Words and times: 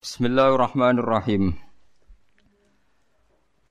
Bismillahirrahmanirrahim. 0.00 1.60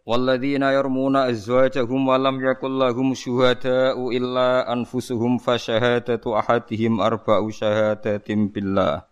Walladzina 0.06 0.78
yarmuna 0.78 1.26
azwajahum 1.26 2.06
wa 2.06 2.22
lam 2.22 2.38
yakul 2.38 2.70
lahum 2.70 3.18
syuhada'u 3.18 4.14
illa 4.14 4.62
anfusuhum 4.70 5.42
fa 5.42 5.58
syahadatu 5.58 6.38
ahadihim 6.38 7.02
arba'u 7.02 7.50
syahadatin 7.50 8.46
billah. 8.54 9.10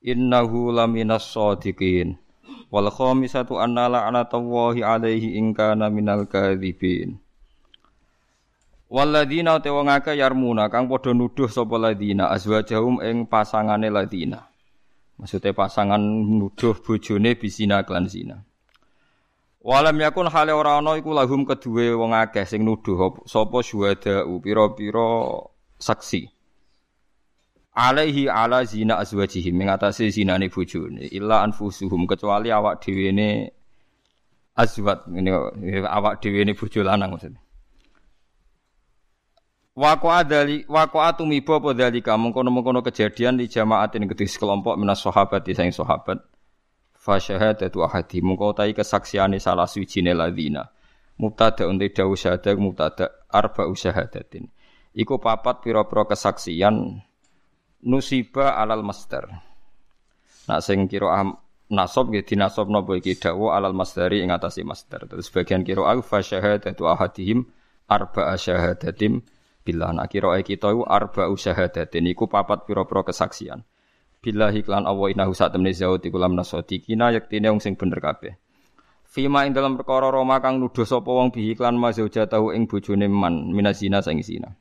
Innahu 0.00 0.72
laminas 0.72 1.28
shadiqin. 1.36 2.16
Wal 2.72 2.88
khamisatu 2.88 3.60
anna 3.60 3.92
la'natallahi 3.92 4.80
alaihi 4.80 5.36
in 5.36 5.52
kana 5.52 5.92
minal 5.92 6.24
kadzibin. 6.24 7.20
Walladzina 8.88 9.60
te 9.60 9.68
yarmuna 10.16 10.72
kang 10.72 10.88
padha 10.88 11.12
nuduh 11.12 11.52
sapa 11.52 11.76
ladina 11.76 12.32
azwajahum 12.32 13.04
ing 13.04 13.28
pasangane 13.28 13.92
ladina. 13.92 14.49
Maksudnya 15.20 15.52
pasangan 15.52 16.00
nuduh 16.00 16.80
bojone 16.80 17.36
bisina 17.36 17.84
klan 17.84 18.08
zina. 18.08 18.40
Walam 19.60 20.00
yakun 20.00 20.32
hale 20.32 20.56
ora 20.56 20.80
ana 20.80 20.96
iku 20.96 21.12
lahum 21.12 21.44
kedue 21.44 21.92
wong 21.92 22.16
akeh 22.16 22.48
sing 22.48 22.64
nuduh 22.64 23.20
sapa 23.28 23.60
syuhada 23.60 24.24
pira-pira 24.40 25.44
saksi. 25.76 26.24
Alaihi 27.76 28.32
ala 28.32 28.64
zina 28.64 28.96
azwajihim 28.96 29.60
mengatasi 29.60 30.08
zinane 30.08 30.48
bojone 30.48 31.04
illa 31.12 31.44
anfusuhum 31.44 32.08
kecuali 32.08 32.48
awak 32.48 32.80
dhewe 32.80 33.12
ne 33.12 33.28
azwat 34.56 35.04
ini 35.12 35.30
awak 35.84 36.24
dhewe 36.24 36.48
ne 36.48 36.56
bojo 36.56 36.80
lanang 36.80 37.12
maksudnya. 37.12 37.49
Wako 39.80 40.12
adali 40.12 40.68
wako 40.68 41.00
atumiba 41.00 41.56
apa 41.56 41.72
dalika 41.72 42.12
mengkono-mengkono 42.20 42.84
kejadian 42.84 43.40
di 43.40 43.48
jamaatin 43.48 44.04
kedhi 44.12 44.28
sekelompok 44.28 44.76
minas 44.76 45.00
sahabat 45.00 45.40
di 45.40 45.56
saing 45.56 45.72
sahabat. 45.72 46.20
Fa 46.92 47.16
syahadatu 47.16 47.80
ahadi 47.80 48.20
mengko 48.20 48.52
tai 48.52 48.76
kesaksiane 48.76 49.40
salah 49.40 49.64
suwijine 49.64 50.12
ladina. 50.12 50.68
Mubtada 51.16 51.64
unte 51.64 51.88
dawu 51.96 52.12
syahadat 52.12 52.60
mubtada 52.60 53.24
arba 53.32 53.72
usyahadatin. 53.72 54.52
Iku 54.92 55.16
papat 55.16 55.64
pira-pira 55.64 56.04
kesaksian 56.04 57.00
nusiba 57.80 58.60
alal 58.60 58.84
master. 58.84 59.32
Nak 60.44 60.60
sing 60.60 60.92
kira 60.92 61.24
nasab 61.72 62.12
nggih 62.12 62.28
dinasab 62.28 62.68
napa 62.68 63.00
iki 63.00 63.16
dawu 63.16 63.48
alal 63.48 63.72
masdari 63.72 64.20
ing 64.20 64.28
atase 64.28 64.60
master. 64.60 65.08
Terus 65.08 65.32
bagian 65.32 65.64
kira 65.64 65.88
au 65.88 66.04
fa 66.04 66.20
syahadatu 66.20 66.84
ahadihim 66.84 67.48
arba 67.88 68.36
syahadatim 68.36 69.24
Bila 69.70 69.94
nak 69.94 70.10
kira 70.10 70.34
kita 70.42 70.74
iku 70.74 70.82
arba 70.82 71.30
usyahadatin 71.30 72.10
iku 72.10 72.26
papat 72.26 72.66
pira-pira 72.66 73.06
kesaksian. 73.06 73.62
Billahi 74.18 74.66
klan 74.66 74.82
Allah 74.82 75.14
innahu 75.14 75.30
sak 75.30 75.54
temne 75.54 75.70
zaut 75.70 76.02
iku 76.02 76.18
lam 76.18 76.34
nasoti 76.34 76.82
kina 76.82 77.14
yektine 77.14 77.46
wong 77.54 77.62
sing 77.62 77.78
bener 77.78 78.02
kabeh. 78.02 78.34
Fima 79.06 79.46
ing 79.46 79.54
dalam 79.54 79.78
perkara 79.78 80.10
Roma 80.10 80.42
kang 80.42 80.58
nuduh 80.58 80.82
sapa 80.82 81.06
wong 81.06 81.30
bihi 81.30 81.54
klan 81.54 81.78
tahu 81.78 82.50
ing 82.50 82.66
bojone 82.66 83.06
man 83.06 83.54
minazina 83.54 84.02
sing 84.02 84.18
zina. 84.26 84.58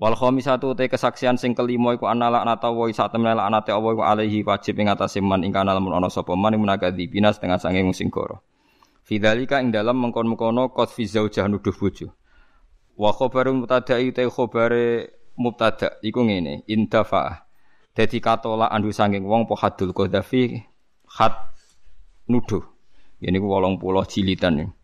Wal 0.00 0.16
khamisatu 0.16 0.72
te 0.72 0.88
kesaksian 0.88 1.36
sing 1.36 1.52
kelima 1.52 1.92
iku 1.92 2.08
ana 2.08 2.32
laknata 2.32 2.72
wa 2.72 2.88
sak 2.88 3.12
temne 3.12 3.36
laknate 3.36 3.68
Allah 3.68 3.92
iku 3.92 4.00
alaihi 4.00 4.48
wajib 4.48 4.80
ing 4.80 4.88
atase 4.88 5.20
man 5.20 5.44
ing 5.44 5.52
kana 5.52 5.76
lamun 5.76 5.92
ana 5.92 6.08
sapa 6.08 6.32
man 6.32 6.56
munakadzibina 6.56 7.36
setengah 7.36 7.60
sange 7.60 7.84
wong 7.84 7.92
sing 7.92 8.08
goro. 8.08 8.40
Fidzalika 9.04 9.60
ing 9.60 9.76
dalam 9.76 10.00
mengkon-mengkono 10.00 10.72
qad 10.72 10.88
fi 10.88 11.04
zaujah 11.04 11.52
nuduh. 11.52 12.23
Wa 12.94 13.10
khabaru 13.10 13.58
mubtada 13.58 13.98
te 13.98 14.22
khabare 14.30 15.10
mubtada 15.34 15.98
iku 16.02 16.22
ngene, 16.22 16.62
indafa. 16.70 17.46
Dadi 17.94 18.18
katola 18.18 18.70
andu 18.70 18.90
sanging 18.90 19.22
wong 19.26 19.46
po 19.46 19.54
hadul 19.54 19.94
qadhafi 19.94 20.62
khat 21.06 21.34
nuduh. 22.26 22.62
Ini 23.22 23.38
ku 23.38 23.48
80 23.50 24.10
jilitan. 24.10 24.74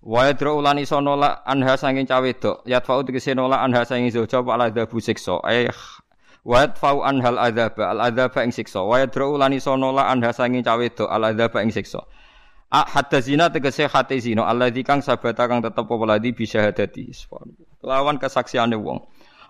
Wa 0.00 0.24
yadra 0.24 0.56
ulani 0.56 0.88
sono 0.88 1.12
la 1.16 1.44
anha 1.44 1.76
sanging 1.76 2.08
cawe 2.08 2.30
dok. 2.32 2.64
Yatfa'u 2.64 3.04
tegese 3.04 3.36
nola 3.36 3.60
anha 3.60 3.84
sanging 3.84 4.08
zoja 4.08 4.40
wa 4.40 4.56
ala 4.56 4.72
dabu 4.72 4.96
siksa. 4.96 5.44
Eh 5.44 5.68
wa 6.40 6.64
yadfa'u 6.64 7.04
anhal 7.04 7.36
adzaba 7.36 7.92
al 7.92 8.00
adzaba 8.08 8.40
ing 8.40 8.52
siksa. 8.56 8.80
Wa 8.80 9.04
yadra 9.04 9.28
ulani 9.28 9.60
sono 9.60 9.92
la 9.92 10.08
anha 10.08 10.32
sanging 10.32 10.64
cawe 10.64 10.88
dok 10.88 11.08
al 11.08 11.36
adzaba 11.36 11.60
ing 11.60 11.68
siksa. 11.68 12.00
A 12.70 12.86
hadda 12.86 13.18
zina 13.18 13.50
tegese 13.50 13.90
hate 13.90 14.22
zina 14.22 14.46
alladzi 14.46 14.86
kang 14.86 15.02
sabata 15.02 15.50
kang 15.50 15.58
tetep 15.58 15.90
apa 15.90 16.04
ladi 16.06 16.30
bisa 16.30 16.62
hadati. 16.62 17.10
Lawan 17.82 18.22
kesaksiane 18.22 18.78
wong. 18.78 19.02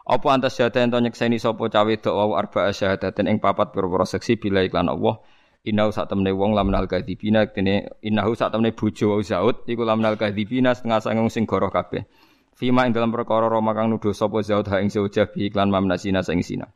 Apa 0.09 0.27
antas 0.33 0.57
syahada 0.57 0.81
ento 0.81 0.97
nyekseni 0.97 1.37
sapa 1.37 1.69
cawe 1.69 1.95
dok 2.01 2.15
wau 2.17 2.33
arba 2.33 2.73
syahadaten 2.73 3.29
ing 3.29 3.37
papat 3.37 3.77
pira-pira 3.77 4.09
seksi 4.09 4.41
bila 4.41 4.65
iklan 4.65 4.89
Allah. 4.89 5.21
Innahu 5.69 5.93
sak 5.93 6.09
temne 6.09 6.33
wong 6.33 6.57
lamnal 6.57 6.89
kadzibina 6.89 7.53
kene 7.53 7.93
innahu 8.01 8.33
sak 8.33 8.57
temne 8.57 8.73
bojo 8.73 9.13
wau 9.13 9.21
zaud 9.21 9.69
iku 9.69 9.85
lamnal 9.85 10.17
kadzibina 10.17 10.73
setengah 10.73 11.05
sanging 11.05 11.29
sing 11.29 11.45
goroh 11.45 11.69
kabeh. 11.69 12.09
Fima 12.57 12.89
ing 12.89 12.97
dalam 12.97 13.13
perkara 13.13 13.53
Roma 13.53 13.77
kang 13.77 13.93
nuduh 13.93 14.17
sapa 14.17 14.41
zaud 14.41 14.65
ha 14.73 14.81
ing 14.81 14.89
zaujah 14.89 15.29
bi 15.29 15.53
iklan 15.53 15.69
mamnasina 15.69 16.25
sing 16.25 16.41
sina. 16.41 16.73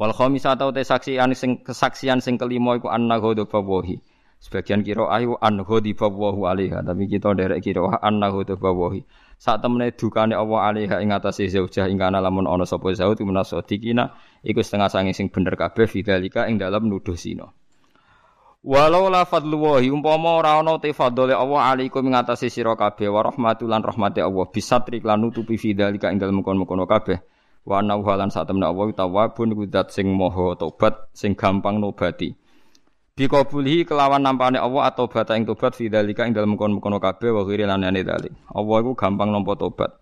Wal 0.00 0.16
khamisatu 0.16 0.72
te 0.72 0.88
saksian 0.88 1.36
sing 1.36 1.60
kesaksian 1.60 2.24
sing 2.24 2.40
kelima 2.40 2.80
iku 2.80 2.88
anna 2.88 3.20
ghadha 3.20 3.44
bawahi. 3.44 4.00
Sebagian 4.38 4.86
kira 4.86 5.10
ayu 5.10 5.34
an 5.42 5.58
ghadiballahu 5.66 6.46
alaiha, 6.46 6.86
tapi 6.86 7.10
kita 7.10 7.34
derek 7.34 7.58
kira 7.58 7.98
anna 7.98 8.30
ghadiballahu. 8.30 9.02
Saat 9.34 9.66
temene 9.66 9.90
dukane 9.90 10.34
Allah 10.34 10.70
alaiha 10.70 11.02
ing 11.02 11.10
atase 11.10 11.50
zaujah 11.50 11.90
ing 11.90 11.98
kana 11.98 12.22
lamun 12.22 12.46
ana 12.46 12.62
sapa 12.62 12.94
zaud 12.94 13.18
dikina 13.66 14.14
iku 14.46 14.62
setengah 14.62 14.90
sange 14.90 15.10
sing 15.14 15.30
bener 15.30 15.58
kabeh 15.58 15.90
fidzalika 15.90 16.46
ing 16.46 16.58
dalam 16.58 16.86
nuduh 16.86 17.18
sino. 17.18 17.54
Walau 18.62 19.06
la 19.06 19.22
fadlullahi 19.22 19.90
umpama 19.90 20.38
ora 20.38 20.58
ana 20.58 20.78
te 20.82 20.90
fadhole 20.90 21.34
Allah 21.34 21.74
alaikum 21.74 22.02
ing 22.06 22.14
atase 22.18 22.50
sira 22.50 22.74
kabeh 22.78 23.10
wa 23.10 23.26
rahmatulan 23.26 23.82
rahmate 23.82 24.22
Allah 24.22 24.46
bisatri 24.50 25.02
lan 25.02 25.22
nutupi 25.22 25.58
fidzalika 25.58 26.10
ing 26.14 26.18
dalem 26.22 26.42
kono-kono 26.46 26.86
kabeh. 26.86 27.22
Wa 27.66 27.82
anna 27.82 27.98
lan 27.98 28.30
sak 28.30 28.46
temene 28.46 28.70
Allah 28.70 28.90
tawwabun 28.94 29.54
iku 29.54 29.66
sing 29.90 30.10
maha 30.14 30.54
tobat 30.58 31.10
sing 31.10 31.34
gampang 31.34 31.82
nobati. 31.82 32.34
Bikabulhi 33.18 33.82
kelawan 33.82 34.22
nampane 34.22 34.62
Allah 34.62 34.94
atau 34.94 35.10
bata 35.10 35.34
ing 35.34 35.42
tobat 35.42 35.74
fi 35.74 35.90
dalika 35.90 36.22
ing 36.22 36.30
dalem 36.30 36.54
kono-kono 36.54 37.02
kabeh 37.02 37.34
wa 37.34 37.42
ghiri 37.42 37.66
lan 37.66 37.82
dalik. 37.82 38.30
Allah 38.54 38.76
iku 38.78 38.94
gampang 38.94 39.34
nampa 39.34 39.58
tobat. 39.58 39.98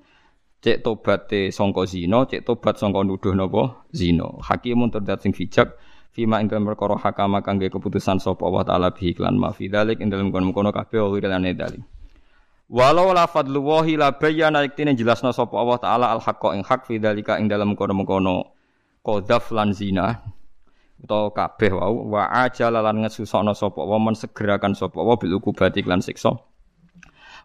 Cek 0.61 0.85
tobate 0.85 1.49
sangka 1.49 1.89
zina, 1.89 2.29
cek 2.29 2.45
tobat 2.45 2.77
sangka 2.77 3.01
nuduh 3.01 3.33
napa 3.33 3.89
zina. 3.89 4.29
Hakimun 4.45 4.93
terdat 4.93 5.25
sing 5.25 5.33
bijak 5.33 5.81
fima 6.13 6.45
ing 6.45 6.53
dalem 6.53 6.69
perkara 6.69 7.01
hakama 7.01 7.41
kangge 7.41 7.73
keputusan 7.73 8.21
sapa 8.21 8.45
Allah 8.45 8.69
taala 8.69 8.89
bi 8.93 9.09
iklan 9.17 9.41
ma 9.41 9.49
fi 9.49 9.73
dalik 9.73 9.97
ing 10.05 10.13
dalem 10.13 10.29
kono-kono 10.29 10.69
kabeh 10.69 11.01
wa 11.01 11.09
ghiri 11.17 11.33
lan 11.33 11.49
dalik. 11.57 11.81
Walau 12.69 13.17
la 13.17 13.25
fadlullahi 13.25 13.97
la 13.97 14.13
bayyana 14.13 14.61
iktine 14.61 14.93
jelasna 14.93 15.33
sapa 15.33 15.57
Allah 15.57 15.81
taala 15.81 16.07
al 16.13 16.21
haqqa 16.21 16.53
ing 16.53 16.69
hak 16.69 16.85
fi 16.85 17.01
dalika 17.01 17.41
ing 17.41 17.49
dalem 17.49 17.73
kono-kono 17.81 18.53
qadzaf 19.01 19.57
lan 19.57 19.73
zina 19.73 20.21
utawa 20.97 21.29
kabeh 21.33 21.77
wau 21.77 22.09
wa 22.09 22.29
ajala 22.49 22.81
lan 22.81 23.05
ngesusokno 23.05 23.53
sapa 23.53 23.85
wa 23.85 24.01
men 24.01 24.17
segerakan 24.17 24.73
sapa 24.73 24.97
wa 25.01 25.15
bil 25.21 25.37
ukubati 25.37 25.85
lan 25.85 26.01
siksa. 26.01 26.33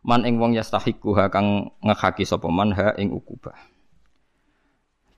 Man 0.02 0.26
ing 0.26 0.42
wong 0.42 0.58
yastahiku 0.58 1.14
ha 1.14 1.30
kang 1.30 1.70
ngehaki 1.86 2.26
sapa 2.26 2.50
man 2.50 2.74
ha 2.74 2.96
ing 2.98 3.14
ukubah. 3.14 3.54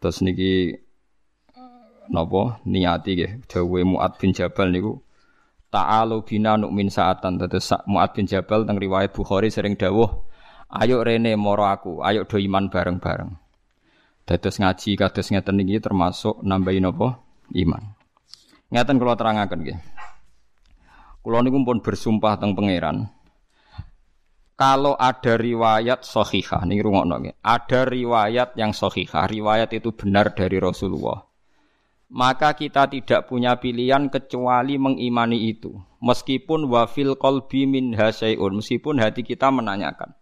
Terus 0.04 0.20
niki 0.20 0.76
napa? 2.12 2.60
Niati 2.68 3.16
nggih 3.16 3.32
dawe 3.48 3.80
Muad 3.88 4.20
bin 4.20 4.36
Jabal 4.36 4.76
niku 4.76 5.00
ta'alu 5.72 6.28
bina 6.28 6.60
min 6.60 6.92
saatan. 6.92 7.40
Terus 7.40 7.72
Muad 7.88 8.12
bin 8.12 8.28
Jabal 8.28 8.68
teng 8.68 8.76
riwayat 8.76 9.16
Bukhari 9.16 9.48
sering 9.48 9.80
dawuh 9.80 10.10
ayo 10.74 11.06
rene 11.06 11.38
moro 11.40 11.64
aku 11.70 12.04
ayo 12.04 12.28
do 12.28 12.36
iman 12.36 12.68
bareng-bareng. 12.68 13.32
Dados 14.28 14.60
ngaji 14.60 15.00
kados 15.00 15.32
ngeten 15.32 15.64
niki 15.64 15.80
termasuk 15.80 16.44
nambahin 16.44 16.92
apa 16.92 17.24
iman 17.56 17.93
Ngeten 18.74 18.98
kula 18.98 19.14
terangaken 19.14 19.60
nggih. 19.62 19.78
Kula 21.22 21.46
niku 21.46 21.62
pun 21.62 21.78
bersumpah 21.86 22.42
teng 22.42 22.58
pangeran. 22.58 23.06
Kalau 24.58 24.98
ada 24.98 25.38
riwayat 25.38 26.02
sahihah, 26.02 26.66
nih 26.66 26.82
rungokno 26.82 27.22
nggih. 27.22 27.38
Ada 27.46 27.86
riwayat 27.86 28.58
yang 28.58 28.74
sahihah, 28.74 29.30
riwayat 29.30 29.70
itu 29.78 29.94
benar 29.94 30.34
dari 30.34 30.58
Rasulullah. 30.58 31.22
Maka 32.14 32.58
kita 32.58 32.90
tidak 32.90 33.30
punya 33.30 33.62
pilihan 33.62 34.10
kecuali 34.10 34.82
mengimani 34.82 35.54
itu. 35.54 35.74
Meskipun 36.02 36.66
wafil 36.66 37.14
qalbi 37.18 37.70
min 37.70 37.94
hasyai'un, 37.94 38.58
meskipun 38.58 38.98
hati 38.98 39.22
kita 39.22 39.54
menanyakan. 39.54 40.18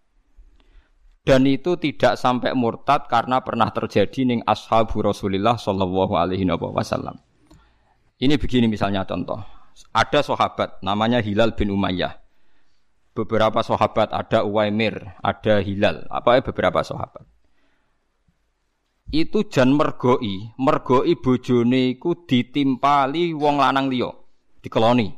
Dan 1.24 1.48
itu 1.48 1.80
tidak 1.80 2.20
sampai 2.20 2.52
murtad 2.52 3.08
karena 3.08 3.40
pernah 3.46 3.72
terjadi 3.72 4.28
ning 4.28 4.40
ashabu 4.44 5.00
Rasulullah 5.00 5.56
sallallahu 5.56 6.20
alaihi 6.20 6.44
wasallam. 6.52 7.20
Ini 8.22 8.38
begini 8.38 8.70
misalnya 8.70 9.02
contoh. 9.02 9.42
Ada 9.98 10.22
sahabat 10.22 10.86
namanya 10.86 11.18
Hilal 11.26 11.58
bin 11.58 11.74
Umayyah. 11.74 12.22
Beberapa 13.18 13.66
sahabat 13.66 14.14
ada 14.14 14.46
Uwaimir, 14.46 15.18
ada 15.26 15.60
Hilal, 15.60 16.06
apa 16.08 16.38
ya 16.38 16.42
beberapa 16.46 16.86
sahabat. 16.86 17.26
Itu 19.12 19.50
jan 19.50 19.76
mergoi, 19.76 20.56
mergoi 20.56 21.20
bojone 21.20 21.98
iku 21.98 22.24
ditimpali 22.24 23.36
wong 23.36 23.60
lanang 23.60 23.92
liya. 23.92 24.14
dikeloni. 24.62 25.10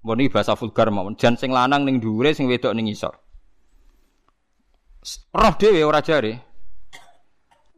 Mbon 0.00 0.24
iki 0.24 0.32
bahasa 0.32 0.56
vulgar 0.56 0.88
mawon. 0.88 1.14
Jan 1.20 1.36
sing 1.36 1.52
lanang 1.52 1.84
ning 1.84 2.00
dhuwure 2.00 2.32
sing 2.32 2.48
wedok 2.48 2.72
ning 2.72 2.88
isor. 2.88 3.12
Roh 5.36 5.54
dhewe 5.60 5.84
ora 5.84 6.00
jare. 6.00 6.40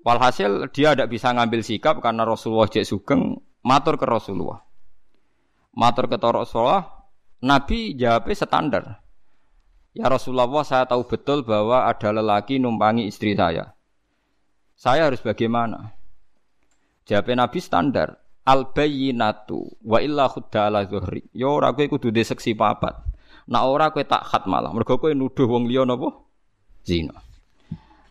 Walhasil 0.06 0.70
dia 0.70 0.94
tidak 0.94 1.10
bisa 1.10 1.34
ngambil 1.34 1.66
sikap 1.66 1.98
karena 1.98 2.22
Rasulullah 2.22 2.70
cek 2.70 2.86
sugeng 2.86 3.38
matur 3.62 3.98
ke 3.98 4.06
Rasulullah. 4.06 4.60
Matur 5.72 6.06
ke 6.10 6.20
Rasulullah, 6.20 6.84
Nabi 7.42 7.96
jawabnya 7.96 8.34
standar. 8.36 8.84
Ya 9.92 10.08
Rasulullah, 10.08 10.48
saya 10.64 10.84
tahu 10.84 11.04
betul 11.08 11.44
bahwa 11.44 11.88
ada 11.88 12.12
lelaki 12.12 12.60
numpangi 12.60 13.08
istri 13.08 13.32
saya. 13.34 13.72
Saya 14.76 15.08
harus 15.08 15.20
bagaimana? 15.20 15.94
Jawabnya 17.06 17.46
Nabi 17.46 17.58
standar. 17.62 18.18
Al 18.42 18.74
bayyinatu 18.74 19.78
wa 19.86 20.02
illa 20.02 20.26
khudda 20.26 20.66
zuhri. 20.90 21.22
Ya 21.30 21.46
ora 21.46 21.70
kowe 21.70 21.86
kudu 21.86 22.10
seksi 22.10 22.58
papat. 22.58 22.98
Nak 23.46 23.62
ora 23.62 23.94
kowe 23.94 24.02
tak 24.02 24.26
khat 24.26 24.50
malah. 24.50 24.74
Mergo 24.74 24.98
kowe 24.98 25.14
nuduh 25.14 25.46
wong 25.46 25.70
liya 25.70 25.86
napa? 25.86 26.10
Zina. 26.82 27.14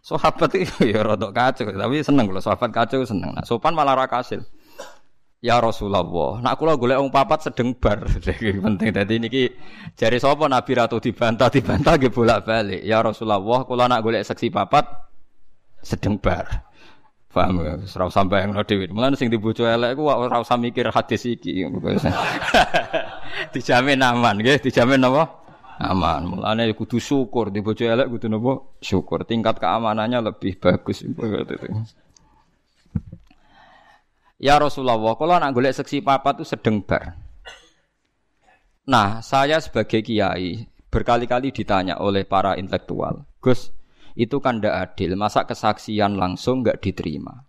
Sahabat 0.01 0.55
itu 0.57 0.87
ya 0.95 1.05
rada 1.05 1.29
kacau, 1.29 1.69
tapi 1.69 2.01
seneng 2.01 2.25
kalau 2.31 2.41
sahabat 2.41 2.69
kacau 2.73 3.05
seneng. 3.05 3.37
Nah, 3.37 3.45
sopan 3.45 3.77
malah 3.77 3.93
ra 3.93 4.07
kasil. 4.09 4.41
Ya 5.41 5.57
Rasulullah, 5.57 6.37
nak 6.37 6.53
kula 6.61 6.77
golek 6.77 7.01
wong 7.01 7.09
papat 7.09 7.49
sedeng 7.49 7.73
bar. 7.73 8.05
penting 8.69 8.89
dadi 8.93 9.17
niki 9.17 9.49
jari 9.97 10.21
sapa 10.21 10.45
Nabi 10.45 10.77
ratu 10.77 11.01
dibantah 11.01 11.49
dibantah 11.49 11.97
nggih 11.97 12.13
bolak-balik. 12.13 12.85
Ya 12.85 13.01
Rasulullah, 13.01 13.41
kula 13.65 13.89
nak 13.89 14.05
golek 14.05 14.21
seksi 14.21 14.53
papat 14.53 14.85
sedeng 15.81 16.21
bar. 16.21 16.45
Paham 17.33 17.63
ya? 17.65 17.73
Ora 17.73 18.05
usah 18.05 18.21
bayangno 18.29 18.61
dhewe. 18.61 18.85
Mulane 18.93 19.17
sing 19.17 19.33
dibojo 19.33 19.65
elek 19.65 19.97
ku 19.97 20.05
ora 20.13 20.37
usah 20.43 20.61
mikir 20.61 20.93
hadis 20.93 21.25
iki. 21.25 21.65
dijamin 23.57 24.03
aman 24.03 24.45
nggih, 24.45 24.61
dijamin 24.61 25.01
apa? 25.09 25.41
aman. 25.81 26.37
Mulane 26.37 26.69
kudu 26.77 27.01
syukur 27.01 27.49
di 27.49 27.65
bojo 27.65 27.81
elek 27.81 28.13
kudu 28.13 28.29
nopo? 28.29 28.77
Syukur. 28.77 29.25
Tingkat 29.25 29.57
keamanannya 29.57 30.21
lebih 30.21 30.61
bagus 30.61 31.01
Ya 34.41 34.57
Rasulullah, 34.57 34.97
kalau 34.97 35.37
nak 35.37 35.53
golek 35.53 35.77
seksi 35.77 36.01
papa 36.01 36.33
tuh 36.33 36.49
sedeng 36.49 36.81
bar. 36.81 37.13
Nah, 38.89 39.21
saya 39.21 39.61
sebagai 39.61 40.01
kiai 40.01 40.65
berkali-kali 40.89 41.53
ditanya 41.53 42.01
oleh 42.01 42.25
para 42.25 42.57
intelektual, 42.57 43.29
Gus, 43.37 43.69
itu 44.17 44.41
kan 44.41 44.57
tidak 44.57 44.97
adil. 44.97 45.13
Masa 45.13 45.45
kesaksian 45.45 46.17
langsung 46.17 46.65
nggak 46.65 46.81
diterima? 46.81 47.45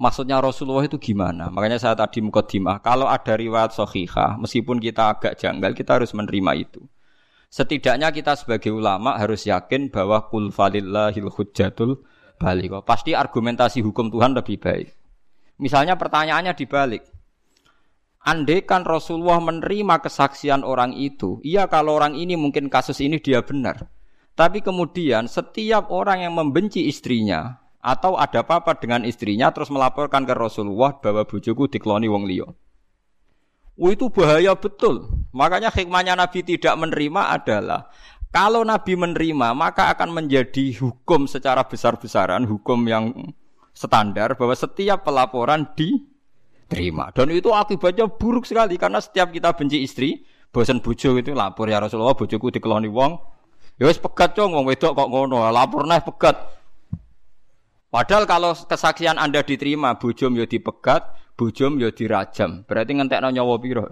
Maksudnya 0.00 0.40
Rasulullah 0.40 0.88
itu 0.88 0.96
gimana? 0.96 1.52
Makanya 1.52 1.76
saya 1.76 1.92
tadi 1.92 2.24
mukadimah, 2.24 2.80
kalau 2.80 3.04
ada 3.04 3.36
riwayat 3.36 3.76
sohihah, 3.76 4.40
meskipun 4.40 4.80
kita 4.80 5.12
agak 5.12 5.36
janggal, 5.36 5.76
kita 5.76 6.00
harus 6.00 6.16
menerima 6.16 6.64
itu. 6.64 6.80
Setidaknya 7.52 8.08
kita 8.08 8.40
sebagai 8.40 8.72
ulama 8.72 9.20
harus 9.20 9.44
yakin 9.44 9.92
bahwa 9.92 10.32
kul 10.32 10.48
falillahil 10.48 11.28
hujjatul 11.28 12.02
balik. 12.40 12.72
Pasti 12.88 13.12
argumentasi 13.12 13.84
hukum 13.84 14.08
Tuhan 14.08 14.32
lebih 14.32 14.58
baik. 14.58 15.03
Misalnya 15.58 15.94
pertanyaannya 15.94 16.54
dibalik. 16.58 17.02
Andai 18.24 18.64
kan 18.64 18.88
Rasulullah 18.88 19.36
menerima 19.38 20.00
kesaksian 20.00 20.64
orang 20.64 20.96
itu, 20.96 21.44
iya 21.44 21.68
kalau 21.68 22.00
orang 22.00 22.16
ini 22.16 22.40
mungkin 22.40 22.72
kasus 22.72 23.04
ini 23.04 23.20
dia 23.20 23.44
benar. 23.44 23.84
Tapi 24.34 24.64
kemudian 24.64 25.28
setiap 25.28 25.92
orang 25.92 26.24
yang 26.24 26.34
membenci 26.34 26.88
istrinya 26.88 27.60
atau 27.84 28.16
ada 28.16 28.40
apa-apa 28.40 28.80
dengan 28.80 29.04
istrinya 29.04 29.52
terus 29.52 29.68
melaporkan 29.68 30.24
ke 30.24 30.32
Rasulullah 30.32 30.96
bahwa 30.98 31.28
bujuku 31.28 31.68
dikloni 31.68 32.08
wong 32.08 32.24
liya. 32.24 32.48
Oh, 33.74 33.90
itu 33.92 34.08
bahaya 34.08 34.56
betul. 34.56 35.10
Makanya 35.36 35.68
hikmahnya 35.68 36.16
Nabi 36.16 36.40
tidak 36.46 36.74
menerima 36.80 37.22
adalah 37.28 37.92
kalau 38.32 38.66
Nabi 38.66 38.98
menerima 38.98 39.54
maka 39.54 39.92
akan 39.94 40.10
menjadi 40.10 40.74
hukum 40.80 41.30
secara 41.30 41.62
besar-besaran, 41.68 42.48
hukum 42.48 42.82
yang 42.88 43.12
standar 43.74 44.38
bahwa 44.38 44.54
setiap 44.54 45.02
pelaporan 45.02 45.66
diterima. 45.74 47.10
Dan 47.10 47.34
itu 47.34 47.50
akibatnya 47.50 48.06
buruk 48.06 48.46
sekali 48.46 48.78
karena 48.78 49.02
setiap 49.02 49.34
kita 49.34 49.52
benci 49.52 49.82
istri, 49.82 50.22
bosan 50.54 50.78
bojo 50.78 51.18
itu 51.18 51.34
lapor 51.34 51.66
ya 51.66 51.82
Rasulullah 51.82 52.14
bojoku 52.14 52.54
dikeloni 52.54 52.86
wong. 52.88 53.18
Ya 53.74 53.90
wis 53.90 53.98
pegat 53.98 54.38
cong 54.38 54.54
wong 54.54 54.64
wedok 54.70 54.94
kok 54.94 55.10
ngono, 55.10 55.50
lapor 55.50 55.82
nah 55.84 55.98
pegat. 55.98 56.38
Padahal 57.90 58.26
kalau 58.26 58.54
kesaksian 58.54 59.18
Anda 59.18 59.42
diterima, 59.46 59.98
bojom 59.98 60.34
ya 60.34 60.46
dipegat, 60.46 61.14
bujum 61.38 61.78
ya 61.78 61.94
dirajam. 61.94 62.66
Berarti 62.66 62.90
ngentekno 62.94 63.30
nyawa 63.30 63.54
piro? 63.62 63.86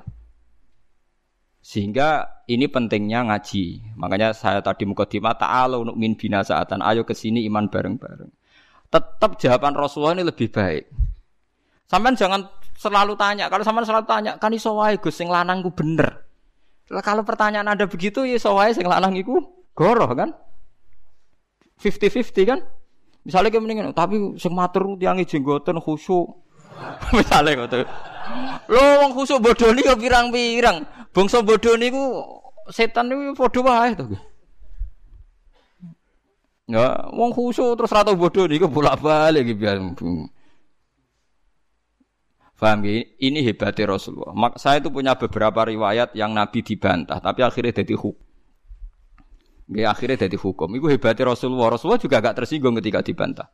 Sehingga 1.62 2.42
ini 2.50 2.66
pentingnya 2.66 3.30
ngaji. 3.30 3.94
Makanya 3.94 4.34
saya 4.34 4.58
tadi 4.58 4.82
mukadimah 4.82 5.38
ta'ala 5.38 5.78
untuk 5.78 5.94
min 5.94 6.18
saatan. 6.18 6.82
Ayo 6.82 7.06
ke 7.06 7.14
sini 7.14 7.46
iman 7.46 7.70
bareng-bareng. 7.70 8.41
Tetap 8.92 9.40
jawaban 9.40 9.72
Rasulullah 9.72 10.20
ini 10.20 10.28
lebih 10.28 10.52
baik. 10.52 10.84
Sampai 11.88 12.12
jangan 12.12 12.44
selalu 12.76 13.16
tanya. 13.16 13.48
Kalau 13.48 13.64
sampean 13.64 13.88
selalu 13.88 14.04
tanya, 14.04 14.32
kan 14.36 14.52
iso 14.52 14.76
wae 14.76 15.00
Gus 15.00 15.16
sing 15.16 15.32
lanang 15.32 15.64
ku 15.64 15.72
bener. 15.72 16.28
Kalau 16.92 17.24
pertanyaan 17.24 17.72
Anda 17.72 17.88
begitu 17.88 18.28
ya 18.28 18.36
iso 18.36 18.52
wae 18.52 18.76
sing 18.76 18.84
lanang 18.84 19.16
iku 19.16 19.40
goroh 19.72 20.12
kan? 20.12 20.36
50-50 21.80 22.50
kan? 22.52 22.60
Misalnya 23.24 23.48
kayak 23.54 23.62
mendingan, 23.64 23.94
tapi 23.96 24.36
sing 24.36 24.52
matur 24.52 24.98
tiangi 24.98 25.24
jenggoten 25.24 25.78
khusyuk 25.80 26.42
Misale 27.16 27.54
ngono. 27.56 27.84
Lho 28.70 28.84
wong 29.04 29.12
khusuk 29.16 29.42
bodoh 29.42 29.70
niku 29.74 29.94
pirang-pirang. 29.98 30.86
Bangsa 31.12 31.44
bodoh 31.44 31.76
niku 31.76 32.24
setan 32.72 33.10
niku 33.10 33.36
padha 33.36 33.60
wae 33.60 33.92
to. 33.92 34.04
Ya, 36.72 37.04
wong 37.12 37.36
khusuk 37.36 37.76
terus 37.76 37.92
rata 37.92 38.16
bodoh 38.16 38.48
niku 38.48 38.64
bolak-balik 38.64 39.44
iki 39.44 39.52
biar. 39.52 39.76
Paham? 42.56 42.86
Ini 42.86 43.42
hebatnya 43.44 43.92
Rasulullah. 43.92 44.32
Mak 44.32 44.56
saya 44.56 44.80
itu 44.80 44.88
punya 44.88 45.18
beberapa 45.18 45.66
riwayat 45.68 46.16
yang 46.16 46.32
Nabi 46.32 46.62
dibantah, 46.64 47.18
tapi 47.20 47.44
akhirnya 47.44 47.82
jadi 47.82 47.92
hukum. 47.98 48.24
Ya, 49.74 49.92
akhirnya 49.92 50.24
jadi 50.24 50.38
hukum. 50.38 50.72
Itu 50.78 50.88
hebatnya 50.88 51.34
Rasulullah. 51.34 51.74
Rasulullah 51.76 52.00
juga 52.00 52.24
agak 52.24 52.40
tersinggung 52.40 52.78
ketika 52.80 53.04
dibantah. 53.04 53.52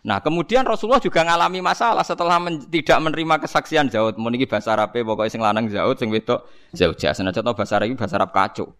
Nah, 0.00 0.18
kemudian 0.24 0.64
Rasulullah 0.64 1.04
juga 1.04 1.20
ngalami 1.20 1.60
masalah 1.60 2.00
setelah 2.00 2.40
men 2.40 2.64
tidak 2.66 2.98
menerima 2.98 3.44
kesaksian 3.44 3.92
Zaud. 3.92 4.16
Niki 4.16 4.48
bahasa 4.48 4.72
Arab 4.72 4.96
pokoknya 4.96 5.30
sing 5.30 5.42
lanang 5.44 5.68
Zaud, 5.68 6.00
sing 6.00 6.08
wedok 6.08 6.48
Zaujah. 6.72 7.12
To 7.14 7.52
bahasa 7.52 7.76
Arab 7.76 7.94
bahasa 7.94 8.16
Arab 8.16 8.32
kacau. 8.32 8.72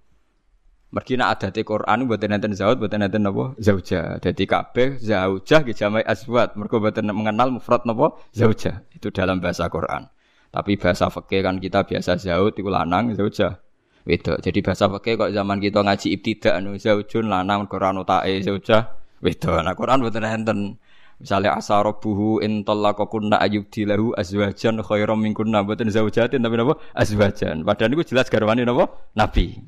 Mergi 0.91 1.15
nak 1.15 1.39
ada 1.39 1.49
di 1.55 1.63
Quran 1.63 2.11
buat 2.11 2.19
nanten 2.19 2.51
Zaud, 2.51 2.83
buat 2.83 2.91
nanten 2.91 3.23
napa 3.23 3.55
Zaujah. 3.63 4.19
Jadi 4.19 4.43
kabeh 4.43 4.99
Zaujah 4.99 5.63
ki 5.63 5.71
jamai 5.71 6.03
aswad. 6.03 6.59
Mergo 6.59 6.83
buat 6.83 6.99
mengenal 6.99 7.55
mufrad 7.55 7.87
napa 7.87 8.19
Zaujah. 8.35 8.83
Itu 8.91 9.15
dalam 9.15 9.39
bahasa 9.39 9.71
Quran. 9.71 10.11
Tapi 10.51 10.75
bahasa 10.75 11.07
fikih 11.07 11.47
kan 11.47 11.63
kita 11.63 11.87
biasa 11.87 12.19
Zaud 12.19 12.59
iku 12.59 12.75
lanang 12.75 13.15
Zaujah. 13.15 13.63
Wedok. 14.03 14.43
Jadi 14.43 14.59
bahasa 14.67 14.91
fikih 14.91 15.15
kok 15.15 15.31
zaman 15.31 15.63
kita 15.63 15.79
ngaji 15.87 16.09
ibtidak 16.11 16.59
anu 16.59 16.75
Zaujun 16.75 17.31
lanang 17.31 17.71
Quran 17.71 18.03
utae 18.03 18.43
Zaujah 18.43 18.91
wedok. 19.23 19.63
Nah 19.63 19.79
Quran 19.79 20.03
buat 20.03 20.19
nanten 20.19 20.75
Misalnya 21.21 21.53
asa 21.53 21.85
rabbuhu 21.85 22.41
in 22.41 22.65
talaqakunna 22.65 23.45
dilahu 23.45 24.17
azwajan 24.17 24.81
khairam 24.81 25.21
minkunna 25.21 25.61
boten 25.61 25.93
zaujatin 25.93 26.41
tapi 26.41 26.57
napa 26.57 26.81
azwajan. 26.97 27.61
Padahal 27.61 27.93
niku 27.93 28.09
jelas 28.09 28.33
garwane 28.33 28.65
napa? 28.65 28.89
Nabi. 29.13 29.61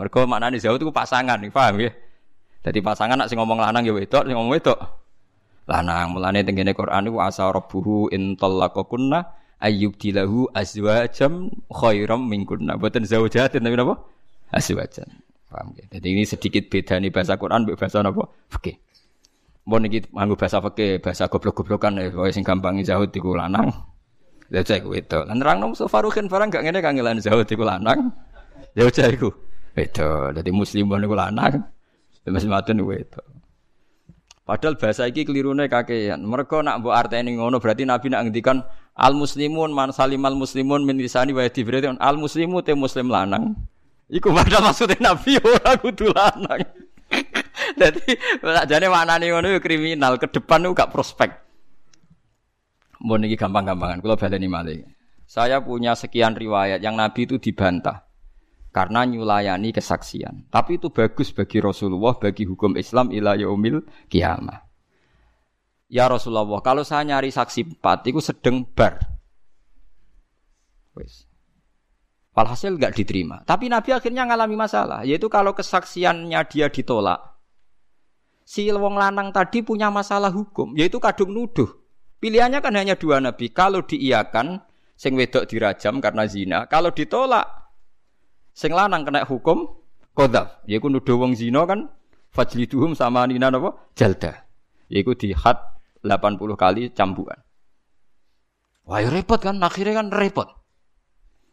Mergo 0.00 0.24
maknane 0.24 0.56
zauj 0.56 0.80
itu 0.80 0.88
pasangan, 0.88 1.36
paham 1.52 1.84
ya? 1.84 1.92
Jadi 2.64 2.80
pasangan 2.80 3.20
nak 3.20 3.28
sing 3.28 3.36
ngomong 3.36 3.60
lanang 3.60 3.84
ya 3.84 3.92
wedok, 3.92 4.24
sing 4.24 4.32
ngomong 4.32 4.56
wedok 4.56 4.80
lanang. 5.70 6.16
Mulane 6.16 6.42
tengene 6.42 6.74
Quran 6.74 7.06
niku 7.06 7.22
asa 7.22 7.46
rabbuhu 7.46 8.10
in 8.10 8.34
talaqakunna 8.34 9.38
dilahu 10.00 10.50
azwajan 10.50 11.52
khairam 11.68 12.26
minkunna 12.26 12.74
boten 12.80 13.06
zaujatin 13.06 13.62
tapi 13.62 13.76
napa? 13.78 13.94
Azwajan. 14.50 15.06
Paham 15.46 15.76
ya? 15.78 15.84
Jadi 15.92 16.08
ini 16.16 16.24
sedikit 16.26 16.66
beda 16.66 16.98
nih 16.98 17.14
bahasa 17.14 17.38
Quran 17.38 17.68
bahasa 17.68 18.02
napa? 18.02 18.26
Okay. 18.50 18.82
Mbon 19.68 19.86
iki 19.86 20.08
nganggo 20.10 20.34
bahasa 20.34 20.58
fikih, 20.64 20.98
bahasa 21.04 21.28
goblok-goblokan 21.28 22.00
ya 22.00 22.08
kowe 22.10 22.26
sing 22.32 22.42
gampang 22.42 22.80
zahud 22.82 23.12
iku 23.12 23.36
lanang. 23.36 23.70
Lha 24.50 24.66
cek 24.66 24.82
itu. 24.82 25.18
Lan 25.28 25.38
nerangno 25.38 25.70
Musa 25.70 25.86
Farukin 25.86 26.26
barang 26.26 26.50
gak 26.50 26.66
ngene 26.66 26.82
kangelan 26.82 27.22
zahud 27.22 27.46
iku 27.46 27.62
lanang. 27.62 28.10
Ya 28.74 28.90
cek 28.90 29.20
iku. 29.20 29.30
Itu. 29.76 30.34
Dadi 30.34 30.50
muslim 30.50 30.90
niku 30.90 31.14
lanang. 31.14 31.62
Mas 32.26 32.44
matun 32.46 32.78
niku 32.78 32.94
itu. 32.94 33.22
Padahal 34.44 34.74
bahasa 34.74 35.06
iki 35.06 35.22
kelirune 35.22 35.70
kakean. 35.70 36.26
Mereka 36.26 36.66
nak 36.66 36.82
mbok 36.82 36.94
arteni 36.94 37.38
ngono 37.38 37.62
berarti 37.62 37.86
Nabi 37.86 38.10
nak 38.10 38.26
ngendikan 38.26 38.66
al 38.98 39.14
muslimun 39.14 39.70
man 39.70 39.94
salimal 39.94 40.34
muslimun 40.34 40.82
min 40.82 40.98
lisani 40.98 41.30
wa 41.30 41.46
yadi 41.46 41.62
berarti 41.62 41.94
al 41.94 42.18
muslimu 42.18 42.58
te 42.66 42.74
muslim 42.74 43.06
lanang. 43.14 43.54
Iku 44.10 44.34
padahal 44.34 44.74
maksudnya 44.74 44.98
Nabi 45.14 45.38
ora 45.38 45.78
kudu 45.78 46.10
lanang. 46.10 46.66
Jadi 47.80 48.10
jane 48.66 48.86
maknane 48.90 49.30
ngono 49.30 49.46
yo 49.54 49.62
kriminal, 49.62 50.18
ke 50.18 50.26
depan 50.26 50.66
itu 50.66 50.74
gak 50.74 50.90
prospek. 50.90 51.30
Mbon 52.98 53.30
iki 53.30 53.38
gampang-gampangan, 53.38 54.02
kula 54.02 54.18
baleni 54.18 54.50
malih. 54.50 54.82
Saya 55.30 55.62
punya 55.62 55.94
sekian 55.94 56.34
riwayat 56.34 56.82
yang 56.82 56.98
Nabi 56.98 57.22
itu 57.22 57.38
dibantah 57.38 58.09
karena 58.70 59.02
nyulayani 59.06 59.74
kesaksian. 59.74 60.46
Tapi 60.50 60.78
itu 60.78 60.90
bagus 60.90 61.34
bagi 61.34 61.58
Rasulullah, 61.58 62.14
bagi 62.18 62.46
hukum 62.46 62.78
Islam 62.78 63.10
ila 63.10 63.34
yaumil 63.34 63.82
kiamah. 64.06 64.66
Ya 65.90 66.06
Rasulullah, 66.06 66.62
kalau 66.62 66.86
saya 66.86 67.02
nyari 67.02 67.34
saksi 67.34 67.76
empat, 67.76 68.06
itu 68.06 68.22
sedang 68.22 68.62
bar. 68.62 69.02
Wes. 70.94 71.26
Walhasil 72.30 72.78
nggak 72.78 72.94
diterima. 72.94 73.42
Tapi 73.42 73.66
Nabi 73.66 73.90
akhirnya 73.90 74.22
ngalami 74.22 74.54
masalah, 74.54 75.02
yaitu 75.02 75.26
kalau 75.26 75.50
kesaksiannya 75.50 76.38
dia 76.46 76.70
ditolak, 76.70 77.18
si 78.46 78.70
wong 78.70 78.94
lanang 78.94 79.34
tadi 79.34 79.66
punya 79.66 79.90
masalah 79.90 80.30
hukum, 80.30 80.78
yaitu 80.78 81.02
kadung 81.02 81.34
nuduh. 81.34 81.68
Pilihannya 82.22 82.62
kan 82.62 82.78
hanya 82.78 82.94
dua 82.94 83.18
Nabi. 83.18 83.50
Kalau 83.50 83.82
diiakan, 83.82 84.62
sing 84.94 85.18
wedok 85.18 85.50
dirajam 85.50 85.98
karena 85.98 86.28
zina. 86.30 86.58
Kalau 86.70 86.94
ditolak, 86.94 87.59
Sing 88.54 88.74
lanang 88.74 89.06
kena 89.06 89.24
hukum 89.24 89.66
kodaf. 90.12 90.62
Yaiku 90.66 90.90
nuduh 90.90 91.16
wong 91.16 91.38
zina 91.38 91.64
kan 91.64 91.88
fajliduhum 92.34 92.94
sama 92.98 93.26
nina 93.26 93.50
napa? 93.50 93.76
Jalda. 93.94 94.46
Yaiku 94.90 95.14
di 95.14 95.32
had 95.32 95.58
80 96.02 96.56
kali 96.56 96.90
cambukan. 96.90 97.38
Wah 98.88 99.06
repot 99.06 99.38
kan, 99.38 99.60
akhirnya 99.62 100.02
kan 100.02 100.08
repot. 100.10 100.48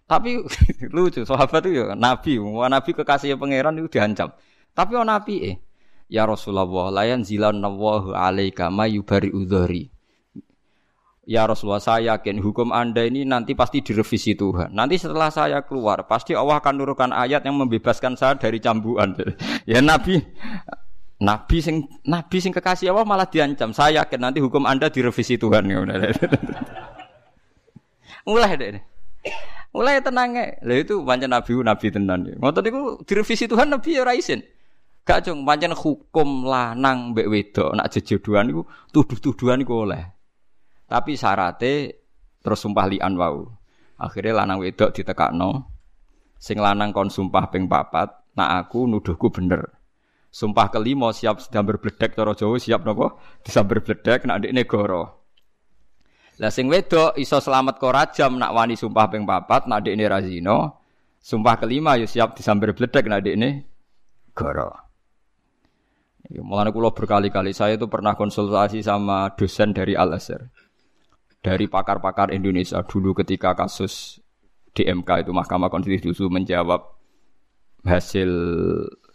Tapi 0.08 0.40
lucu, 0.96 1.28
sahabat 1.28 1.68
itu 1.68 1.84
ya 1.84 1.94
nabi, 1.94 2.40
wah 2.40 2.72
nabi 2.72 2.96
kekasih 2.96 3.36
pangeran 3.36 3.76
itu 3.76 3.92
diancam. 3.92 4.32
Tapi 4.72 4.92
oh 4.96 5.04
nabi 5.04 5.36
eh, 5.44 5.56
ya 6.08 6.24
Rasulullah, 6.24 6.90
layan 6.90 7.28
zilan 7.28 7.60
nawahu 7.60 8.16
alaika 8.16 8.72
mayubari 8.72 9.36
udhari. 9.36 9.92
Ya 11.28 11.44
Rasulullah 11.44 11.84
saya 11.84 12.16
yakin 12.16 12.40
hukum 12.40 12.72
anda 12.72 13.04
ini 13.04 13.28
nanti 13.28 13.52
pasti 13.52 13.84
direvisi 13.84 14.32
Tuhan. 14.32 14.72
Nanti 14.72 14.96
setelah 14.96 15.28
saya 15.28 15.60
keluar 15.60 16.08
pasti 16.08 16.32
Allah 16.32 16.64
akan 16.64 16.80
nurunkan 16.80 17.12
ayat 17.12 17.44
yang 17.44 17.60
membebaskan 17.60 18.16
saya 18.16 18.40
dari 18.40 18.64
cambuan. 18.64 19.12
ya 19.68 19.84
Nabi 19.84 20.24
Nabi 21.20 21.58
sing 21.60 21.84
Nabi 22.08 22.40
sing 22.40 22.56
kekasih 22.56 22.96
Allah 22.96 23.04
malah 23.04 23.28
diancam. 23.28 23.76
Saya 23.76 24.08
yakin 24.08 24.24
nanti 24.24 24.40
hukum 24.40 24.64
anda 24.64 24.88
direvisi 24.88 25.36
Tuhan. 25.36 25.68
Mulai 28.24 28.52
deh. 28.56 28.80
Mulai 29.76 30.00
tenang 30.00 30.32
ya. 30.32 30.56
Lah 30.64 30.78
itu 30.80 31.04
pancen 31.04 31.28
Nabi 31.28 31.52
Nabi 31.60 31.88
tenan. 31.92 32.20
Ngoten 32.40 32.64
niku 32.64 33.04
direvisi 33.04 33.52
Tuhan 33.52 33.68
Nabi 33.68 34.00
ya 34.00 34.08
raisin. 34.08 34.48
Gak 35.04 35.28
cung 35.28 35.44
pancen 35.44 35.76
hukum 35.76 36.48
lanang 36.48 37.12
mbek 37.12 37.28
wedok 37.28 37.76
nak 37.76 37.92
jejodohan 37.92 38.48
niku 38.48 38.64
tuduh-tuduhan 38.96 39.60
niku 39.60 39.84
oleh. 39.84 40.17
Tapi 40.88 41.20
syaratnya 41.20 41.92
terus 42.40 42.64
sumpah 42.64 42.88
lian 42.88 43.20
wau. 43.20 43.44
Akhirnya 44.00 44.44
lanang 44.44 44.64
wedok 44.64 44.96
ditekakno. 44.96 45.68
Sing 46.40 46.64
lanang 46.64 46.96
kon 46.96 47.12
sumpah 47.12 47.52
ping 47.52 47.68
papat, 47.68 48.08
nak 48.40 48.50
aku 48.64 48.88
nuduhku 48.88 49.28
bener. 49.28 49.68
Sumpah 50.32 50.72
kelima 50.72 51.12
siap 51.12 51.44
sedang 51.44 51.66
berbledek 51.68 52.14
cara 52.14 52.32
Jawa 52.38 52.56
siap 52.62 52.86
napa? 52.86 53.20
Disamber 53.42 53.82
bledek 53.84 54.24
nak 54.30 54.40
ndekne 54.40 54.64
goro. 54.70 55.04
Lah 56.38 56.54
sing 56.54 56.70
wedok 56.70 57.18
iso 57.18 57.42
selamat 57.42 57.82
kok 57.82 57.92
rajam 57.92 58.38
nak 58.38 58.54
wani 58.54 58.78
sumpah 58.78 59.10
ping 59.10 59.26
papat 59.26 59.66
nak 59.66 59.82
ndekne 59.84 60.06
razino. 60.08 60.86
Sumpah 61.18 61.58
kelima 61.58 61.98
yo 61.98 62.06
siap 62.06 62.38
disamber 62.38 62.72
bledek 62.72 63.10
nak 63.10 63.26
ndekne 63.26 63.66
goro. 64.38 64.72
Mulane 66.28 66.70
kula 66.76 66.92
berkali-kali 66.92 67.56
saya 67.56 67.80
itu 67.80 67.88
pernah 67.90 68.14
konsultasi 68.14 68.84
sama 68.84 69.32
dosen 69.34 69.72
dari 69.72 69.96
Al 69.96 70.12
Azhar 70.12 70.44
dari 71.48 71.72
pakar-pakar 71.72 72.36
Indonesia 72.36 72.84
dulu 72.84 73.16
ketika 73.16 73.56
kasus 73.56 74.20
DMK 74.76 75.24
itu 75.24 75.32
Mahkamah 75.32 75.72
Konstitusi 75.72 76.28
menjawab 76.28 76.84
hasil 77.88 78.30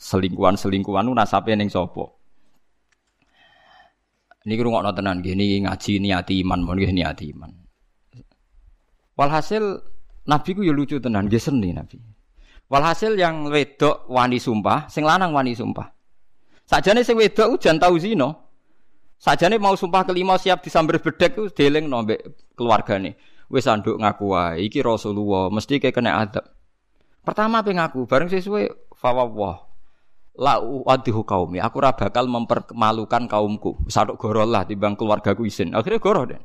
selingkuhan-selingkuhan 0.01 1.05
itu 1.05 1.12
nasabnya 1.12 1.61
ning 1.61 1.69
sopo. 1.69 2.17
Ini 4.49 4.59
nggak 4.59 4.97
tenan 4.97 5.21
gini 5.21 5.61
ngaji 5.62 5.93
niati 6.01 6.41
iman, 6.41 6.65
mau 6.65 6.75
gini 6.75 7.05
niati 7.05 7.31
iman. 7.37 7.53
Walhasil 9.15 9.62
Nabi 10.25 10.51
ku 10.57 10.65
ya 10.65 10.73
lucu 10.73 10.99
tenan, 10.99 11.29
gak 11.29 11.39
seni 11.39 11.71
Nabi. 11.71 12.01
Walhasil 12.73 13.12
yang 13.15 13.47
wedok 13.53 14.09
wani 14.09 14.41
sumpah, 14.41 14.89
sing 14.89 15.05
lanang 15.05 15.37
wani 15.37 15.53
sumpah. 15.53 15.85
Sajane 16.65 17.05
sing 17.05 17.21
wedok 17.21 17.61
ujan 17.61 17.77
tau 17.77 17.95
zino, 19.23 19.31
Sajane 19.38 19.57
mau 19.62 19.79
sumpah 19.79 20.02
kelima 20.02 20.35
siap 20.35 20.67
disamber 20.67 20.99
bedek 20.99 21.38
ku 21.38 21.47
deleng 21.47 21.87
nombek 21.87 22.50
keluargane. 22.59 23.14
Wis 23.47 23.71
anduk 23.71 24.02
ngaku 24.02 24.25
wae 24.35 24.67
iki 24.67 24.83
Rasulullah 24.83 25.47
mesti 25.47 25.79
kayak 25.79 25.95
kena 25.95 26.19
adab. 26.19 26.43
Pertama 27.23 27.62
pe 27.62 27.71
ngaku 27.71 28.02
bareng 28.11 28.26
sesuai 28.26 28.91
fawwah. 28.99 29.71
La 30.33 30.59
uadihu 30.64 31.29
kaumi. 31.29 31.61
Aku 31.61 31.76
ora 31.85 31.93
bakal 31.93 32.25
mempermalukan 32.25 33.29
kaumku. 33.29 33.85
Saduk 33.87 34.17
goro 34.17 34.49
lah 34.49 34.64
timbang 34.64 34.97
keluargaku 34.97 35.45
isin. 35.45 35.76
Akhirnya 35.76 36.00
goro 36.00 36.25
deh. 36.25 36.41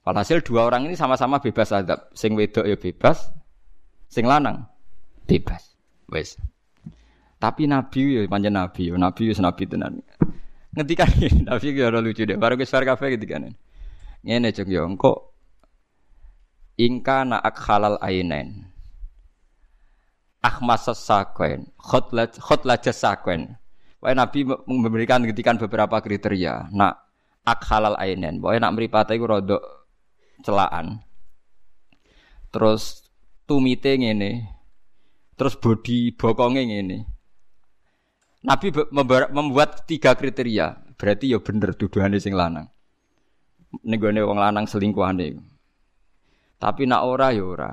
Walhasil 0.00 0.40
dua 0.40 0.64
orang 0.64 0.88
ini 0.88 0.96
sama-sama 0.96 1.44
bebas 1.44 1.76
adab. 1.76 2.08
Sing 2.16 2.32
wedok 2.32 2.64
ya 2.64 2.80
bebas, 2.80 3.28
sing 4.08 4.24
lanang 4.24 4.64
bebas. 5.28 5.76
Wes. 6.08 6.40
Tapi 7.36 7.68
Nabi 7.68 8.16
ya 8.16 8.20
panjang 8.24 8.56
Nabi, 8.56 8.88
ya 8.88 8.96
Nabi 8.96 9.28
ya 9.28 9.36
Nabi 9.44 9.62
tenan 9.68 10.00
ngetikan 10.74 11.10
tapi 11.48 11.74
ya 11.74 11.90
lucu 11.90 12.22
deh. 12.26 12.38
Baru 12.38 12.54
gue 12.54 12.66
kafe 12.66 13.16
ini. 13.16 13.50
Cek 14.52 14.68
yo 14.68 14.86
engko 14.86 15.34
ingka 16.78 17.26
naak 17.26 17.56
halal 17.66 17.96
ainen. 18.00 18.68
Akhmas 20.40 20.88
sakwen 20.96 21.68
khotla 21.76 22.24
khotla 22.32 22.80
jasakwen 22.80 23.60
Wah 24.00 24.16
Nabi 24.16 24.48
memberikan 24.48 25.20
ngetikan 25.20 25.60
beberapa 25.60 26.00
kriteria 26.00 26.72
nak 26.72 27.04
ak 27.44 27.60
halal 27.68 28.00
ainen. 28.00 28.40
Wah 28.40 28.56
nak 28.56 28.72
meripate 28.72 29.12
iku 29.12 29.28
rodok 29.28 29.60
celaan. 30.40 31.04
Terus 32.48 33.04
tumite 33.44 33.92
ngene. 34.00 34.48
Terus 35.36 35.52
body 35.60 36.16
bokonge 36.16 36.64
ngene 36.64 37.19
Nabi 38.40 38.72
membuat 39.32 39.84
tiga 39.84 40.16
kriteria. 40.16 40.96
Berarti 40.96 41.32
ya 41.32 41.40
bener 41.40 41.76
tuduhane 41.76 42.16
sing 42.16 42.32
lanang. 42.32 42.68
Nenggone 43.84 44.20
wong 44.24 44.38
lanang 44.40 44.64
selingkuhane. 44.64 45.36
Tapi 46.60 46.82
nak 46.84 47.04
ora 47.04 47.32
ya 47.32 47.44
ora. 47.44 47.72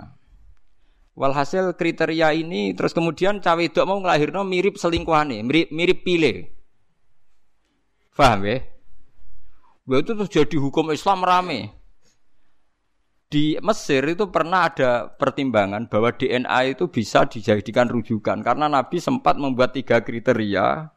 Walhasil 1.17 1.73
kriteria 1.73 2.35
ini 2.37 2.77
terus 2.77 2.93
kemudian 2.93 3.41
cawe 3.41 3.57
wedok 3.57 3.87
mau 3.89 3.97
nglahirno 3.97 4.45
mirip 4.45 4.77
selingkuhane, 4.77 5.41
mirip 5.41 5.73
mirip 5.73 5.99
pile. 6.05 6.53
Paham 8.13 8.45
ya? 8.45 8.57
Itu 9.87 10.11
terus 10.13 10.29
jadi 10.29 10.55
hukum 10.59 10.91
Islam 10.93 11.23
rame 11.23 11.76
di 13.27 13.59
Mesir 13.59 14.07
itu 14.07 14.31
pernah 14.31 14.71
ada 14.71 15.11
pertimbangan 15.11 15.91
bahwa 15.91 16.15
DNA 16.15 16.79
itu 16.79 16.87
bisa 16.87 17.27
dijadikan 17.27 17.91
rujukan 17.91 18.39
karena 18.39 18.71
Nabi 18.71 19.03
sempat 19.03 19.35
membuat 19.35 19.75
tiga 19.75 19.99
kriteria. 19.99 20.87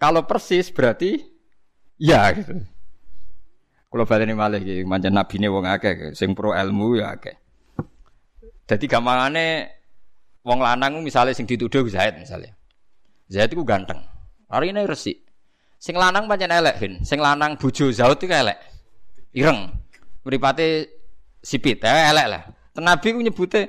Kalau 0.00 0.24
persis 0.24 0.72
berarti 0.72 1.20
ya 2.00 2.32
gitu. 2.32 2.64
Kalau 3.86 4.04
ini 4.20 4.34
malah 4.36 4.60
gitu, 4.60 4.84
macam 4.84 5.08
Nabi 5.08 5.34
ini 5.40 5.48
wong 5.48 5.64
akeh, 5.64 6.12
sing 6.12 6.36
pro 6.36 6.52
ilmu 6.52 7.00
ya 7.00 7.16
akeh. 7.16 7.36
Jadi 8.66 8.84
gampangane 8.90 9.72
wong 10.44 10.58
lanang 10.58 11.00
misalnya 11.00 11.32
sing 11.32 11.48
dituduh 11.48 11.86
Zaid 11.88 12.18
misalnya. 12.20 12.52
Zaid 13.28 13.52
itu 13.52 13.64
ganteng. 13.64 14.04
Hari 14.52 14.72
ini 14.72 14.84
resik. 14.84 15.22
Sing 15.76 15.96
lanang 15.96 16.24
pancen 16.24 16.50
elek, 16.50 16.76
Sing 17.04 17.20
lanang 17.20 17.56
bojo 17.56 17.88
Zaid 17.88 18.16
itu 18.20 18.26
elek. 18.28 18.58
Ireng. 19.32 19.70
Mripate 20.26 20.95
sipit 21.46 21.78
ya 21.78 22.10
elek 22.10 22.26
lah. 22.26 22.42
Nabi 22.82 23.14
ku 23.14 23.22
nyebute 23.22 23.62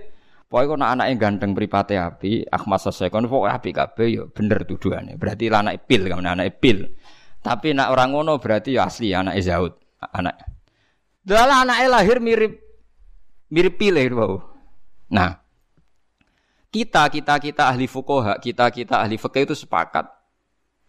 pokoke 0.50 0.74
kok 0.74 0.82
anake 0.82 1.14
ganteng 1.22 1.54
mripate 1.54 2.02
api, 2.02 2.50
Ahmad 2.50 2.82
Sasekon 2.82 3.30
pokoke 3.30 3.54
api 3.54 3.70
kabeh 3.70 4.08
ya 4.10 4.24
bener 4.26 4.66
tuduhane. 4.66 5.14
Berarti 5.14 5.54
anake 5.54 5.86
pil 5.86 6.10
kan 6.10 6.26
anake 6.26 6.58
pil. 6.58 6.90
Tapi 7.38 7.78
nak 7.78 7.94
orang 7.94 8.10
ngono 8.18 8.42
berarti 8.42 8.74
ya 8.74 8.90
asli 8.90 9.14
anake 9.14 9.46
Zaud, 9.46 9.78
anak. 10.02 10.36
Dalah 11.22 11.62
anake 11.62 11.86
lahir 11.86 12.18
mirip 12.18 12.54
mirip 13.54 13.78
pil 13.78 13.96
bau. 14.10 14.42
Nah, 15.14 15.38
kita 16.74 17.08
kita 17.14 17.38
kita 17.38 17.64
ahli 17.70 17.86
fukoha, 17.86 18.42
kita 18.42 18.74
kita 18.74 19.06
ahli 19.06 19.16
fikih 19.16 19.48
itu 19.48 19.56
sepakat 19.56 20.18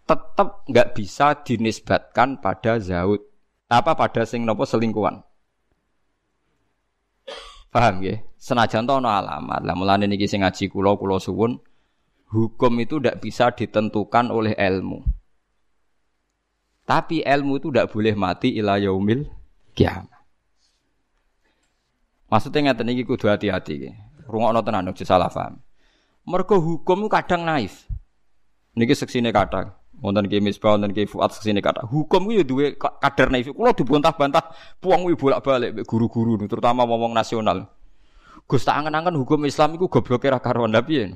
tetap 0.09 0.65
nggak 0.65 0.97
bisa 0.97 1.37
dinisbatkan 1.45 2.41
pada 2.41 2.81
Zaud 2.81 3.21
apa 3.69 3.93
pada 3.93 4.25
sing 4.25 4.49
nopo 4.49 4.65
selingkuhan. 4.65 5.28
Paham 7.69 8.01
ya? 8.01 8.25
Senajan 8.41 8.89
to 8.89 8.97
ana 8.97 9.21
alamat. 9.21 9.61
Lah 9.65 9.77
mulane 9.77 10.09
niki 10.09 10.25
sing 10.25 10.41
ngaji 10.41 10.73
kula 10.73 10.97
kula 10.97 11.21
suwun 11.21 11.61
hukum 12.33 12.73
itu 12.81 13.01
tidak 13.01 13.21
bisa 13.25 13.53
ditentukan 13.53 14.33
oleh 14.33 14.57
ilmu. 14.57 15.05
Tapi 16.89 17.21
ilmu 17.21 17.61
itu 17.61 17.69
tidak 17.69 17.93
boleh 17.93 18.17
mati 18.17 18.57
ila 18.57 18.81
yaumil 18.81 19.29
kiamat. 19.77 20.09
Maksudnya 22.29 22.73
ngeten 22.73 22.93
iki 22.93 23.05
kudu 23.09 23.29
hati-hati 23.29 23.73
iki. 23.77 23.91
Rungokno 24.29 24.61
tenan 24.61 24.93
salah 25.01 25.33
paham. 25.33 25.61
Mergo 26.29 26.61
hukum 26.61 27.09
kadang 27.09 27.45
naif. 27.45 27.89
Niki 28.77 28.93
seksine 28.93 29.33
kadang. 29.33 29.73
Wonten 29.99 30.31
ki 30.31 30.39
Misbah, 30.39 30.79
wonten 30.79 30.95
ki 30.95 31.11
Fuad 31.11 31.35
seksine 31.35 31.59
kadang. 31.59 31.91
Hukum 31.91 32.31
ku 32.31 32.31
ya 32.31 32.47
duwe 32.47 32.79
kadar 32.79 33.35
naif. 33.35 33.51
Kulo 33.51 33.75
dibantah-bantah 33.75 34.55
puang 34.79 35.03
wi 35.03 35.19
bolak-balik 35.19 35.83
guru-guru 35.83 36.39
terutama 36.47 36.87
ngomong 36.87 37.11
nasional. 37.11 37.67
Gus 38.47 38.63
tak 38.65 38.81
angen-angen 38.81 39.19
hukum 39.19 39.43
Islam 39.45 39.77
iku 39.77 39.91
gobloke 39.91 40.31
ra 40.31 40.39
karuan 40.39 40.73
piye? 40.87 41.13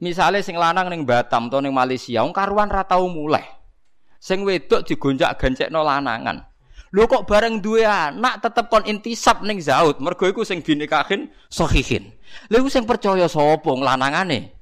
Misale 0.00 0.40
sing 0.42 0.56
lanang 0.56 0.88
ning 0.88 1.04
Batam 1.04 1.52
atau 1.52 1.60
ning 1.60 1.70
Malaysia, 1.70 2.24
wong 2.24 2.32
karuan 2.32 2.72
ra 2.72 2.82
tau 2.82 3.06
mulai. 3.06 3.44
Sing 4.18 4.42
wedok 4.42 4.82
digonjak-gancekno 4.88 5.84
lanangan. 5.84 6.42
Lho 6.96 7.04
kok 7.04 7.28
bareng 7.28 7.60
duwe 7.60 7.84
anak 7.84 8.40
tetep 8.40 8.72
kon 8.72 8.88
intisab 8.88 9.44
ning 9.44 9.60
zaud, 9.60 10.00
mergo 10.00 10.24
iku 10.24 10.48
sing 10.48 10.64
binikahin 10.64 11.28
sahihin. 11.52 12.08
Lha 12.48 12.56
iku 12.58 12.72
sing 12.72 12.88
percaya 12.88 13.28
sapa 13.28 13.68
lanangane? 13.68 14.55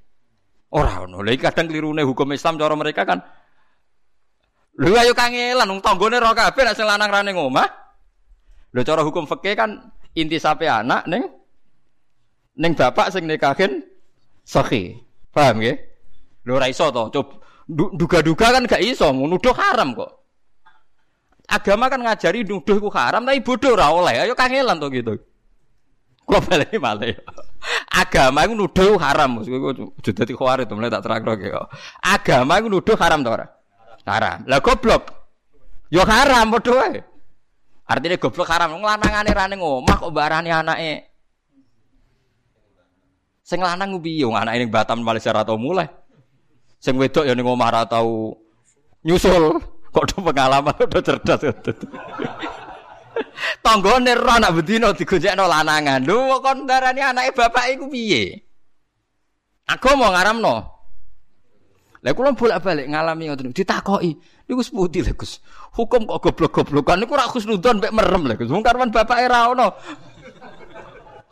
Ora 0.74 1.06
ono. 1.06 1.22
Lha 1.22 1.38
kadang 1.38 1.70
klirune 1.70 2.02
hukum 2.02 2.34
Islam 2.34 2.58
cara 2.58 2.74
mereka 2.74 3.06
kan 3.06 3.22
Lho 4.74 4.90
ayo 4.98 5.14
kangelan 5.14 5.70
wong 5.70 5.78
tanggane 5.78 6.18
ora 6.18 6.34
kabeh 6.34 6.66
nek 6.66 6.74
sing 6.74 6.86
lanang 6.86 7.06
ra 7.06 7.22
ning 7.22 7.38
omah. 7.38 7.68
Lho 8.74 8.82
cara 8.82 9.06
hukum 9.06 9.22
fikih 9.22 9.54
kan 9.54 9.70
intisape 10.18 10.66
anak 10.66 11.06
ning 11.06 11.30
ning 12.58 12.74
bapak 12.74 13.14
sing 13.14 13.30
nikahin 13.30 13.86
sahih. 14.42 14.98
Paham 15.30 15.62
nggih? 15.62 15.78
Lho 16.42 16.52
ora 16.58 16.66
iso 16.66 16.90
to. 16.90 17.22
Duga-duga 17.70 18.52
kan 18.52 18.68
gak 18.68 18.82
iso, 18.84 19.08
nuduh 19.08 19.56
haram 19.56 19.96
kok. 19.96 20.10
Agama 21.48 21.88
kan 21.88 22.04
ngajari 22.04 22.44
nuduh 22.44 22.76
ku 22.76 22.92
haram, 22.92 23.24
tapi 23.24 23.40
bodoh 23.40 23.72
ora 23.72 23.88
oleh. 23.88 24.26
Ayo 24.26 24.36
kangelan 24.36 24.76
to 24.76 24.92
gitu. 24.92 25.16
Kok 26.24 26.40
balik 26.48 26.72
malah 26.80 27.12
Agama 27.94 28.44
itu 28.44 28.52
nuduh 28.56 28.96
haram. 29.00 29.40
Kowe 29.40 29.72
dadi 30.00 30.32
khawarit 30.36 30.68
mulai 30.72 30.92
tak 30.92 31.04
terang 31.04 31.24
kok. 31.24 31.68
Agama 32.00 32.60
itu 32.60 32.68
nuduh 32.68 32.96
haram 32.98 33.20
to 33.24 33.30
ora? 33.32 33.46
Haram. 34.04 34.44
Lah 34.44 34.60
goblok. 34.60 35.02
Yo 35.88 36.04
haram 36.04 36.52
padha 36.52 36.72
wae. 36.76 37.00
Artinya 37.88 38.16
goblok 38.20 38.48
haram. 38.48 38.76
Wong 38.76 38.84
lanangane 38.84 39.30
ra 39.32 39.44
ning 39.48 39.60
omah 39.60 39.96
kok 39.96 40.12
barani 40.12 40.50
anake. 40.52 41.08
Sing 43.44 43.60
lanang 43.60 44.00
piye 44.00 44.24
wong 44.24 44.36
anake 44.36 44.64
ning 44.64 44.72
Batam 44.72 45.00
Malaysia 45.00 45.32
ra 45.32 45.44
tau 45.44 45.56
mulai. 45.60 45.88
Sing 46.80 46.96
wedok 47.00 47.24
ya 47.24 47.32
ning 47.32 47.48
omah 47.48 47.68
ra 47.72 47.82
tau 47.88 48.36
nyusul. 49.04 49.60
Kok 49.94 50.04
do 50.10 50.16
pengalaman 50.26 50.74
udah 50.74 51.00
cerdas. 51.00 51.40
Tanggane 53.64 54.12
ora 54.12 54.37
anak 54.38 54.61
bedino 54.61 54.92
digonjekno 54.92 55.44
lanangan. 55.49 56.04
Lho 56.04 56.38
kon 56.44 56.68
darani 56.68 57.00
anake 57.00 57.33
bapak 57.33 57.75
iku 57.75 57.88
piye? 57.88 58.44
Aku 59.71 59.97
mau 59.97 60.12
ngaramno. 60.12 60.54
Lah 62.04 62.12
kula 62.12 62.37
bolak-balik 62.37 62.92
ngalami 62.92 63.33
ngoten 63.33 63.56
ditakoki. 63.56 64.12
Niku 64.44 64.61
seputi 64.61 65.00
lho 65.00 65.16
Gus. 65.16 65.40
Hukum 65.73 66.04
kok 66.04 66.21
goblok-goblokan 66.21 67.00
niku 67.00 67.16
ora 67.16 67.25
khusnudon 67.25 67.80
mek 67.80 67.92
merem 67.97 68.28
lho 68.28 68.35
Gus. 68.37 68.52
Wong 68.52 68.61
karwan 68.61 68.92
bapake 68.92 69.25
ra 69.25 69.49
ono. 69.49 69.73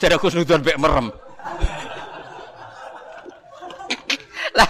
Jare 0.00 0.16
khusnudon 0.16 0.64
mek 0.64 0.80
merem. 0.80 1.12
Lah 4.56 4.68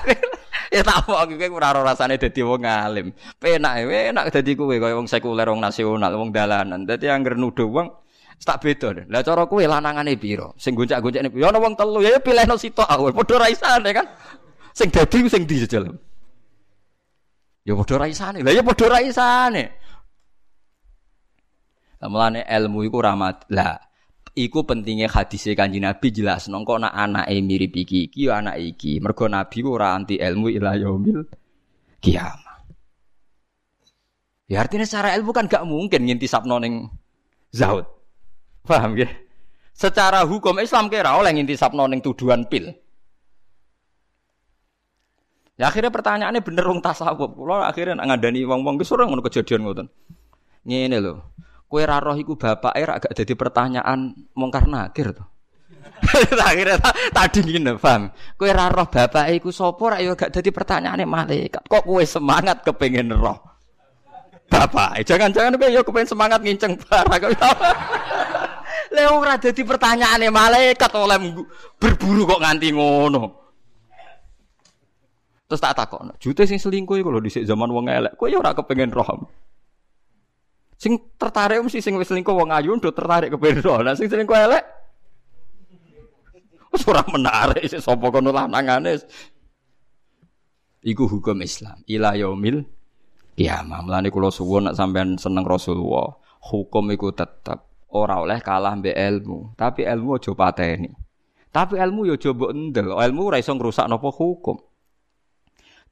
ya 0.73 0.81
tak 0.81 1.05
mau 1.05 1.21
kowe 1.21 1.47
ora 1.53 1.69
ora 1.77 1.93
rasane 1.93 2.17
dadi 2.17 2.41
wong 2.41 2.65
alim. 2.65 3.13
Penak 3.37 3.85
enak 3.85 4.33
dadi 4.33 4.57
kowe 4.57 4.73
kaya 4.73 4.97
wong 4.97 5.05
sekuler 5.05 5.45
wong 5.53 5.61
nasional, 5.61 6.13
wong 6.17 6.33
dalanan. 6.33 6.89
Dadi 6.89 7.13
anggere 7.13 7.37
nuduh 7.37 7.69
wong 7.69 7.93
tak 8.41 8.65
beda. 8.65 9.05
Lah 9.13 9.21
cara 9.21 9.45
kowe 9.45 9.61
lanangane 9.61 10.17
pira? 10.17 10.49
Sing 10.57 10.73
goncak-goncakne 10.73 11.29
ya 11.37 11.53
ana 11.53 11.61
wong 11.61 11.77
telu 11.77 12.01
ya 12.01 12.17
pilihno 12.19 12.57
sitok 12.57 12.89
awal. 12.89 13.13
Padha 13.21 13.37
ra 13.37 13.47
isane 13.53 13.91
kan. 13.93 14.07
Sing 14.73 14.89
dadi 14.89 15.29
sing 15.29 15.45
di 15.45 15.61
jejal. 15.61 15.93
Ya 17.63 17.77
padha 17.77 18.01
ra 18.01 18.07
isane. 18.09 18.41
Lah 18.41 18.51
ya 18.57 18.65
padha 18.65 18.87
ra 18.89 18.99
isane. 19.05 19.65
Mulane 22.03 22.43
ilmu 22.49 22.83
iku 22.89 22.99
rahmat. 22.99 23.47
Lah 23.55 23.92
Iku 24.33 24.65
pentingnya 24.65 25.13
hadis 25.13 25.45
kanji 25.53 25.77
Nabi 25.77 26.09
jelas 26.09 26.49
nongko 26.49 26.81
nak 26.81 26.97
anak 26.97 27.29
mirip 27.45 27.77
iki 27.77 28.09
iki 28.09 28.33
anak 28.33 28.57
iki. 28.57 28.97
Mergo 28.97 29.29
Nabi 29.29 29.61
ora 29.61 29.93
anti 29.93 30.17
ilmu 30.17 30.49
ila 30.49 30.73
yaumil 30.73 31.21
kiamah. 32.01 32.65
Ya 34.49 34.65
artinya 34.65 34.89
secara 34.89 35.13
ilmu 35.21 35.37
kan 35.37 35.49
gak 35.49 35.69
mungkin 35.69 36.09
ngintisap 36.09 36.49
noning 36.49 36.89
zaud. 37.53 37.85
Paham 38.65 38.97
ya? 38.97 39.09
Secara 39.77 40.25
hukum 40.25 40.57
Islam 40.61 40.89
kira 40.89 41.13
oleh 41.17 41.33
ngintisap 41.37 41.77
noning 41.77 42.01
tuduhan 42.01 42.49
pil. 42.49 42.73
Ya 45.61 45.69
akhirnya 45.69 45.93
pertanyaannya 45.93 46.41
bener 46.41 46.65
wong 46.65 46.81
tasawuf. 46.81 47.37
Kulo 47.37 47.61
akhirnya 47.61 48.01
ngadani 48.01 48.49
wong-wong 48.49 48.81
ki 48.81 48.89
ora 48.97 49.05
ngono 49.05 49.21
kejadian 49.21 49.61
ngoten. 49.69 49.87
Ngene 50.65 50.97
lho. 51.05 51.21
Kue 51.73 51.89
raroh 51.89 52.13
iku 52.21 52.37
bapak 52.37 52.77
era 52.77 53.01
agak 53.01 53.17
jadi 53.17 53.33
pertanyaan 53.33 54.13
mongkar 54.37 54.69
nakir 54.69 55.17
tuh. 55.17 55.25
Akhirnya 56.37 56.77
tadi 57.17 57.41
gini, 57.41 57.73
paham? 57.81 58.13
Kue 58.37 58.53
raroh 58.53 58.93
bapak 58.93 59.33
iku 59.33 59.49
sopo 59.49 59.89
rak 59.89 60.05
yo 60.05 60.13
gak 60.13 60.37
jadi 60.37 60.53
pertanyaan 60.53 61.01
malaikat. 61.09 61.65
Kok 61.65 61.89
kue 61.89 62.05
semangat 62.05 62.61
kepengen 62.61 63.17
roh? 63.17 63.41
Bapak, 64.53 65.01
jangan-jangan 65.01 65.57
kue 65.57 65.73
yo 65.73 65.81
kepengen 65.81 66.13
semangat 66.13 66.45
nginceng 66.45 66.77
barang. 66.77 67.41
Leo 68.93 69.11
ora 69.25 69.41
dadi 69.41 69.65
pertanyaane 69.65 70.29
malaikat 70.29 70.93
oleh 70.93 71.17
berburu 71.81 72.29
kok 72.29 72.43
nganti 72.45 72.69
ngono. 72.69 73.23
Terus 75.49 75.57
tak 75.57 75.73
takon, 75.73 76.13
jute 76.21 76.45
sing 76.45 76.61
selingkuh 76.61 77.01
iku 77.01 77.09
lho 77.09 77.25
dhisik 77.25 77.49
zaman 77.49 77.73
wong 77.73 77.89
elek. 77.89 78.13
Kowe 78.21 78.29
yo 78.29 78.45
ora 78.45 78.53
kepengen 78.53 78.93
roh. 78.93 79.09
Sing 80.83 80.99
tertarik 81.15 81.63
mesti 81.63 81.79
sing 81.79 81.95
wis 81.95 82.11
selingkuh 82.11 82.35
wong 82.35 82.51
ayu 82.51 82.75
ndo 82.75 82.91
tertarik 82.91 83.31
ke 83.31 83.39
bendo. 83.39 83.71
Lah 83.79 83.95
sing 83.95 84.11
selingkuh 84.11 84.35
elek 84.35 84.67
wis 86.75 86.83
ora 86.91 87.07
menarik 87.07 87.63
sik 87.71 87.79
sapa 87.79 88.11
kono 88.11 88.35
lanangane. 88.35 88.99
Iku 90.83 91.07
hukum 91.07 91.39
Islam. 91.39 91.87
Ila 91.87 92.19
yaumil 92.19 92.67
kiamah. 93.39 93.87
Mulane 93.87 94.11
kula 94.11 94.35
suwun 94.35 94.67
nek 94.67 94.75
sampean 94.75 95.15
seneng 95.23 95.47
Rasulullah, 95.47 96.19
hukum 96.51 96.91
iku 96.91 97.15
tetep 97.15 97.63
ora 97.95 98.19
oleh 98.19 98.43
kalah 98.43 98.75
mbek 98.75 98.99
ilmu, 98.99 99.55
tapi 99.55 99.87
ilmu 99.87 100.19
aja 100.19 100.35
pateni. 100.35 100.91
Tapi 101.55 101.79
ilmu 101.79 102.11
yo 102.11 102.19
aja 102.19 102.35
mbok 102.35 102.51
endel. 102.51 102.99
Ilmu 102.99 103.21
ora 103.31 103.39
iso 103.39 103.55
ngrusak 103.55 103.87
napa 103.87 104.11
hukum. 104.11 104.59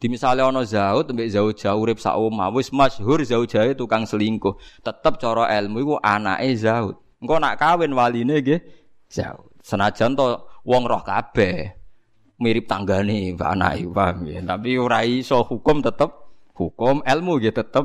Di 0.00 0.08
misalnya 0.08 0.48
ono 0.48 0.64
zaud 0.64 1.12
mbek 1.12 1.28
zaud 1.28 1.60
jauh 1.60 1.76
urip 1.76 2.00
sak 2.00 2.16
omah 2.16 2.48
wis 2.56 2.72
masyhur 2.72 3.20
zaud 3.20 3.52
jauh 3.52 3.76
tukang 3.76 4.08
selingkuh. 4.08 4.56
Tetep 4.80 5.20
cara 5.20 5.52
ilmu 5.60 5.76
iku 5.84 5.94
anake 6.00 6.56
zaud. 6.56 6.96
Engko 7.20 7.36
nak 7.36 7.60
kawin 7.60 7.92
waline 7.92 8.40
nggih 8.40 8.64
zaud. 9.12 9.52
Senajan 9.60 10.16
to 10.16 10.40
wong 10.64 10.88
roh 10.88 11.04
kabeh 11.04 11.76
mirip 12.40 12.64
tanggane 12.64 13.36
mbak 13.36 13.48
anake 13.52 13.84
paham 13.92 14.24
ya. 14.24 14.40
Tapi 14.40 14.80
ora 14.80 15.04
iso 15.04 15.44
hukum 15.44 15.84
tetep 15.84 16.08
hukum 16.56 17.04
ilmu 17.04 17.32
nggih 17.36 17.52
tetep 17.52 17.84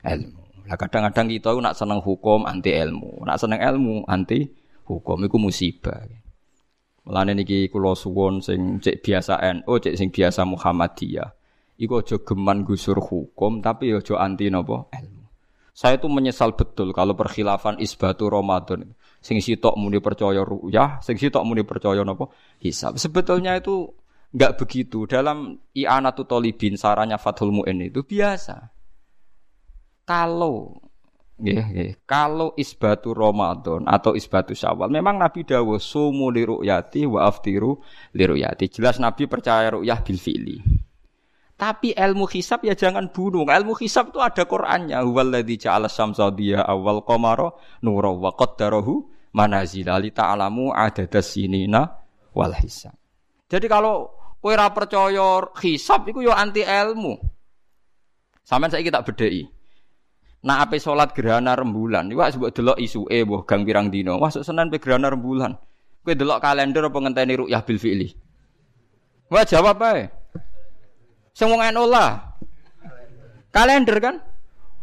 ilmu. 0.00 0.40
Lah 0.64 0.80
kadang-kadang 0.80 1.28
kita 1.28 1.52
nak 1.60 1.76
seneng 1.76 2.00
hukum 2.00 2.48
anti 2.48 2.72
ilmu, 2.72 3.28
nak 3.28 3.36
seneng 3.36 3.60
ilmu 3.60 4.08
anti 4.08 4.48
hukum 4.88 5.20
iku 5.28 5.36
musibah. 5.36 6.23
Mulane 7.04 7.36
niki 7.36 7.68
kula 7.68 7.92
suwun 7.92 8.40
sing 8.40 8.80
cek 8.80 9.04
biasa 9.04 9.36
NU, 9.60 9.72
cek 9.76 9.94
sing 9.96 10.08
biasa 10.08 10.48
Muhammadiyah. 10.48 11.28
Iku 11.76 12.00
aja 12.00 12.16
geman 12.22 12.64
gusur 12.64 12.96
hukum 12.96 13.60
tapi 13.60 13.92
aja 13.92 14.16
anti 14.22 14.48
napa 14.48 14.88
ilmu. 14.94 15.26
Saya 15.74 15.98
tuh 15.98 16.06
menyesal 16.06 16.54
betul 16.54 16.94
kalau 16.94 17.18
perkhilafan 17.18 17.82
isbatu 17.82 18.30
Ramadan. 18.30 18.94
Sing 19.18 19.40
sitok 19.40 19.74
muni 19.74 19.98
percaya 19.98 20.44
ruyah, 20.44 21.02
sing 21.02 21.18
sitok 21.18 21.42
muni 21.44 21.66
percaya 21.66 22.00
napa 22.06 22.30
hisab. 22.62 22.96
Sebetulnya 22.96 23.58
itu 23.58 23.90
enggak 24.32 24.56
begitu. 24.60 25.04
Dalam 25.04 25.60
i'anatu 25.76 26.24
talibin 26.24 26.78
sarannya 26.78 27.18
Fathul 27.20 27.52
Mu'in 27.52 27.84
itu 27.84 28.06
biasa. 28.06 28.70
Kalau 30.04 30.83
Nggih. 31.34 31.98
Kalau 32.06 32.54
isbatu 32.54 33.10
Ramadan 33.10 33.90
atau 33.90 34.14
isbatu 34.14 34.54
Syawal, 34.54 34.86
memang 34.86 35.18
Nabi 35.18 35.42
dawuh 35.42 35.82
sumu 35.82 36.30
li 36.30 36.46
ru'yati 36.46 37.10
wa 37.10 37.26
aftiru 37.26 37.74
li 38.14 38.22
ru'yati. 38.22 38.70
Jelas 38.70 39.02
Nabi 39.02 39.26
percaya 39.26 39.74
ru'yah 39.74 39.98
bil 40.06 40.20
fi'li. 40.20 40.56
Tapi 41.54 41.94
ilmu 41.94 42.26
hisab 42.30 42.66
ya 42.66 42.74
jangan 42.74 43.10
bunuh. 43.10 43.46
Ilmu 43.46 43.78
hisab 43.78 44.14
itu 44.14 44.18
ada 44.22 44.42
Qur'annya. 44.46 44.98
Huwallazi 45.02 45.54
ja'ala 45.58 45.86
syamsa 45.90 46.30
diya 46.34 46.66
awal 46.66 47.02
qamara 47.06 47.50
nura 47.82 48.10
wa 48.10 48.34
qaddarahu 48.34 49.06
manazila 49.34 49.98
li 50.02 50.10
ta'lamu 50.10 50.70
adadas 50.74 51.34
sinina 51.34 51.98
wal 52.34 52.54
hisab. 52.58 52.94
Jadi 53.50 53.66
kalau 53.70 54.10
kowe 54.38 54.50
ora 54.50 54.70
percaya 54.70 55.46
hisab 55.62 56.10
iku 56.10 56.26
ya 56.26 56.38
anti 56.38 56.62
ilmu. 56.62 57.18
Sampeyan 58.42 58.70
saiki 58.74 58.90
tak 58.90 59.06
bedheki. 59.08 59.63
Nah 60.44 60.60
ape 60.60 60.76
salat 60.76 61.16
gerhana 61.16 61.56
rembulan, 61.56 62.04
iku 62.12 62.20
sebut 62.28 62.50
delok 62.52 62.76
isuke 62.76 63.16
mbah 63.24 63.48
gang 63.48 63.64
pirang 63.64 63.88
dina. 63.88 64.20
Wah 64.20 64.28
Senin 64.28 64.68
pe 64.68 64.76
gerhana 64.76 65.08
rembulan. 65.08 65.56
Kowe 66.04 66.12
delok 66.12 66.36
kalender 66.44 66.84
apa 66.84 66.98
ngenteni 67.00 67.32
ru'yah 67.40 67.64
bil 67.64 67.80
fi'li? 67.80 68.12
Wah 69.32 69.40
jawab 69.48 69.80
ae. 69.80 70.12
Sing 71.32 71.48
wong 71.48 71.64
lah. 71.88 72.36
Kalender 73.48 73.96
kan? 74.04 74.20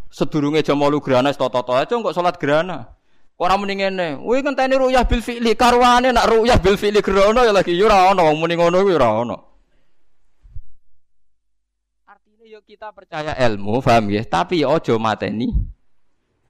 Sedurunge 0.10 0.65
jam 0.65 0.82
8 0.82 0.97
gerhana 0.97 1.30
toto-toto 1.30 1.78
aja 1.78 1.93
kok 1.93 2.15
salat 2.17 2.41
gerhana. 2.41 2.97
Ora 3.38 3.54
muni 3.58 3.78
ngene, 3.78 4.17
kuwi 4.21 4.41
ngenteni 4.41 4.82
ru'yah 4.82 5.06
bil 5.06 5.21
fi'li, 5.21 5.54
karwane 5.54 6.10
nak 6.10 6.26
ru'yah 6.26 6.58
bil 6.58 6.78
fi'li 6.78 7.06
gerhana 7.06 7.45
ya 7.45 7.54
lagi 7.54 7.78
ora 7.78 8.10
ono, 8.13 8.34
muni 8.34 8.58
ngono 8.58 8.82
kuwi 8.82 8.97
ora 8.97 9.10
ono. 9.13 9.51
Kita 12.71 12.88
percaya 12.95 13.36
ilmu, 13.51 13.84
paham 13.84 14.15
ya? 14.15 14.23
Tapi 14.23 14.63
ya 14.63 14.71
aja 14.71 14.95
mateni 14.95 15.51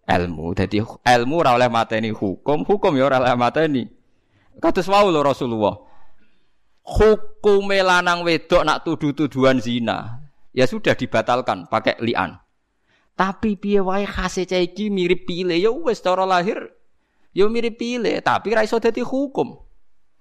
ilmu. 0.05 0.53
Jadi 0.53 0.77
ilmu 0.85 1.33
ora 1.41 1.57
oleh 1.57 1.65
mateni 1.65 2.13
hukum, 2.13 2.61
hukum 2.61 2.93
ya 2.93 3.09
ora 3.09 3.17
oleh 3.25 3.33
mateni. 3.33 3.89
Kados 4.61 4.85
wau 4.85 5.09
lho 5.09 5.17
Rasulullah. 5.25 5.81
Hukum 6.85 7.65
lanang 7.73 8.21
wedok 8.21 8.61
nak 8.61 8.85
tuduh-tuduhan 8.85 9.57
zina, 9.57 10.21
ya 10.53 10.69
sudah 10.69 10.93
dibatalkan 10.93 11.65
pakai 11.65 11.97
lian. 12.05 12.37
Tapi 13.17 13.57
piye 13.57 13.81
wae 13.81 14.05
khase 14.05 14.45
iki 14.45 14.93
mirip 14.93 15.25
pile 15.25 15.57
ya 15.57 15.73
wis 15.73 16.05
cara 16.05 16.25
lahir 16.25 16.69
ya 17.33 17.49
mirip 17.49 17.81
pile, 17.81 18.21
tapi 18.21 18.53
ra 18.53 18.61
iso 18.61 18.77
dadi 18.77 19.01
hukum. 19.01 19.57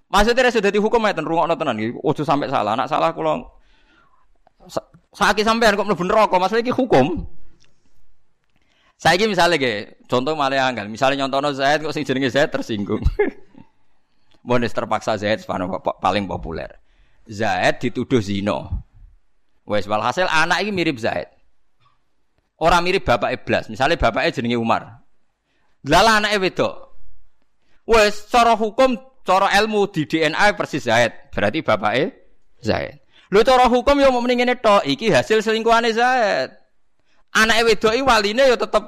Maksudnya 0.09 0.49
ra 0.49 0.53
iso 0.53 0.61
hukum 0.65 1.01
ya 1.05 1.13
rungokno 1.13 1.53
tenan 1.53 1.77
iki. 1.77 1.93
Ojo 2.01 2.25
sampai 2.25 2.49
salah. 2.49 2.73
Nak 2.73 2.89
salah 2.89 3.13
kula 3.13 3.60
Sakit 5.11 5.43
sampean 5.43 5.75
kok 5.75 5.83
mlebu 5.83 6.07
neraka, 6.07 6.39
masalah 6.39 6.63
iki 6.63 6.71
hukum. 6.71 7.27
Saiki 8.95 9.25
misalnya 9.27 9.57
ge, 9.57 9.97
contoh 10.05 10.37
malah 10.37 10.69
anggal, 10.69 10.85
misalnya 10.85 11.25
nyontono 11.25 11.51
Zaid 11.51 11.81
kok 11.81 11.91
sing 11.91 12.05
jenenge 12.05 12.29
Zaid 12.29 12.53
tersinggung. 12.53 13.01
Monis 14.47 14.71
terpaksa 14.71 15.17
Zaid 15.17 15.41
paling 15.99 16.29
populer. 16.29 16.77
Zaid 17.25 17.81
dituduh 17.81 18.21
zino. 18.21 18.85
Wes 19.65 19.89
walhasil 19.89 20.29
anak 20.29 20.63
ini 20.63 20.71
mirip 20.71 21.01
Zaid. 21.01 21.27
Orang 22.61 22.85
mirip 22.85 23.01
bapak 23.01 23.41
Iblas, 23.41 23.73
misalnya 23.73 23.97
bapaknya 23.97 24.37
jenenge 24.37 24.61
Umar. 24.61 25.01
Lala 25.81 26.21
anaknya 26.21 26.37
wedok. 26.37 26.75
Wes 27.89 28.29
cara 28.29 28.53
hukum, 28.53 28.95
cara 29.25 29.49
ilmu 29.59 29.89
di 29.89 30.05
DNA 30.05 30.53
persis 30.53 30.85
Zaid. 30.85 31.33
Berarti 31.33 31.65
bapaknya 31.65 32.13
Zaid. 32.61 33.01
Lho 33.31 33.41
cara 33.47 33.71
hukum 33.71 33.95
ya 33.95 34.11
mau 34.11 34.19
mendingin 34.19 34.51
itu, 34.51 34.77
iki 34.91 35.07
hasil 35.07 35.39
selingkuhane 35.39 35.95
Zaid. 35.95 36.51
Anake 37.31 37.63
wedok 37.63 37.95
iki 37.95 38.03
waline 38.03 38.43
ya 38.43 38.59
tetep 38.59 38.83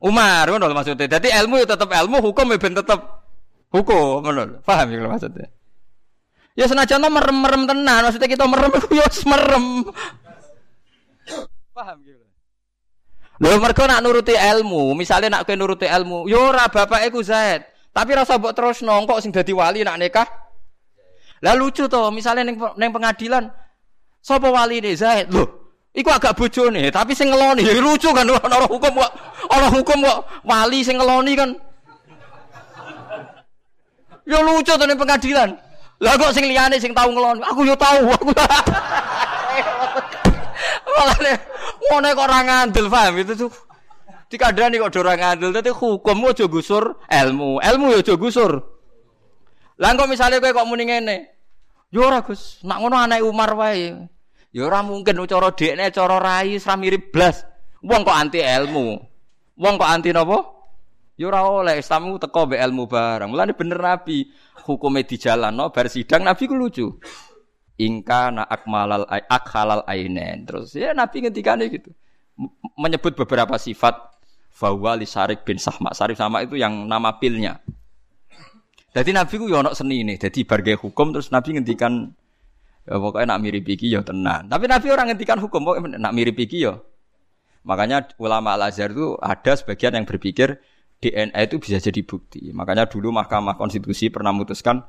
Umar 0.00 0.48
ngono 0.48 0.72
maksudnya. 0.72 1.04
Jadi 1.04 1.28
ilmu 1.28 1.60
ya 1.60 1.68
tetep 1.68 1.84
ilmu, 1.84 2.24
hukum 2.24 2.48
ya 2.48 2.56
ben 2.56 2.72
hukum 3.68 4.24
ngono. 4.24 4.64
Paham 4.64 4.88
ya 4.88 5.04
maksudnya? 5.04 5.52
Ya 6.56 6.64
senajan 6.64 7.04
to 7.04 7.12
merem-merem 7.12 7.68
tenan, 7.68 8.00
maksudnya 8.08 8.28
kita 8.32 8.48
merem 8.48 8.72
itu 8.72 8.88
ya 8.96 9.04
merem. 9.28 9.84
Paham 11.76 11.96
gitu. 12.00 12.24
Lho 13.36 13.60
mergo 13.60 13.84
nak 13.84 14.00
nuruti 14.00 14.32
ilmu, 14.32 14.96
misalnya 14.96 15.28
nak 15.28 15.44
kowe 15.44 15.52
nuruti 15.52 15.84
ilmu, 15.84 16.24
yo 16.24 16.40
ya 16.40 16.56
ora 16.56 16.64
bapake 16.72 17.12
ku 17.12 17.20
Zaid. 17.20 17.68
Tapi 17.92 18.16
rasa 18.16 18.40
mbok 18.40 18.56
terus 18.56 18.80
nongkok 18.80 19.20
sing 19.20 19.28
dadi 19.28 19.52
wali 19.52 19.84
nak 19.84 20.00
nikah 20.00 20.24
lah 21.44 21.52
lucu 21.52 21.84
toh, 21.84 22.08
misalnya 22.08 22.48
neng, 22.48 22.56
neng 22.56 22.90
pengadilan, 22.92 23.52
sapa 24.24 24.48
wali 24.48 24.80
ini 24.80 24.96
Zaid 24.96 25.28
loh. 25.28 25.66
Iku 25.96 26.12
agak 26.12 26.36
nih, 26.36 26.92
tapi 26.92 27.16
sing 27.16 27.32
ngeloni 27.32 27.64
ya 27.64 27.72
lucu 27.80 28.12
kan 28.12 28.28
orang 28.36 28.68
hukum 28.68 29.00
kok 29.00 29.12
orang 29.48 29.72
hukum 29.80 29.98
kok 30.04 30.18
wali 30.44 30.84
sing 30.84 31.00
ngeloni 31.00 31.32
kan. 31.32 31.56
Ya 34.28 34.44
lucu 34.44 34.76
tuh 34.76 34.84
neng 34.84 35.00
pengadilan. 35.00 35.56
Lah 36.04 36.12
kok 36.20 36.36
sing 36.36 36.44
liyane 36.44 36.76
sing 36.76 36.92
tahu 36.92 37.16
ngeloni, 37.16 37.40
aku 37.40 37.64
yo 37.64 37.72
tahu 37.80 38.12
aku. 38.16 38.28
Malah 41.00 41.16
ngono 41.88 42.08
kok 42.12 42.26
ora 42.28 42.40
ngandel 42.44 42.86
paham 42.92 43.16
itu 43.16 43.32
tuh. 43.32 43.52
Dikandani 44.28 44.76
kok 44.76 44.92
ora 45.00 45.16
ngandel, 45.16 45.48
dadi 45.48 45.72
hukum 45.72 46.28
aja 46.28 46.44
gusur 46.44 47.00
ilmu, 47.08 47.64
ilmu 47.64 47.86
yo 47.96 48.04
aja 48.04 48.20
gusur. 48.20 48.75
Lah 49.76 49.92
kok 49.92 50.08
misalnya 50.08 50.40
kowe 50.40 50.56
kok 50.56 50.68
muni 50.68 50.88
ngene. 50.88 51.16
Yo 51.92 52.08
ora 52.08 52.24
Gus, 52.24 52.64
nak 52.64 52.80
ngono 52.82 52.96
anak 52.96 53.22
Umar 53.22 53.52
wae. 53.54 53.92
Yo 54.50 54.66
ora 54.66 54.80
mungkin 54.80 55.20
cara 55.28 55.52
dekne 55.52 55.92
cara 55.92 56.16
rai 56.16 56.56
ora 56.56 56.74
mirip 56.80 57.12
blas. 57.12 57.44
Wong 57.84 58.02
kok 58.02 58.16
anti 58.16 58.40
ilmu. 58.40 58.96
Wong 59.60 59.74
kok 59.76 59.90
anti 59.90 60.10
napa? 60.16 60.38
Yo 61.16 61.28
ora 61.28 61.44
oleh 61.44 61.80
Islam 61.80 62.16
teko 62.16 62.48
mbek 62.48 62.60
ilmu 62.60 62.84
barang. 62.88 63.28
Mulane 63.28 63.52
bener 63.52 63.78
Nabi 63.80 64.28
hukume 64.64 65.04
di 65.04 65.16
jalan 65.20 65.52
no 65.54 65.68
bar 65.70 65.92
sidang 65.92 66.24
Nabi 66.24 66.48
ku 66.48 66.56
lucu. 66.56 66.88
Ingka 67.76 68.32
na 68.32 68.42
akmalal 68.48 69.04
akhalal 69.08 69.84
ainen. 69.84 70.48
Terus 70.48 70.72
ya 70.72 70.96
Nabi 70.96 71.28
ngendikane 71.28 71.68
gitu. 71.68 71.92
Menyebut 72.76 73.12
beberapa 73.12 73.56
sifat 73.60 73.96
Fawwa 74.56 74.96
li 74.96 75.04
Sarik 75.04 75.44
bin 75.44 75.60
Sahma. 75.60 75.92
Sarik 75.92 76.16
sama 76.16 76.40
itu 76.40 76.56
yang 76.56 76.88
nama 76.88 77.20
pilnya. 77.20 77.60
Jadi 78.96 79.12
Nabi 79.12 79.34
ku 79.36 79.44
yo 79.44 79.60
ono 79.60 79.76
seni 79.76 80.00
ini. 80.00 80.16
Jadi 80.16 80.48
barge 80.48 80.72
hukum 80.80 81.12
terus 81.12 81.28
Nabi 81.28 81.60
ngendikan 81.60 82.16
ya 82.88 82.96
pokoknya 82.96 83.36
nak 83.36 83.40
mirip 83.44 83.68
iki 83.68 83.92
yo 83.92 84.00
tenan. 84.00 84.48
Tapi 84.48 84.64
Nabi 84.64 84.88
orang 84.88 85.12
ngendikan 85.12 85.36
hukum 85.36 85.68
pokoknya 85.68 86.00
nak 86.00 86.16
mirip 86.16 86.40
iki 86.40 86.64
yo. 86.64 86.80
Makanya 87.68 88.08
ulama 88.16 88.56
Al 88.56 88.72
Azhar 88.72 88.96
itu 88.96 89.20
ada 89.20 89.52
sebagian 89.52 90.00
yang 90.00 90.08
berpikir 90.08 90.64
DNA 91.04 91.36
itu 91.44 91.60
bisa 91.60 91.76
jadi 91.76 92.00
bukti. 92.00 92.48
Makanya 92.56 92.88
dulu 92.88 93.12
Mahkamah 93.12 93.60
Konstitusi 93.60 94.08
pernah 94.08 94.32
memutuskan 94.32 94.80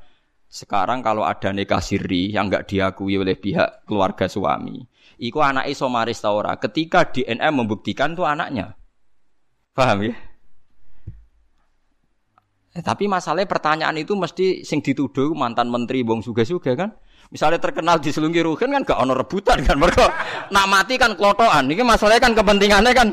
sekarang 0.48 1.04
kalau 1.04 1.28
ada 1.28 1.52
nikah 1.52 1.84
siri 1.84 2.32
yang 2.32 2.48
nggak 2.48 2.72
diakui 2.72 3.20
oleh 3.20 3.36
pihak 3.36 3.84
keluarga 3.84 4.32
suami, 4.32 4.80
iku 5.20 5.44
anak 5.44 5.68
isomaris 5.68 6.24
taura. 6.24 6.56
Ketika 6.56 7.04
DNA 7.12 7.52
membuktikan 7.52 8.16
tuh 8.16 8.24
anaknya, 8.24 8.72
paham 9.76 10.08
ya? 10.08 10.16
Eh, 12.78 12.84
tapi 12.86 13.10
masalahnya 13.10 13.50
pertanyaan 13.50 13.98
itu 13.98 14.14
mesti 14.14 14.62
sing 14.62 14.78
dituduh 14.78 15.34
mantan 15.34 15.66
menteri 15.66 16.06
bong 16.06 16.22
suga-suga 16.22 16.78
kan. 16.78 16.94
Misalnya 17.34 17.58
terkenal 17.58 17.98
di 17.98 18.14
selungi 18.14 18.38
rugen 18.38 18.70
kan 18.70 18.86
gak 18.86 19.02
ono 19.02 19.18
rebutan 19.18 19.58
kan 19.66 19.82
mereka 19.82 20.06
nak 20.54 20.66
mati 20.70 20.94
kan 20.94 21.18
klotoan. 21.18 21.66
Ini 21.66 21.82
masalahnya 21.82 22.22
kan 22.22 22.32
kepentingannya 22.38 22.92
kan 22.94 23.08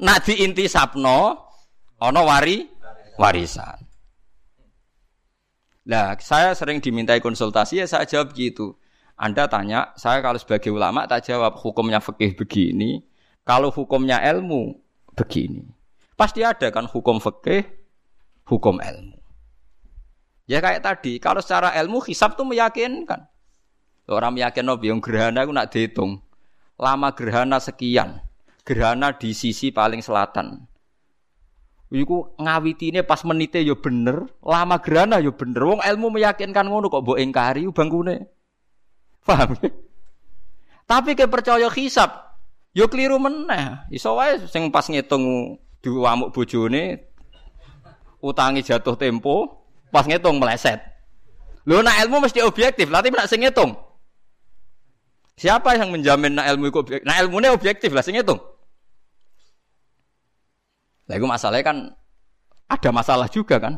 nak 0.00 0.18
di 0.24 0.40
inti 0.40 0.64
sapno 0.64 1.44
ono 2.00 2.20
wari 2.24 2.64
warisan. 3.20 3.84
Nah, 5.84 6.16
saya 6.16 6.56
sering 6.56 6.80
dimintai 6.80 7.20
konsultasi 7.20 7.84
ya 7.84 7.86
saya 7.86 8.08
jawab 8.08 8.32
gitu. 8.32 8.80
Anda 9.20 9.44
tanya, 9.46 9.92
saya 9.94 10.24
kalau 10.24 10.40
sebagai 10.40 10.72
ulama 10.72 11.04
tak 11.04 11.28
jawab 11.28 11.54
hukumnya 11.60 12.00
fikih 12.00 12.34
begini, 12.34 13.04
kalau 13.44 13.68
hukumnya 13.68 14.18
ilmu 14.24 14.74
begini. 15.14 15.68
Pasti 16.16 16.42
ada 16.42 16.72
kan 16.74 16.88
hukum 16.90 17.22
fikih, 17.22 17.83
hukum 18.48 18.80
ilmu. 18.80 19.16
Ya 20.44 20.60
kayak 20.60 20.84
tadi, 20.84 21.16
kalau 21.16 21.40
secara 21.40 21.72
ilmu 21.80 22.04
hisab 22.04 22.36
tuh 22.36 22.44
meyakinkan. 22.44 23.24
Orang 24.04 24.36
meyakin 24.36 24.68
nabi 24.68 24.92
yang 24.92 25.00
gerhana 25.00 25.48
itu 25.48 25.52
nak 25.56 25.68
dihitung. 25.72 26.20
Lama 26.76 27.16
gerhana 27.16 27.56
sekian. 27.56 28.20
Gerhana 28.68 29.16
di 29.16 29.32
sisi 29.32 29.72
paling 29.72 30.04
selatan. 30.04 30.68
Iku 31.94 32.36
ngawitine 32.36 33.06
pas 33.06 33.22
menite 33.22 33.62
yo 33.62 33.76
ya 33.76 33.80
bener, 33.80 34.26
lama 34.42 34.76
gerhana 34.82 35.22
yo 35.22 35.30
ya 35.30 35.38
bener. 35.38 35.62
Wong 35.62 35.80
ilmu 35.80 36.06
meyakinkan 36.12 36.66
ngono 36.68 36.92
kok 36.92 37.06
mbok 37.06 37.20
ingkari 37.22 37.64
bangkune. 37.70 38.28
Paham? 39.24 39.56
Tapi 40.84 41.16
ke 41.16 41.24
percaya 41.24 41.64
hisab, 41.72 42.12
yo 42.76 42.90
keliru 42.92 43.16
meneh. 43.16 43.88
Iso 43.88 44.20
wae 44.20 44.36
sing 44.50 44.68
pas 44.68 44.84
ngitung 44.84 45.56
amuk 45.84 46.32
bojone 46.34 47.13
utangi 48.24 48.64
jatuh 48.64 48.96
tempo, 48.96 49.60
pas 49.92 50.08
ngitung 50.08 50.40
meleset. 50.40 50.80
Lho 51.68 51.84
nak 51.84 52.00
ilmu 52.00 52.24
mesti 52.24 52.40
objektif, 52.40 52.88
lah 52.88 53.04
tapi 53.04 53.12
nak 53.12 53.28
sing 53.28 53.44
ngitung. 53.44 53.76
Siapa 55.36 55.76
yang 55.76 55.92
menjamin 55.92 56.32
nak 56.40 56.48
ilmu 56.56 56.72
itu 56.72 56.78
objektif? 56.80 57.04
Nah 57.04 57.20
ilmunya 57.20 57.52
objektif 57.52 57.92
lah 57.92 58.00
sing 58.00 58.16
ngitung. 58.16 58.40
Lah 61.04 61.14
iku 61.20 61.26
masalahnya 61.28 61.64
kan 61.68 61.76
ada 62.64 62.90
masalah 62.94 63.28
juga 63.28 63.60
kan. 63.60 63.76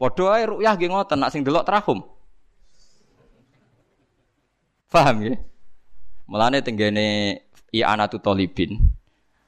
Padha 0.00 0.40
ae 0.40 0.48
rukyah 0.48 0.72
nggih 0.80 0.88
ngoten 0.88 1.18
nak 1.20 1.32
sing 1.34 1.44
delok 1.44 1.68
terahum. 1.68 2.00
Paham 4.88 5.16
ya? 5.22 5.36
Mulane 6.24 6.64
tenggene 6.64 7.36
i'anatu 7.70 8.16
talibin. 8.16 8.80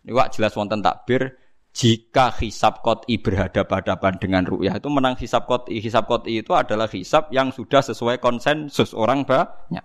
Niku 0.02 0.18
jelas 0.34 0.52
wonten 0.58 0.82
takbir 0.82 1.38
jika 1.72 2.28
hisab 2.36 2.84
kot'i 2.84 3.16
berhadapan-hadapan 3.16 4.20
dengan 4.20 4.44
ru'yah 4.44 4.76
itu 4.76 4.88
menang 4.92 5.16
hisab 5.16 5.48
kot'i. 5.48 5.80
Hisab 5.80 6.04
kot'i 6.04 6.44
itu 6.44 6.52
adalah 6.52 6.84
hisab 6.84 7.32
yang 7.32 7.48
sudah 7.48 7.80
sesuai 7.80 8.20
konsensus 8.20 8.92
orang 8.92 9.24
banyak. 9.24 9.80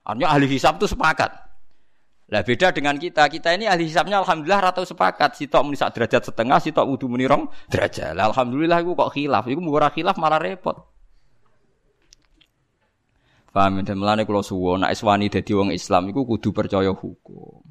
Artinya 0.00 0.28
ahli 0.32 0.48
hisab 0.48 0.80
itu 0.80 0.88
sepakat. 0.88 1.28
Lah 2.32 2.40
beda 2.40 2.72
dengan 2.72 2.96
kita. 2.96 3.28
Kita 3.28 3.52
ini 3.52 3.68
ahli 3.68 3.92
hisabnya 3.92 4.24
alhamdulillah 4.24 4.72
ratau 4.72 4.88
sepakat. 4.88 5.36
Sitok 5.36 5.68
muni 5.68 5.76
sak 5.76 5.92
derajat 5.92 6.32
setengah, 6.32 6.56
sitok 6.56 6.88
wudu 6.88 7.12
muni 7.12 7.28
rong 7.28 7.52
derajat. 7.68 8.16
Lah 8.16 8.32
alhamdulillah 8.32 8.80
iku 8.80 8.96
kok 8.96 9.12
khilaf. 9.12 9.44
Iku 9.52 9.60
ora 9.68 9.92
khilaf 9.92 10.16
malah 10.16 10.40
repot. 10.40 10.80
Paham 13.50 13.82
dan 13.82 13.98
melane 13.98 14.22
kula 14.22 14.46
suwon 14.46 14.86
nek 14.86 14.94
dadi 14.94 15.52
wong 15.58 15.74
Islam 15.74 16.06
iku 16.08 16.22
kudu 16.22 16.54
percaya 16.54 16.94
hukum. 16.94 17.69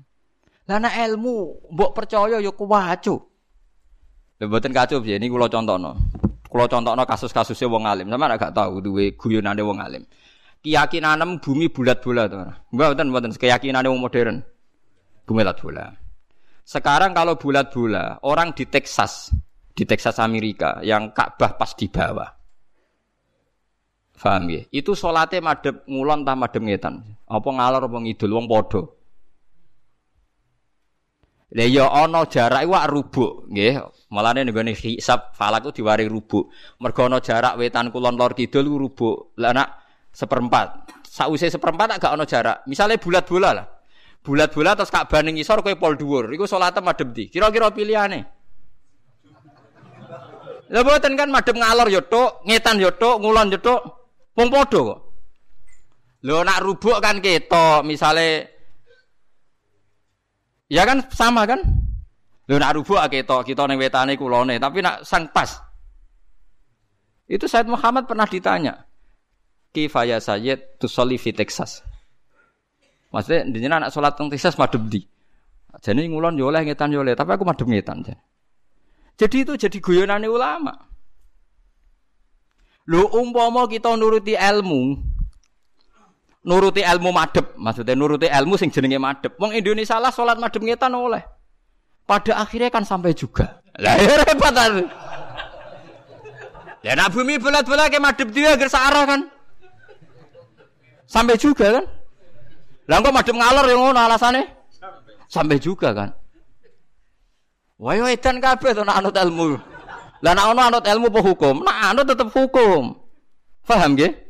Lah 0.69 0.77
nek 0.77 0.93
ilmu 1.10 1.67
mbok 1.73 1.91
percaya 1.97 2.38
ya 2.38 2.53
kuwacu. 2.53 3.17
Lha 4.38 4.45
mboten 4.45 4.71
kacau 4.71 5.01
piye 5.01 5.17
ini 5.17 5.25
kula 5.25 5.49
contohno. 5.49 5.97
Kula 6.45 6.69
contohno 6.69 7.03
kasus-kasusnya 7.10 7.65
wong 7.65 7.89
alim. 7.89 8.08
Sama 8.08 8.38
gak 8.38 8.53
tahu 8.53 8.79
duwe 8.86 9.17
guyonane 9.17 9.65
wong 9.65 9.82
alim 9.82 10.05
keyakinan 10.63 11.39
bumi 11.39 11.71
bulat-bulat. 11.71 12.32
Mboten 12.71 13.08
mboten 13.12 13.32
keyakinan 13.36 13.88
wong 13.88 13.99
modern. 13.99 14.43
Bumi 15.23 15.41
bulat-bulat. 15.43 15.95
Sekarang 16.65 17.17
kalau 17.17 17.34
bulat-bulat, 17.34 18.21
orang 18.21 18.53
di 18.53 18.69
Texas, 18.69 19.34
di 19.73 19.89
Texas 19.89 20.21
Amerika 20.21 20.77
yang 20.86 21.10
Ka'bah 21.17 21.58
pas 21.58 21.73
di 21.73 21.89
bawah. 21.89 22.29
Paham 24.19 24.51
ya? 24.51 24.62
Itu 24.69 24.99
salate 24.99 25.39
madhep 25.39 25.88
ngulon 25.88 26.27
ta 26.27 26.36
madhep 26.36 26.62
ngetan. 26.62 27.01
Apa 27.25 27.49
ngalor 27.55 27.88
apa 27.88 27.97
ngidul 28.03 28.36
wong 28.36 28.45
padha. 28.51 28.84
Lah 31.49 31.65
ya 31.65 31.89
ana 31.89 32.29
jarak 32.29 32.62
iku 32.62 32.77
rubuk, 32.93 33.31
nggih. 33.49 33.81
Mulane 34.13 34.45
nggone 34.45 34.77
hisab 34.77 35.33
falak 35.33 35.65
ku 35.65 35.69
diwari 35.73 36.05
rubuk. 36.05 36.53
Mergo 36.77 37.09
ana 37.09 37.17
jarak 37.17 37.57
wetan 37.57 37.89
kulon 37.89 38.13
lor 38.13 38.38
kidul 38.38 38.69
ku 38.69 38.77
rubuk. 38.77 39.15
Lah 39.41 39.53
nak 39.53 39.69
seperempat. 40.13 40.93
Sausé 41.09 41.49
seperempat 41.49 41.97
agak 41.97 42.13
ono 42.13 42.25
jarak. 42.29 42.69
Misalnya 42.69 43.01
bulat 43.01 43.25
bola 43.25 43.49
lah. 43.49 43.65
Bulat 44.21 44.53
bola 44.53 44.77
terus 44.77 44.93
kak 44.93 45.09
baning 45.09 45.41
isor 45.41 45.65
kowe 45.65 45.73
pol 45.73 45.97
dhuwur. 45.97 46.29
Iku 46.29 46.45
salate 46.45 46.85
madhep 46.85 47.09
di. 47.09 47.33
Kira-kira 47.33 47.73
pilihane. 47.73 48.19
Lah 50.69 50.85
boten 50.85 51.17
kan 51.17 51.33
madhep 51.33 51.57
ngalor 51.57 51.89
yo 51.89 52.05
tok, 52.05 52.45
ngetan 52.45 52.77
yo 52.77 52.93
tok, 52.93 53.17
ngulon 53.25 53.49
yo 53.49 53.57
tok. 53.57 53.81
Wong 54.38 54.53
padha 54.53 54.79
kok. 54.85 54.99
Lho 56.19 56.45
nak 56.45 56.62
rubuk 56.62 57.01
kan 57.01 57.17
ketok, 57.23 57.81
misale 57.88 58.59
Ya 60.69 60.86
kan 60.86 61.01
sama 61.10 61.49
kan? 61.49 61.65
Lho 62.49 62.58
nak 62.58 62.77
rubuk 62.77 62.97
ketok, 63.10 63.45
kita 63.45 63.65
ning 63.69 63.77
wetane 63.77 64.17
kulone, 64.17 64.58
tapi 64.58 64.82
nak 64.82 65.05
sang 65.05 65.29
pas. 65.29 65.62
Itu 67.29 67.45
Said 67.45 67.69
Muhammad 67.69 68.10
pernah 68.10 68.25
ditanya 68.25 68.89
kifaya 69.69 70.17
sayyid 70.17 70.82
tusolli 70.82 71.21
fi 71.21 71.29
Texas. 71.29 71.86
Maksudnya 73.10 73.45
dinjen 73.49 73.73
anak 73.73 73.93
sholat 73.93 74.17
teng 74.17 74.29
Texas 74.29 74.58
madem 74.58 74.86
di. 74.89 75.01
Jadi 75.69 76.10
ngulon 76.10 76.38
yo 76.38 76.49
oleh 76.49 76.65
ngetan 76.65 76.89
yo 76.93 77.05
oleh, 77.05 77.13
tapi 77.13 77.38
aku 77.38 77.45
madem 77.45 77.69
ngetan. 77.69 78.01
Jadi 79.17 79.38
itu 79.45 79.53
jadi 79.58 79.77
guyonane 79.77 80.25
ulama. 80.25 80.73
Lu 82.89 83.05
umpama 83.13 83.69
kita 83.69 83.93
nuruti 83.93 84.34
ilmu, 84.34 84.97
nuruti 86.49 86.81
ilmu 86.81 87.13
madep, 87.13 87.53
maksudnya 87.62 87.93
nuruti 87.93 88.25
ilmu 88.25 88.57
sing 88.57 88.73
jenenge 88.73 88.97
madep. 88.97 89.38
Wong 89.38 89.53
Indonesia 89.53 90.01
lah 90.01 90.09
sholat 90.09 90.41
madem 90.41 90.65
ngetan 90.65 90.97
oleh. 90.97 91.21
Pada 92.09 92.41
akhirnya 92.41 92.73
kan 92.73 92.81
sampai 92.81 93.13
juga. 93.13 93.62
Lah 93.77 93.93
ya 94.01 94.17
repot 94.25 94.57
Ya 96.81 96.97
nak 96.97 97.13
bumi 97.13 97.38
bulat-bulat 97.38 97.91
kayak 97.93 98.01
madep 98.01 98.27
dia 98.33 98.57
agar 98.57 98.65
searah 98.65 99.03
kan. 99.05 99.21
Sampai 101.05 101.38
juga 101.38 101.77
kan? 101.77 101.85
Lah 102.89 102.97
kok 103.05 103.13
madhep 103.13 103.35
ngalor 103.38 103.65
yang 103.69 103.81
ngono 103.85 103.99
alasane? 104.01 104.41
Sampai 105.29 105.62
juga 105.62 105.93
kan? 105.93 106.09
Wah 107.77 107.93
yo 107.93 108.09
edan 108.09 108.41
kabeh 108.41 108.73
to 108.73 108.81
anut 108.81 109.13
ilmu. 109.13 109.59
Lah 110.25 110.31
nek 110.33 110.45
ana 110.49 110.62
anut 110.73 110.83
ilmu 110.88 111.07
apa 111.13 111.19
hukum? 111.21 111.55
Nak 111.62 111.77
anut 111.93 112.05
tetep 112.09 112.27
hukum. 112.33 112.97
Paham 113.67 113.93
nggih? 113.93 114.28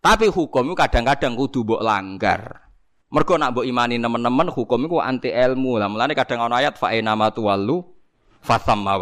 Tapi 0.00 0.32
hukum 0.32 0.72
kadang-kadang 0.72 1.36
kudu 1.36 1.60
mbok 1.64 1.84
langgar. 1.84 2.72
Mergo 3.12 3.36
nak 3.36 3.52
mbok 3.52 3.68
imani 3.68 4.00
nemen-nemen 4.00 4.48
hukum 4.48 4.88
itu 4.88 4.96
anti 4.96 5.28
ilmu. 5.28 5.76
Lah 5.76 5.92
mulane 5.92 6.16
kadang 6.16 6.40
ana 6.40 6.64
ayat 6.64 6.80
fa 6.80 6.88
nama 6.96 7.28
tuwallu 7.28 7.84
fasamma. 8.40 8.96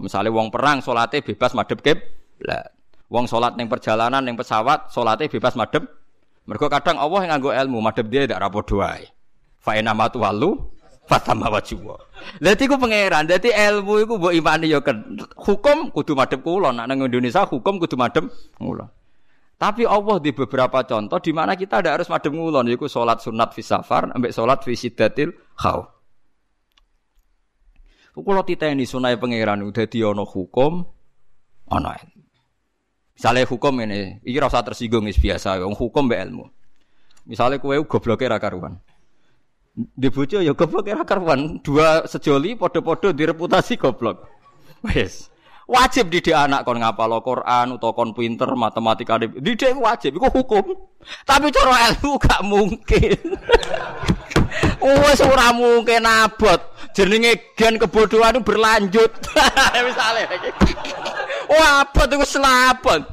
Misale 0.00 0.32
wong 0.32 0.48
perang 0.48 0.80
salate 0.80 1.20
bebas 1.20 1.52
madhep 1.52 1.84
kiblat. 1.84 2.72
Wong 3.10 3.26
sholat 3.26 3.58
neng 3.58 3.66
perjalanan 3.66 4.22
neng 4.22 4.38
pesawat 4.38 4.88
sholatnya 4.94 5.26
bebas 5.26 5.58
madem. 5.58 5.82
Mereka 6.46 6.70
kadang 6.70 6.96
Allah 6.96 7.26
yang 7.26 7.30
nganggo 7.36 7.50
ilmu 7.50 7.78
madem 7.82 8.06
dia 8.06 8.22
tidak 8.22 8.38
rapor 8.38 8.62
doai. 8.62 9.02
Fa 9.58 9.74
ina 9.74 9.90
matu 9.92 10.22
walu 10.22 10.56
fatama 11.10 11.50
wajwa. 11.50 11.98
Dadi 12.38 12.70
ku 12.70 12.78
pangeran, 12.78 13.26
dadi 13.26 13.50
ilmu 13.50 14.06
iku 14.06 14.14
mbok 14.14 14.30
imani 14.30 14.70
ya 14.70 14.78
hukum 15.42 15.90
kudu 15.90 16.14
madem 16.14 16.38
kula, 16.38 16.70
nak 16.70 16.86
nang 16.86 17.02
Indonesia 17.02 17.42
hukum 17.42 17.82
kudu 17.82 17.98
madem 17.98 18.30
kula. 18.56 18.86
Tapi 19.60 19.84
Allah 19.84 20.16
di 20.24 20.32
beberapa 20.32 20.80
contoh 20.88 21.20
di 21.20 21.36
mana 21.36 21.52
kita 21.52 21.84
tidak 21.84 22.00
harus 22.00 22.08
madem 22.08 22.32
ngulon, 22.32 22.72
yaitu 22.72 22.88
sholat 22.88 23.20
sunat 23.20 23.52
fi 23.52 23.60
safar, 23.60 24.08
ambek 24.08 24.32
sholat 24.32 24.64
fi 24.64 24.72
sidatil 24.72 25.36
khaw. 25.60 25.84
Kalau 28.16 28.44
ini 28.44 28.88
sunai 28.88 29.20
pangeran 29.20 29.60
udah 29.68 29.84
diono 29.84 30.24
hukum, 30.24 30.80
ana 31.68 31.92
Misalnya 33.12 33.44
hukum 33.44 33.76
ini, 33.84 34.16
ini 34.24 34.38
rasa 34.40 34.64
tersinggung 34.64 35.04
is 35.04 35.20
biasa, 35.20 35.60
wong 35.60 35.76
hukum 35.76 36.08
be 36.08 36.16
ilmu. 36.16 36.48
Misalnya 37.28 37.60
kue 37.60 37.76
gobloke 37.84 38.24
ra 38.24 38.40
karuan. 38.40 38.80
Di 39.76 40.10
bojo 40.10 40.42
ya 40.42 40.52
goblok 40.52 40.90
ra 40.90 41.06
karuan. 41.06 41.62
Dua 41.62 42.04
sejoli 42.04 42.58
podo-podo 42.58 43.14
direputasi 43.14 43.78
goblok. 43.78 44.26
Wes. 44.82 45.29
Wajib 45.70 46.10
didik 46.10 46.34
anak 46.34 46.66
kon 46.66 46.82
ngapal 46.82 47.22
Quran 47.22 47.78
utawa 47.78 47.94
kon 47.94 48.10
pinter 48.10 48.50
matematika 48.58 49.22
didik 49.22 49.78
wajib 49.78 50.18
iku 50.18 50.26
hukum. 50.26 50.66
Tapi 51.22 51.54
cara 51.54 51.94
ilmu 51.94 52.18
gak 52.18 52.42
mungkin. 52.42 53.14
Wes 54.82 55.22
ora 55.22 55.54
mungkin 55.54 56.10
abot. 56.10 56.58
Jenenge 56.90 57.54
gen 57.54 57.78
kebodohan 57.78 58.42
berlanjut. 58.42 59.14
Misalnya 59.86 60.26
Wah, 61.54 61.86
apa 61.86 62.02
tuh 62.10 62.26
selapon? 62.26 63.06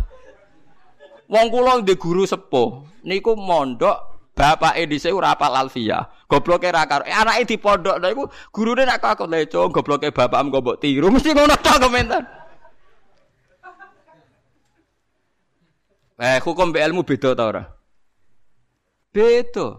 Wong 1.28 1.46
kula 1.52 1.84
ndek 1.84 2.00
guru 2.00 2.24
sepuh, 2.24 2.88
niku 3.04 3.36
mondok 3.36 4.32
bapake 4.32 4.88
dhisik 4.88 5.12
ora 5.12 5.36
apal 5.36 5.54
alfiyah. 5.54 6.26
Gobloke 6.26 6.72
ra 6.72 6.90
karo. 6.90 7.04
Eh, 7.04 7.14
anake 7.14 7.54
di 7.54 7.58
pondok 7.60 8.00
lha 8.00 8.08
iku 8.14 8.26
gurune 8.50 8.88
nek 8.88 8.98
kok 8.98 9.28
leco 9.28 9.70
gobloke 9.70 10.10
bapakmu 10.10 10.50
kok 10.54 10.62
mbok 10.64 10.78
tiru 10.80 11.12
mesti 11.12 11.36
ngono 11.36 11.56
tok 11.60 11.78
komentar. 11.84 12.47
Eh, 16.18 16.42
hukum 16.42 16.74
be 16.74 16.82
ilmu 16.82 17.06
beda 17.06 17.38
ta 17.38 17.44
ora? 17.46 17.64
Beda. 19.14 19.78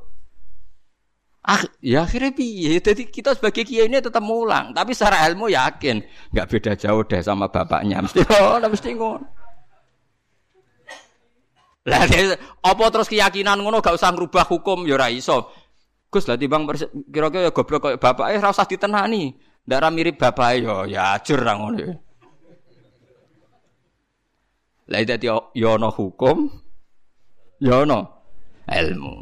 Ah, 1.42 1.64
ya 1.83 2.07
akhirnya 2.07 2.31
piye? 2.31 2.79
Jadi 2.79 3.11
kita 3.11 3.35
sebagai 3.35 3.64
kiai 3.66 3.88
ini 3.88 3.98
tetap 3.98 4.22
mulang, 4.22 4.70
tapi 4.70 4.92
secara 4.92 5.27
ilmu 5.27 5.51
yakin 5.51 6.05
nggak 6.31 6.46
beda 6.46 6.72
jauh 6.79 7.03
deh 7.03 7.18
sama 7.24 7.51
bapaknya. 7.51 8.05
Mesti 8.05 8.20
ngono, 8.22 8.66
mesti 8.70 8.90
ngono. 8.94 9.27
Lah 11.88 12.05
apa 12.61 12.85
terus 12.92 13.09
keyakinan 13.09 13.64
ngono 13.64 13.81
gak 13.81 13.96
usah 13.96 14.12
ngerubah 14.12 14.44
hukum 14.44 14.85
ya 14.85 15.01
ora 15.01 15.09
iso. 15.09 15.48
Gus 16.12 16.29
lah 16.29 16.37
timbang 16.37 16.68
kira-kira 17.09 17.48
ya 17.48 17.51
goblok 17.53 17.81
kaya 17.81 17.96
bapake 17.96 18.37
ora 18.38 18.53
usah 18.53 18.68
ditenani. 18.68 19.33
Ndak 19.64 19.90
mirip 19.96 20.20
bapak 20.20 20.61
yo 20.61 20.85
ya 20.85 21.16
ajur 21.16 21.40
ngono. 21.40 22.08
Lah 24.88 25.05
dadi 25.05 25.29
yo 25.29 25.68
ono 25.68 25.92
hukum, 25.92 26.48
yo 27.61 27.85
ono 27.85 28.01
ilmu. 28.64 29.12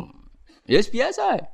Ya 0.67 0.79
yes, 0.79 0.91
biasa. 0.91 1.25
Ya. 1.39 1.47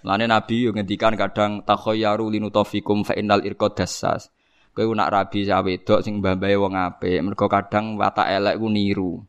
Lane 0.00 0.24
Nabi 0.24 0.64
yo 0.64 0.72
ngendikan 0.72 1.12
kadang 1.20 1.60
takhayyaru 1.68 2.32
linutofikum 2.32 3.04
fa 3.04 3.12
innal 3.12 3.44
irqad 3.44 3.76
dassas. 3.76 4.32
Kowe 4.72 4.88
nak 4.96 5.12
rabi 5.12 5.44
sak 5.44 5.68
wedok 5.68 6.00
sing 6.00 6.24
mbambahe 6.24 6.56
wong 6.56 6.72
apik, 6.72 7.20
mergo 7.20 7.44
kadang 7.44 8.00
watak 8.00 8.32
elek 8.32 8.56
ku 8.56 8.72
niru. 8.72 9.20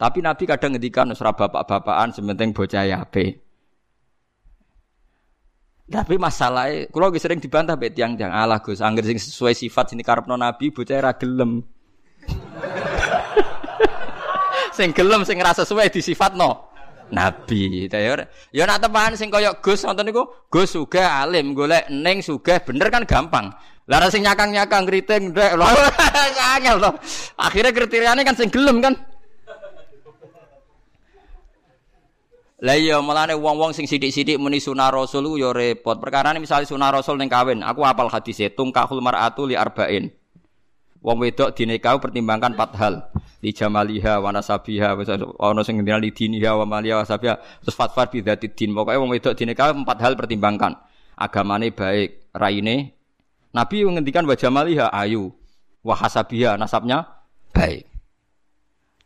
Tapi 0.00 0.24
Nabi 0.24 0.48
kadang 0.48 0.72
ngendikan 0.72 1.12
ora 1.12 1.36
bapak-bapakan 1.36 2.16
sementing 2.16 2.56
bocah 2.56 2.88
apik. 2.88 3.44
Tapi 5.88 6.14
masalahnya, 6.20 6.88
kalau 6.92 7.08
sering 7.16 7.40
dibantah 7.40 7.76
bet 7.76 7.96
tiang 7.96 8.12
tiang 8.16 8.32
Allah 8.32 8.60
gus, 8.60 8.84
angger 8.84 9.08
sing 9.08 9.16
sesuai 9.16 9.56
sifat 9.56 9.92
sini 9.92 10.04
karepno 10.04 10.36
Nabi, 10.36 10.72
bocah 10.72 11.00
ra 11.00 11.12
gelem. 11.16 11.64
Sing 14.78 14.94
gelem 14.94 15.26
sing 15.26 15.42
rasa 15.42 15.66
sesuai 15.66 15.90
di 15.90 15.98
sifat 15.98 16.38
no 16.38 16.70
nabi. 17.10 17.88
Ya 17.88 18.24
ya 18.52 18.62
nak 18.68 18.78
teman 18.84 19.16
sing 19.18 19.32
kaya 19.32 19.56
Gus 19.58 19.82
nonton 19.84 20.06
niku, 20.06 20.22
Gus 20.52 20.76
sugih 20.76 21.04
alim, 21.04 21.56
golek 21.56 21.88
ning 21.90 22.20
sugih 22.22 22.60
bener 22.62 22.88
kan 22.92 23.02
gampang. 23.08 23.50
Lah 23.88 24.04
sing 24.12 24.20
nyakang-nyakang 24.20 24.84
kriting 24.84 25.32
ndek 25.32 25.56
lho. 25.56 25.64
Angel 26.54 26.76
to. 26.76 26.90
Akhire 27.40 27.72
kriteriane 27.72 28.20
kan 28.20 28.36
sing 28.36 28.52
gelem 28.52 28.84
kan. 28.84 28.94
Lah 32.58 32.74
iya 32.74 32.98
mulane 32.98 33.38
wong-wong 33.38 33.70
sing 33.70 33.86
sithik-sithik 33.86 34.34
muni 34.36 34.58
sunah 34.60 34.90
rasul 34.92 35.24
ku 35.24 35.40
ya 35.40 35.54
repot. 35.56 35.96
Perkara 36.02 36.36
misalnya 36.36 36.68
sunah 36.68 36.90
rasul 36.90 37.16
ning 37.16 37.30
kawin, 37.30 37.62
aku 37.64 37.86
apal 37.86 38.10
hadis 38.10 38.42
tungkahul 38.52 39.00
mar'atu 39.00 39.46
li 39.48 39.54
arba'in. 39.54 40.10
Wong 40.98 41.16
wedok 41.22 41.54
dinekau 41.54 42.02
pertimbangkan 42.02 42.58
empat 42.58 42.70
hal. 42.74 42.94
Li 43.38 43.54
jamaliha 43.54 44.18
wa 44.18 44.34
nasabiha 44.34 44.98
ana 45.38 45.62
sing 45.62 45.78
ngendina 45.78 46.02
li 46.02 46.10
diniha 46.10 46.58
wa 46.58 46.66
maliha 46.66 46.98
wa 46.98 47.06
sabiha 47.06 47.38
terus 47.62 47.78
fatfar 47.78 48.10
bi 48.10 48.18
dzati 48.18 48.50
din. 48.50 48.74
Pokoke 48.74 48.98
wong 48.98 49.14
wedok 49.14 49.38
dinekau 49.38 49.70
empat 49.70 49.98
hal 50.02 50.18
pertimbangkan. 50.18 50.74
Agamane 51.18 51.74
baik, 51.74 52.30
raine 52.34 52.98
Nabi 53.48 53.80
ngendikan 53.80 54.28
wa 54.28 54.36
jamaliha 54.36 54.92
ayu, 54.92 55.32
wa 55.80 55.94
hasabiha 55.96 56.60
nasabnya 56.60 57.24
baik. 57.56 57.88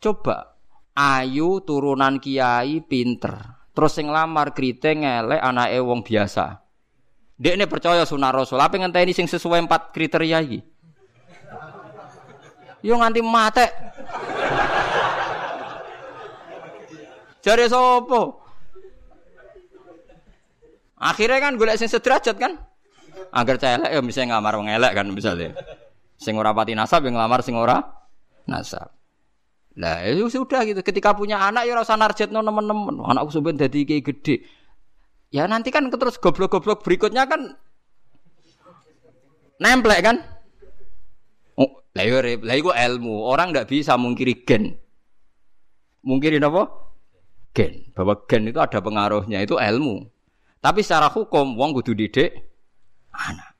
Coba 0.03 0.59
ayu 0.97 1.63
turunan 1.63 2.19
kiai 2.19 2.83
pinter. 2.83 3.63
Terus 3.73 3.97
sing 3.97 4.11
lamar 4.11 4.53
keriting 4.53 5.07
elek 5.07 5.41
anake 5.41 5.79
wong 5.81 6.05
biasa. 6.05 6.61
Dek 7.33 7.57
ini 7.57 7.65
percaya 7.65 8.05
sunah 8.05 8.29
rasul. 8.29 8.61
Apa 8.61 8.77
ngenteni 8.77 9.15
sing 9.15 9.25
sesuai 9.25 9.65
empat 9.65 9.89
kriteria 9.89 10.37
iki? 10.45 10.72
Yo 12.83 12.99
nganti 12.99 13.23
mate. 13.23 13.65
Jare 17.43 17.65
sopo? 17.71 18.43
Akhirnya 20.99 21.39
kan 21.39 21.55
golek 21.55 21.79
sing 21.79 21.87
sederajat 21.87 22.35
kan? 22.35 22.59
Agar 23.31 23.59
celek 23.59 23.91
ya 23.91 23.99
misalnya 24.03 24.35
ngamar 24.35 24.53
wong 24.59 24.67
elek 24.71 24.91
kan 24.95 25.07
misalnya. 25.11 25.55
Sing 26.19 26.35
ora 26.39 26.55
pati 26.55 26.75
nasab 26.75 27.03
yang 27.07 27.19
ngamar 27.19 27.43
sing 27.43 27.55
ora 27.55 27.79
nasab. 28.47 28.91
Lah 29.79 30.03
itu 30.07 30.27
ya 30.27 30.39
sudah 30.39 30.61
gitu. 30.63 30.79
Ketika 30.79 31.11
punya 31.15 31.39
anak 31.43 31.67
ya 31.67 31.75
rasa 31.75 31.99
narjetno 31.99 32.39
teman-teman. 32.39 32.99
Anakku 32.99 33.31
sebenarnya 33.31 33.67
jadi 33.67 33.79
kayak 33.83 34.03
gede. 34.11 34.35
Ya 35.33 35.49
nanti 35.49 35.71
kan 35.71 35.87
terus 35.91 36.15
goblok-goblok 36.21 36.83
berikutnya 36.83 37.27
kan 37.27 37.59
nemplek 39.59 39.99
kan? 40.03 40.32
Lah 41.93 42.03
yo 42.09 42.17
iya, 42.25 42.41
lah 42.41 42.55
iku 42.57 42.73
ilmu. 42.73 43.21
Orang 43.29 43.53
ndak 43.53 43.69
bisa 43.69 43.93
mungkiri 43.93 44.41
gen. 44.41 44.73
Mungkiri 46.01 46.41
apa? 46.41 46.65
Gen. 47.53 47.93
Bahwa 47.93 48.17
gen 48.25 48.49
itu 48.49 48.57
ada 48.57 48.81
pengaruhnya, 48.81 49.45
itu 49.45 49.61
ilmu. 49.61 50.09
Tapi 50.57 50.79
secara 50.81 51.13
hukum 51.13 51.53
wong 51.53 51.75
kudu 51.77 51.93
didik 51.93 52.33
anak. 53.13 53.53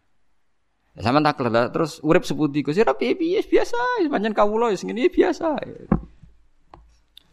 Sama 0.94 1.22
tak 1.26 1.42
terus 1.74 1.98
urip 2.06 2.22
seputi 2.22 2.62
ku 2.62 2.70
sira 2.70 2.94
piye 2.94 3.18
piye 3.18 3.42
biasa, 3.42 4.06
pancen 4.14 4.34
kawula 4.34 4.70
wis 4.70 4.86
ngene 4.86 5.10
biasa. 5.10 5.58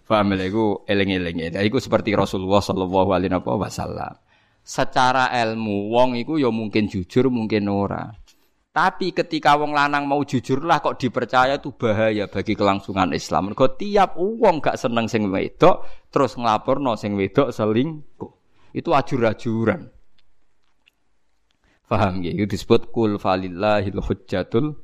Paham 0.08 0.32
lha 0.34 0.48
iku 0.48 0.82
eling-eling. 0.88 1.54
Iku 1.54 1.78
seperti 1.78 2.16
Rasulullah 2.16 2.64
sallallahu 2.64 3.14
alaihi 3.14 3.36
wasallam. 3.36 4.16
Secara 4.64 5.30
ilmu 5.44 5.92
wong 5.92 6.18
iku 6.18 6.40
ya 6.40 6.50
mungkin 6.50 6.88
jujur, 6.88 7.30
mungkin 7.30 7.68
ora. 7.68 8.10
Tapi 8.70 9.10
ketika 9.10 9.58
wong 9.58 9.74
lanang 9.74 10.06
mau 10.06 10.22
jujur 10.22 10.62
lah 10.62 10.78
kok 10.78 10.94
dipercaya 11.02 11.58
itu 11.58 11.74
bahaya 11.74 12.30
bagi 12.30 12.54
kelangsungan 12.54 13.10
Islam. 13.10 13.50
Kok 13.50 13.82
tiap 13.82 14.14
wong 14.14 14.62
gak 14.62 14.78
seneng 14.78 15.10
sing 15.10 15.26
wedok 15.26 15.82
terus 16.06 16.38
nglaporno 16.38 16.94
sing 16.94 17.18
wedok 17.18 17.50
selingkuh. 17.50 18.30
Itu 18.70 18.94
ajur-ajuran. 18.94 19.90
Paham 21.90 22.22
ya? 22.22 22.30
Itu 22.30 22.46
disebut 22.46 22.94
kul 22.94 23.18
falillahil 23.18 23.98
hujjatul 23.98 24.78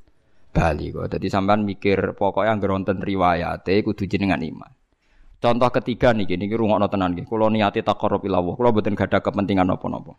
baligh. 0.51 1.07
Jadi 1.07 1.31
sampean 1.31 1.63
mikir 1.63 2.19
pokoknya 2.19 2.59
anggere 2.59 2.75
wonten 2.75 2.99
riwayate 2.99 3.87
kudu 3.87 4.11
jenengan 4.11 4.43
iman. 4.43 4.75
Contoh 5.39 5.71
ketiga 5.71 6.11
nih 6.11 6.27
gini, 6.27 6.51
rungokno 6.51 6.91
tenan 6.91 7.15
nggih. 7.15 7.23
Kula 7.23 7.47
niate 7.55 7.87
taqarrub 7.87 8.27
ila 8.27 8.43
Allah. 8.43 8.55
Kula 8.59 8.75
mboten 8.75 8.99
gadah 8.99 9.23
kepentingan 9.23 9.71
apa-apa. 9.71 10.19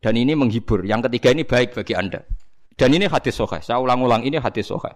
Dan 0.00 0.16
ini 0.16 0.32
menghibur. 0.32 0.80
Yang 0.88 1.12
ketiga 1.12 1.28
ini 1.36 1.44
baik 1.44 1.76
bagi 1.76 1.92
Anda. 1.92 2.24
Dan 2.76 2.92
ini 2.92 3.08
hadis 3.08 3.40
sahih. 3.40 3.60
Saya 3.64 3.80
ulang-ulang 3.80 4.22
ini 4.22 4.36
hadis 4.36 4.68
sahih. 4.68 4.92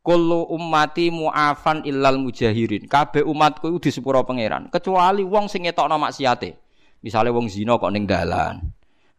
Kullu 0.00 0.48
ummati 0.48 1.12
mu'afan 1.12 1.84
illal 1.84 2.16
mujahirin. 2.16 2.88
Kabeh 2.88 3.20
umatku 3.20 3.68
itu 3.68 3.88
di 3.88 3.90
sepuro 3.92 4.24
pangeran, 4.24 4.72
kecuali 4.72 5.20
wong 5.20 5.52
sing 5.52 5.68
ngetokno 5.68 6.00
maksiate. 6.00 6.56
Misalnya 7.04 7.36
wong 7.36 7.52
zina 7.52 7.76
kok 7.76 7.92
ning 7.92 8.08
dalan. 8.08 8.64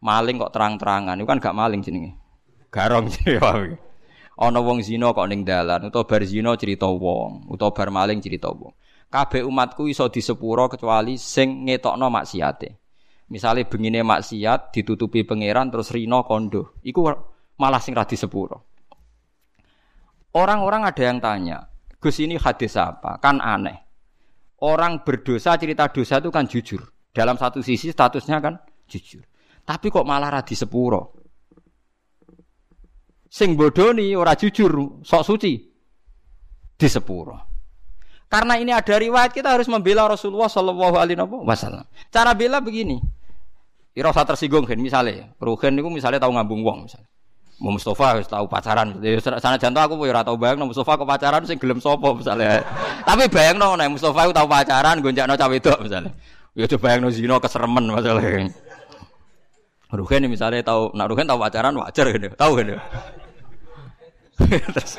Maling 0.02 0.42
kok 0.42 0.50
terang-terangan. 0.50 1.14
Itu 1.14 1.26
kan 1.30 1.38
gak 1.38 1.54
maling 1.54 1.86
jenenge. 1.86 2.18
Garong 2.74 3.06
jenenge 3.14 3.78
ana 4.42 4.58
wong 4.58 4.80
zina 4.80 5.12
kok 5.12 5.28
ning 5.28 5.46
dalan. 5.46 5.86
Utawa 5.88 6.04
bar 6.08 6.22
zina 6.26 6.50
cerita 6.56 6.88
wong. 6.88 7.46
Utawa 7.52 7.70
bar 7.70 7.88
maling 7.92 8.18
cerita 8.18 8.48
wong. 8.50 8.72
Kabeh 9.12 9.44
umatku 9.44 9.86
iso 9.92 10.08
disepuro 10.08 10.72
kecuali 10.72 11.20
sing 11.20 11.68
ngetokno 11.68 12.08
maksiate. 12.08 12.80
Misalnya 13.28 13.68
bengine 13.68 14.00
maksiat 14.04 14.72
ditutupi 14.72 15.24
pangeran 15.24 15.68
terus 15.68 15.92
rino 15.92 16.24
kondo. 16.24 16.76
Iku 16.84 17.00
malah 17.62 17.78
sing 17.78 17.94
ra 17.94 18.02
disepuro 18.02 18.66
orang-orang 20.34 20.82
ada 20.90 21.02
yang 21.06 21.22
tanya 21.22 21.70
Gus 22.02 22.18
ini 22.18 22.34
hadis 22.34 22.74
apa 22.74 23.22
kan 23.22 23.38
aneh 23.38 23.78
orang 24.58 25.06
berdosa 25.06 25.54
cerita 25.54 25.86
dosa 25.86 26.18
itu 26.18 26.34
kan 26.34 26.50
jujur 26.50 26.82
dalam 27.14 27.38
satu 27.38 27.62
sisi 27.62 27.94
statusnya 27.94 28.42
kan 28.42 28.58
jujur 28.90 29.22
tapi 29.62 29.94
kok 29.94 30.06
malah 30.06 30.42
radi 30.42 30.58
sepuro. 30.58 31.14
Sing 33.32 33.56
bodoni 33.56 34.12
ora 34.12 34.36
jujur, 34.36 35.00
sok 35.00 35.22
suci 35.24 35.52
di 36.76 36.88
sepuro. 36.90 37.48
Karena 38.28 38.58
ini 38.60 38.72
ada 38.74 38.96
riwayat 38.96 39.32
kita 39.32 39.54
harus 39.56 39.68
membela 39.68 40.08
Rasulullah 40.08 40.48
Shallallahu 40.48 40.96
Alaihi 40.96 41.20
Wasallam. 41.20 41.84
Cara 42.12 42.32
bela 42.36 42.60
begini. 42.60 43.00
Ira 43.92 44.08
usah 44.08 44.24
tersinggung 44.24 44.64
kan 44.64 44.80
misalnya, 44.80 45.36
Ruhen 45.36 45.76
itu 45.76 45.88
misalnya 45.92 46.16
tahu 46.16 46.32
ngambung 46.32 46.64
wong 46.64 46.88
misalnya. 46.88 47.08
Mau 47.62 47.78
Mustafa 47.78 48.18
harus 48.18 48.26
tahu 48.26 48.50
pacaran. 48.50 48.98
Ya, 48.98 49.22
sana 49.22 49.54
jantung 49.54 49.86
aku 49.86 50.02
ya 50.02 50.18
tahu 50.26 50.34
bayang 50.34 50.66
Mustafa 50.66 50.98
ke 50.98 51.06
pacaran 51.06 51.46
sing 51.46 51.62
gelem 51.62 51.78
sopo 51.78 52.10
misalnya. 52.10 52.58
Tapi 53.06 53.30
bayang 53.30 53.54
no, 53.54 53.78
Mustafa 53.78 54.26
itu 54.26 54.34
tahu 54.34 54.50
pacaran 54.50 54.98
gonjak 54.98 55.30
no 55.30 55.38
cawe 55.38 55.54
itu 55.54 55.70
misalnya. 55.78 56.10
Ya 56.58 56.66
coba 56.66 56.82
bayang 56.90 57.06
no 57.06 57.08
zino 57.14 57.38
keseremen 57.38 57.86
misalnya. 57.86 58.50
Ruhen 59.94 60.26
misalnya 60.26 60.58
tahu, 60.66 60.90
nak 60.98 61.06
Ruhen 61.06 61.22
tahu 61.22 61.38
pacaran 61.38 61.76
wajar 61.78 62.10
gitu, 62.10 62.34
tahu 62.34 62.52
gitu. 62.64 62.74
terus, 64.42 64.92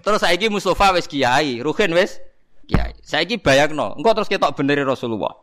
terus 0.00 0.20
saya 0.22 0.46
Mustafa 0.48 0.96
wes 0.96 1.04
kiai, 1.04 1.60
Ruhen 1.60 1.92
wes 1.92 2.24
kiai. 2.64 2.96
Saya 3.04 3.28
bayang 3.36 3.76
no, 3.76 3.92
engkau 4.00 4.16
terus 4.16 4.32
ketok 4.32 4.56
bener 4.56 4.80
Rasulullah. 4.88 5.36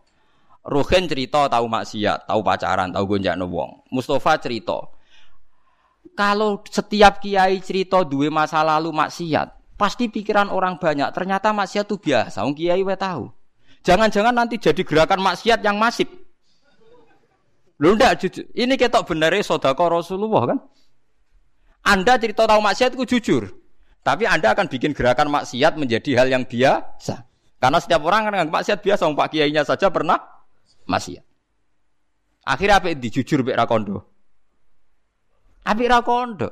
Ruhen 0.66 1.06
cerita 1.06 1.46
tahu 1.46 1.70
maksiat, 1.70 2.26
tahu 2.26 2.42
pacaran, 2.42 2.90
tahu 2.90 3.06
gonjak 3.06 3.38
wong. 3.38 3.86
Mustafa 3.94 4.42
cerita, 4.42 4.82
kalau 6.18 6.66
setiap 6.66 7.22
kiai 7.22 7.62
cerita 7.62 8.02
dua 8.02 8.34
masa 8.34 8.66
lalu 8.66 8.90
maksiat, 8.90 9.78
pasti 9.78 10.10
pikiran 10.10 10.50
orang 10.50 10.82
banyak. 10.82 11.14
Ternyata 11.14 11.54
maksiat 11.54 11.86
itu 11.86 12.02
biasa, 12.02 12.42
Wong 12.42 12.58
kiai 12.58 12.82
we 12.82 12.98
tahu. 12.98 13.30
Jangan-jangan 13.86 14.34
nanti 14.34 14.58
jadi 14.58 14.82
gerakan 14.82 15.22
maksiat 15.22 15.62
yang 15.62 15.78
masif. 15.78 16.10
Lu 17.78 17.94
ndak 17.94 18.18
jujur. 18.26 18.50
Ini 18.58 18.74
ketok 18.74 19.14
benernya 19.14 19.46
sodako 19.46 20.02
Rasulullah 20.02 20.50
kan? 20.50 20.60
Anda 21.86 22.18
cerita 22.18 22.50
tahu 22.50 22.60
maksiat 22.66 22.98
itu 22.98 23.06
jujur. 23.06 23.54
Tapi 24.02 24.26
Anda 24.26 24.58
akan 24.58 24.66
bikin 24.66 24.98
gerakan 24.98 25.30
maksiat 25.30 25.78
menjadi 25.78 26.18
hal 26.18 26.28
yang 26.34 26.44
biasa. 26.50 27.30
Karena 27.62 27.78
setiap 27.78 28.02
orang 28.02 28.34
kan 28.34 28.50
maksiat 28.50 28.82
biasa, 28.82 29.06
Pak 29.14 29.30
Kiainya 29.30 29.62
saja 29.62 29.94
pernah 29.94 30.18
maksiat. 30.90 31.22
Akhirnya 32.48 32.82
apa 32.82 32.96
dijujur 32.98 33.46
Bek 33.46 33.60
Rakondo? 33.60 34.17
Abi 35.68 35.86
Rakondo. 35.92 36.50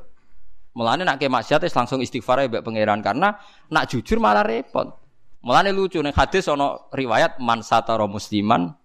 Mulane 0.75 1.07
nak 1.07 1.23
ke 1.23 1.31
maksiat 1.31 1.63
langsung 1.71 2.03
istighfar 2.03 2.43
ya 2.43 2.59
Pangeran 2.59 2.99
karena 2.99 3.39
nak 3.71 3.87
jujur 3.87 4.19
malah 4.19 4.43
repot. 4.43 4.91
Mulane 5.39 5.71
lucu 5.71 6.03
nih 6.03 6.11
hadis 6.11 6.51
ono 6.51 6.91
riwayat 6.91 7.39
man 7.39 7.63
satara 7.63 8.03
musliman 8.11 8.75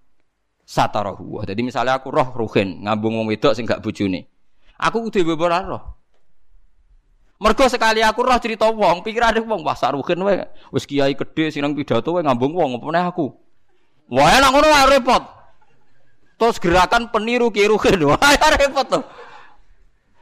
satarahu. 0.62 1.42
Jadi 1.42 1.66
misalnya 1.66 1.98
aku 1.98 2.14
roh 2.14 2.30
ruhin 2.30 2.86
ngambung 2.86 3.18
wong 3.18 3.26
wedok 3.26 3.58
sing 3.58 3.66
gak 3.66 3.82
bojone. 3.82 4.30
Aku 4.78 5.02
kudu 5.10 5.26
beber 5.34 5.50
roh. 5.66 5.82
Mergo 7.40 7.66
sekali 7.66 8.04
aku 8.04 8.22
roh 8.22 8.36
cerita 8.38 8.68
wong, 8.70 9.02
pikirane 9.02 9.42
wong 9.42 9.66
wah 9.66 9.74
sak 9.74 9.96
ruhin 9.96 10.20
wae 10.22 10.46
wis 10.70 10.86
kiai 10.86 11.16
gedhe 11.16 11.50
sing 11.50 11.66
nang 11.66 11.74
pidato 11.74 12.14
wae 12.14 12.22
ngambung 12.22 12.54
wong 12.54 12.78
apa 12.78 13.10
aku. 13.10 13.34
Wah 14.14 14.30
enak 14.30 14.50
ngono 14.54 14.68
repot. 14.94 15.22
Terus 16.38 16.56
gerakan 16.62 17.10
peniru 17.10 17.50
ki 17.50 17.66
ruhin 17.66 17.98
wah 18.14 18.20
repot 18.54 18.86
tuh. 18.86 19.02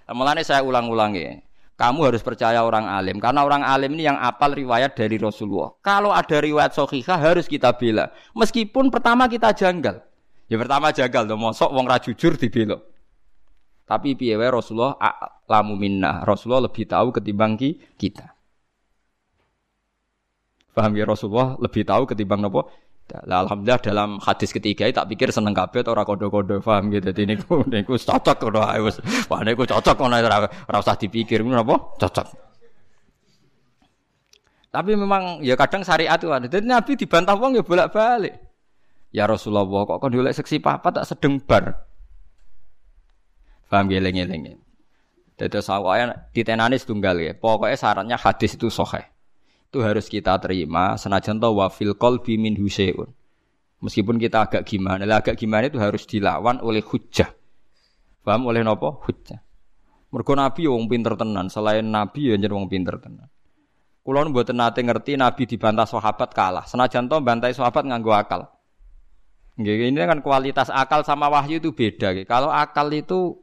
Mulane 0.09 0.41
saya 0.41 0.65
ulang-ulangi. 0.65 1.45
Kamu 1.79 2.11
harus 2.11 2.27
percaya 2.27 2.67
orang 2.67 2.91
alim 2.91 3.23
karena 3.23 3.47
orang 3.47 3.63
alim 3.63 3.95
ini 3.95 4.11
yang 4.11 4.19
apal 4.19 4.51
riwayat 4.51 4.99
dari 4.99 5.15
Rasulullah. 5.15 5.79
Kalau 5.79 6.11
ada 6.11 6.43
riwayat 6.43 6.75
sahihah 6.75 7.23
harus 7.23 7.47
kita 7.47 7.71
bela. 7.79 8.11
Meskipun 8.35 8.91
pertama 8.91 9.31
kita 9.31 9.55
janggal. 9.55 10.03
Ya 10.51 10.57
pertama 10.59 10.91
jagal 10.91 11.29
dong, 11.29 11.39
mosok 11.39 11.71
wong 11.71 11.87
ra 11.87 12.03
jujur 12.03 12.35
dibelok. 12.35 12.83
Tapi 13.87 14.19
piye 14.19 14.35
wae 14.35 14.51
Rasulullah 14.51 14.99
lamu 15.47 15.79
minna. 15.79 16.27
Rasulullah 16.27 16.67
lebih 16.67 16.89
tahu 16.89 17.15
ketimbang 17.15 17.55
kita. 17.95 18.35
Paham 20.75 20.93
ya 20.99 21.07
Rasulullah 21.07 21.55
lebih 21.63 21.87
tahu 21.87 22.11
ketimbang 22.11 22.43
nopo 22.43 22.75
Lah 23.09 23.41
alhamdulillah 23.49 23.81
dalam 23.81 24.21
hadis 24.21 24.53
ketiga 24.53 24.85
tak 24.93 25.09
pikir 25.09 25.33
seneng 25.33 25.57
kabeh 25.57 25.81
ora 25.89 26.05
kodo-kodo 26.05 26.61
paham 26.61 26.93
gitu. 26.93 27.09
Dadi 27.09 27.25
niku 27.25 27.65
niku 27.73 27.97
cocok 27.97 28.53
ae 28.69 28.81
wis. 28.85 29.01
Wah 29.33 29.41
niku 29.41 29.65
cocok 29.65 29.97
ngono 29.97 30.21
ora 30.21 30.45
ora 30.45 30.77
usah 30.77 31.01
dipikir 31.01 31.41
ngono 31.41 31.65
apa? 31.65 31.77
Cocok. 31.97 32.27
Tapi 34.69 34.93
memang 34.93 35.41
ya 35.41 35.57
kadang 35.57 35.81
syariat 35.81 36.21
itu 36.21 36.29
ada. 36.29 36.45
Jadi 36.45 36.69
Nabi 36.69 36.93
dibantah 37.01 37.33
wong 37.41 37.57
ya 37.57 37.65
bolak-balik. 37.65 38.37
Ya 39.09 39.25
Rasulullah 39.25 39.65
kok 39.65 40.05
kon 40.05 40.13
golek 40.13 40.37
seksi 40.37 40.61
papa 40.61 40.93
tak 40.93 41.09
sedeng 41.09 41.41
bar. 41.41 41.89
Paham 43.73 43.89
geleng-geleng. 43.89 44.61
Dados 45.41 45.73
awake 45.73 46.37
ditenani 46.37 46.77
setunggal 46.77 47.17
ya. 47.17 47.33
Pokoknya 47.33 47.77
syaratnya 47.81 48.17
hadis 48.21 48.61
itu 48.61 48.69
sahih 48.69 49.09
itu 49.69 49.85
harus 49.85 50.09
kita 50.09 50.41
terima 50.41 50.97
senajan 50.97 51.37
tahu 51.37 51.61
wafil 51.61 51.93
qalbi 51.93 52.41
min 52.41 52.57
huseun. 52.57 53.13
Meskipun 53.85 54.19
kita 54.19 54.49
agak 54.49 54.67
gimana, 54.67 55.07
agak 55.07 55.39
gimana 55.39 55.69
itu 55.69 55.79
harus 55.79 56.03
dilawan 56.09 56.59
oleh 56.65 56.83
hujah. 56.83 57.31
Paham 58.27 58.51
oleh 58.51 58.67
nopo? 58.67 58.99
Hujah. 59.07 59.39
Mergo 60.09 60.33
Nabi 60.33 60.65
ya 60.65 60.73
wong 60.73 60.89
pinter 60.89 61.15
tenan, 61.15 61.53
selain 61.53 61.85
Nabi 61.85 62.33
ya 62.33 62.35
jeneng 62.41 62.65
wong 62.65 62.69
pinter 62.73 62.97
tenan. 62.97 63.29
Kulo 64.01 64.25
mboten 64.33 64.57
nate 64.57 64.81
ngerti 64.81 65.21
Nabi 65.21 65.45
dibantah 65.45 65.85
sahabat 65.85 66.33
kalah. 66.33 66.65
Senajan 66.65 67.13
to 67.13 67.21
bantai 67.21 67.53
sahabat 67.53 67.85
nganggo 67.85 68.17
akal. 68.17 68.49
Ini 69.61 69.93
kan 69.93 70.25
kualitas 70.25 70.73
akal 70.73 71.05
sama 71.05 71.29
wahyu 71.29 71.61
itu 71.61 71.77
beda. 71.77 72.17
Kalau 72.25 72.49
akal 72.49 72.89
itu 72.97 73.37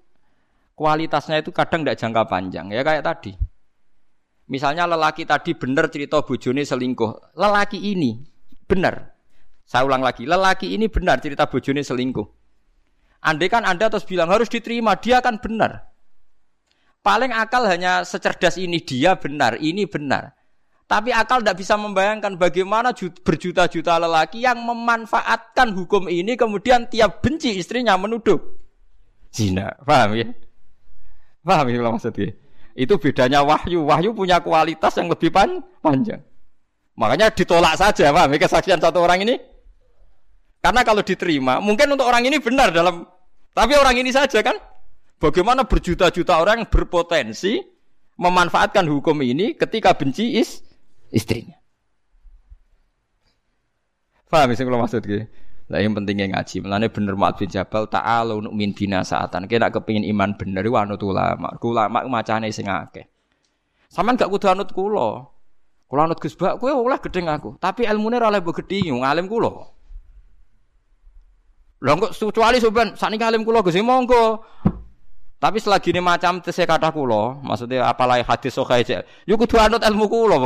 kualitasnya 0.74 1.46
itu 1.46 1.54
kadang 1.54 1.86
tidak 1.86 2.02
jangka 2.02 2.24
panjang. 2.26 2.66
Ya 2.74 2.82
kayak 2.82 3.06
tadi. 3.06 3.38
Misalnya 4.46 4.86
lelaki 4.86 5.26
tadi 5.26 5.58
benar 5.58 5.90
cerita 5.90 6.22
bojone 6.22 6.62
selingkuh. 6.62 7.34
Lelaki 7.34 7.82
ini 7.82 8.22
benar. 8.70 9.18
Saya 9.66 9.82
ulang 9.90 10.06
lagi, 10.06 10.30
lelaki 10.30 10.78
ini 10.78 10.86
benar 10.86 11.18
cerita 11.18 11.50
bojone 11.50 11.82
selingkuh. 11.82 12.28
Andai 13.26 13.50
kan 13.50 13.66
Anda 13.66 13.90
terus 13.90 14.06
bilang 14.06 14.30
harus 14.30 14.46
diterima, 14.46 14.94
dia 15.02 15.18
akan 15.18 15.42
benar. 15.42 15.90
Paling 17.02 17.34
akal 17.34 17.66
hanya 17.66 18.06
secerdas 18.06 18.62
ini, 18.62 18.78
dia 18.86 19.18
benar, 19.18 19.58
ini 19.58 19.90
benar. 19.90 20.38
Tapi 20.86 21.10
akal 21.10 21.42
tidak 21.42 21.58
bisa 21.58 21.74
membayangkan 21.82 22.38
bagaimana 22.38 22.94
berjuta-juta 22.94 23.98
lelaki 23.98 24.46
yang 24.46 24.62
memanfaatkan 24.62 25.74
hukum 25.74 26.06
ini 26.06 26.38
kemudian 26.38 26.86
tiap 26.86 27.26
benci 27.26 27.58
istrinya 27.58 27.98
menuduh 27.98 28.38
zina. 29.34 29.74
Paham 29.82 30.14
ya? 30.14 30.30
Paham 31.42 31.74
ya 31.74 31.82
maksudnya? 31.82 32.38
Itu 32.76 33.00
bedanya 33.00 33.42
wahyu. 33.42 33.88
Wahyu 33.88 34.12
punya 34.12 34.44
kualitas 34.44 34.94
yang 35.00 35.08
lebih 35.08 35.32
pan 35.32 35.64
panjang. 35.80 36.20
Makanya 37.00 37.32
ditolak 37.32 37.80
saja, 37.80 38.12
paham? 38.12 38.36
Kesaksian 38.36 38.84
satu 38.84 39.00
orang 39.00 39.24
ini. 39.24 39.36
Karena 40.60 40.84
kalau 40.84 41.00
diterima, 41.00 41.64
mungkin 41.64 41.96
untuk 41.96 42.08
orang 42.08 42.28
ini 42.28 42.42
benar 42.42 42.74
dalam 42.76 43.08
tapi 43.56 43.74
orang 43.80 43.96
ini 43.96 44.12
saja 44.12 44.44
kan. 44.44 44.60
Bagaimana 45.16 45.64
berjuta-juta 45.64 46.44
orang 46.44 46.68
berpotensi 46.68 47.64
memanfaatkan 48.20 48.84
hukum 48.84 49.16
ini 49.24 49.56
ketika 49.56 49.96
benci 49.96 50.36
is 50.36 50.60
istrinya. 51.08 51.56
Paham 54.28 54.52
sih 54.52 54.68
kalau 54.68 54.84
maksudnya? 54.84 55.32
Lah 55.66 55.82
yang 55.82 55.98
pentingnya 55.98 56.30
ngaji. 56.30 56.62
Melane 56.62 56.88
bener 56.94 57.18
Mu'ad 57.18 57.42
bin 57.42 57.50
Jabal 57.50 57.90
ta'ala 57.90 58.38
untuk 58.38 58.54
min 58.54 58.72
bina 58.78 59.02
saatan. 59.02 59.50
Kita 59.50 59.74
kepingin 59.74 60.06
iman 60.14 60.38
bener 60.38 60.62
iku 60.62 60.78
anut 60.78 61.02
ulama. 61.02 61.58
Ulama 61.58 62.06
macane 62.06 62.54
sing 62.54 62.70
akeh. 62.70 63.10
Saman 63.90 64.14
gak 64.14 64.30
kudu 64.30 64.46
anut 64.46 64.70
kula. 64.70 65.26
Kula 65.90 66.06
anut 66.06 66.22
Gus 66.22 66.38
Bak 66.38 66.62
kowe 66.62 66.70
oleh 66.70 67.02
gedeng 67.02 67.30
aku. 67.30 67.58
Tapi 67.58 67.90
ilmune 67.90 68.22
ora 68.22 68.30
oleh 68.30 68.42
mbok 68.46 68.62
gedhi 68.62 68.86
ngalim 68.94 69.26
kula. 69.26 69.54
Lah 71.86 71.94
kok 72.02 72.14
kecuali 72.18 72.58
sampean 72.58 72.98
sakniki 72.98 73.26
alim 73.26 73.42
kula 73.42 73.62
Gus 73.66 73.78
monggo. 73.82 74.42
Tapi 75.36 75.62
selagi 75.62 75.94
ini 75.94 76.02
macam 76.02 76.42
tese 76.42 76.66
kata 76.66 76.90
kula, 76.90 77.38
maksudnya 77.44 77.86
apalagi 77.86 78.26
hadis 78.26 78.56
sahih 78.56 78.82
cek. 78.82 79.30
Yo 79.30 79.38
kudu 79.38 79.62
anut 79.62 79.84
ilmu 79.84 80.10
kula 80.10 80.42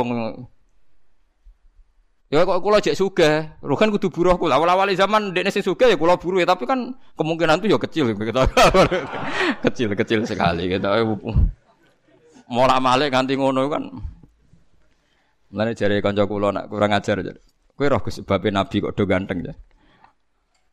Ya 2.30 2.46
kok 2.46 2.62
kula 2.62 2.78
jek 2.78 2.94
sugih, 2.94 3.58
kan 3.58 3.90
kudu 3.90 4.06
buruh 4.06 4.38
kula. 4.38 4.54
Awal-awal 4.54 4.94
zaman 4.94 5.34
dekne 5.34 5.50
sing 5.50 5.66
sugih 5.66 5.90
ya 5.90 5.98
kula 5.98 6.14
buruh 6.14 6.38
ya, 6.38 6.46
tapi 6.46 6.62
kan 6.62 6.94
kemungkinan 7.18 7.58
itu 7.58 7.74
ya 7.74 7.78
kecil 7.82 8.14
gitu. 8.14 8.22
kecil 9.66 9.88
kecil 9.98 10.20
sekali 10.22 10.70
gitu. 10.70 10.86
Mola 12.46 12.78
malik 12.78 13.10
ganti 13.10 13.34
ngono 13.34 13.66
kan. 13.66 13.82
Mulane 15.50 15.74
jare 15.74 15.98
kanca 15.98 16.22
kula 16.30 16.54
nak 16.54 16.70
kurang 16.70 16.94
ajar 16.94 17.18
aja. 17.18 17.34
Kowe 17.74 17.90
roh 17.90 17.98
babe 17.98 18.48
Nabi 18.54 18.76
kok 18.78 18.94
do 18.94 19.02
ganteng 19.10 19.50
ya. 19.50 19.54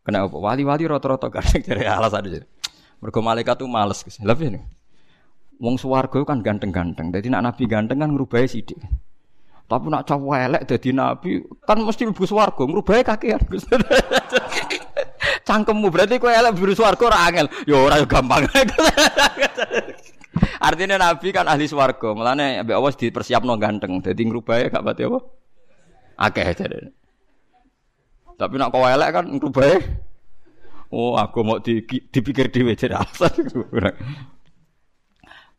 Kena 0.06 0.30
apa? 0.30 0.38
Wali-wali 0.38 0.86
rata-rata 0.86 1.34
ganteng 1.34 1.66
jare 1.66 1.90
alasan 1.90 2.22
aja. 2.30 2.46
Mergo 3.02 3.20
malaikat 3.26 3.58
tuh 3.58 3.66
males. 3.66 4.06
Lha 4.22 4.38
piye 4.38 4.62
Wong 5.58 5.82
swarga 5.82 6.22
kan 6.22 6.46
ganteng-ganteng. 6.46 7.10
Dadi 7.10 7.34
nak 7.34 7.50
Nabi 7.50 7.66
ganteng 7.66 7.98
kan 7.98 8.14
ngrubahi 8.14 8.46
sithik. 8.46 8.78
Tapi 9.68 9.92
nak 9.92 10.08
cowok 10.08 10.36
elek 10.48 10.64
jadi 10.64 10.96
nabi 10.96 11.44
kan 11.68 11.84
mesti 11.84 12.08
lebih 12.08 12.24
swarga, 12.24 12.64
ngrubahe 12.64 13.04
kakean. 13.04 13.44
Cangkemmu 15.48 15.92
berarti 15.92 16.24
kowe 16.24 16.32
elek 16.32 16.56
biru 16.56 16.72
swarga 16.72 17.12
ora 17.12 17.20
angel. 17.28 17.52
Ya 17.68 17.76
ora 17.76 18.00
ya 18.00 18.08
gampang. 18.08 18.48
Artinya 20.68 20.96
nabi 20.96 21.36
kan 21.36 21.52
ahli 21.52 21.68
swarga, 21.68 22.16
mulane 22.16 22.64
ambek 22.64 22.80
Allah 22.80 22.96
dipersiapno 22.96 23.60
ganteng. 23.60 24.00
Dadi 24.00 24.24
ngrubahe 24.24 24.72
gak 24.72 24.88
pati 24.88 25.04
apa? 25.04 25.20
Akeh 26.16 26.48
jare. 26.56 26.96
Tapi 28.40 28.56
nak 28.56 28.72
kowe 28.72 28.88
elek 28.88 29.10
kan 29.12 29.28
ngrubahe 29.28 30.08
Oh, 30.88 31.20
aku 31.20 31.44
mau 31.44 31.60
di, 31.60 31.84
dipikir 31.84 32.48
dhewe 32.48 32.72
jare 32.72 32.96
alasan. 32.96 33.36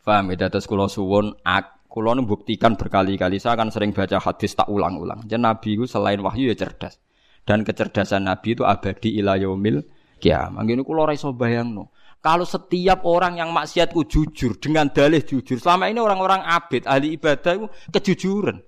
Paham 0.09 0.33
ya, 0.33 0.49
terus 0.49 0.65
kula 0.65 0.89
suwun 0.89 1.37
ak 1.45 1.78
Kulo 1.89 2.13
buktikan 2.21 2.77
berkali-kali 2.77 3.41
saya 3.41 3.57
akan 3.57 3.73
sering 3.73 3.97
baca 3.97 4.21
hadis 4.21 4.53
tak 4.53 4.69
ulang-ulang. 4.69 5.25
Jadi 5.25 5.41
Nabi 5.41 5.69
itu 5.81 5.89
selain 5.89 6.21
wahyu 6.21 6.53
ya 6.53 6.57
cerdas. 6.57 7.01
Dan 7.49 7.65
kecerdasan 7.65 8.29
Nabi 8.29 8.53
itu 8.53 8.63
abadi 8.63 9.17
ila 9.17 9.41
yaumil 9.41 9.81
kiamat. 10.21 10.69
Ngene 10.69 10.85
kulo 10.85 11.09
ora 11.09 11.17
iso 11.17 11.33
bayangno. 11.33 11.89
Kalau 12.21 12.45
setiap 12.45 13.09
orang 13.09 13.41
yang 13.41 13.57
maksiatku 13.57 14.05
jujur 14.05 14.61
dengan 14.61 14.93
dalih 14.93 15.25
jujur, 15.25 15.57
selama 15.57 15.89
ini 15.89 15.97
orang-orang 15.97 16.45
abid 16.45 16.85
ahli 16.85 17.17
ibadah 17.17 17.53
itu 17.57 17.67
kejujuran. 17.89 18.61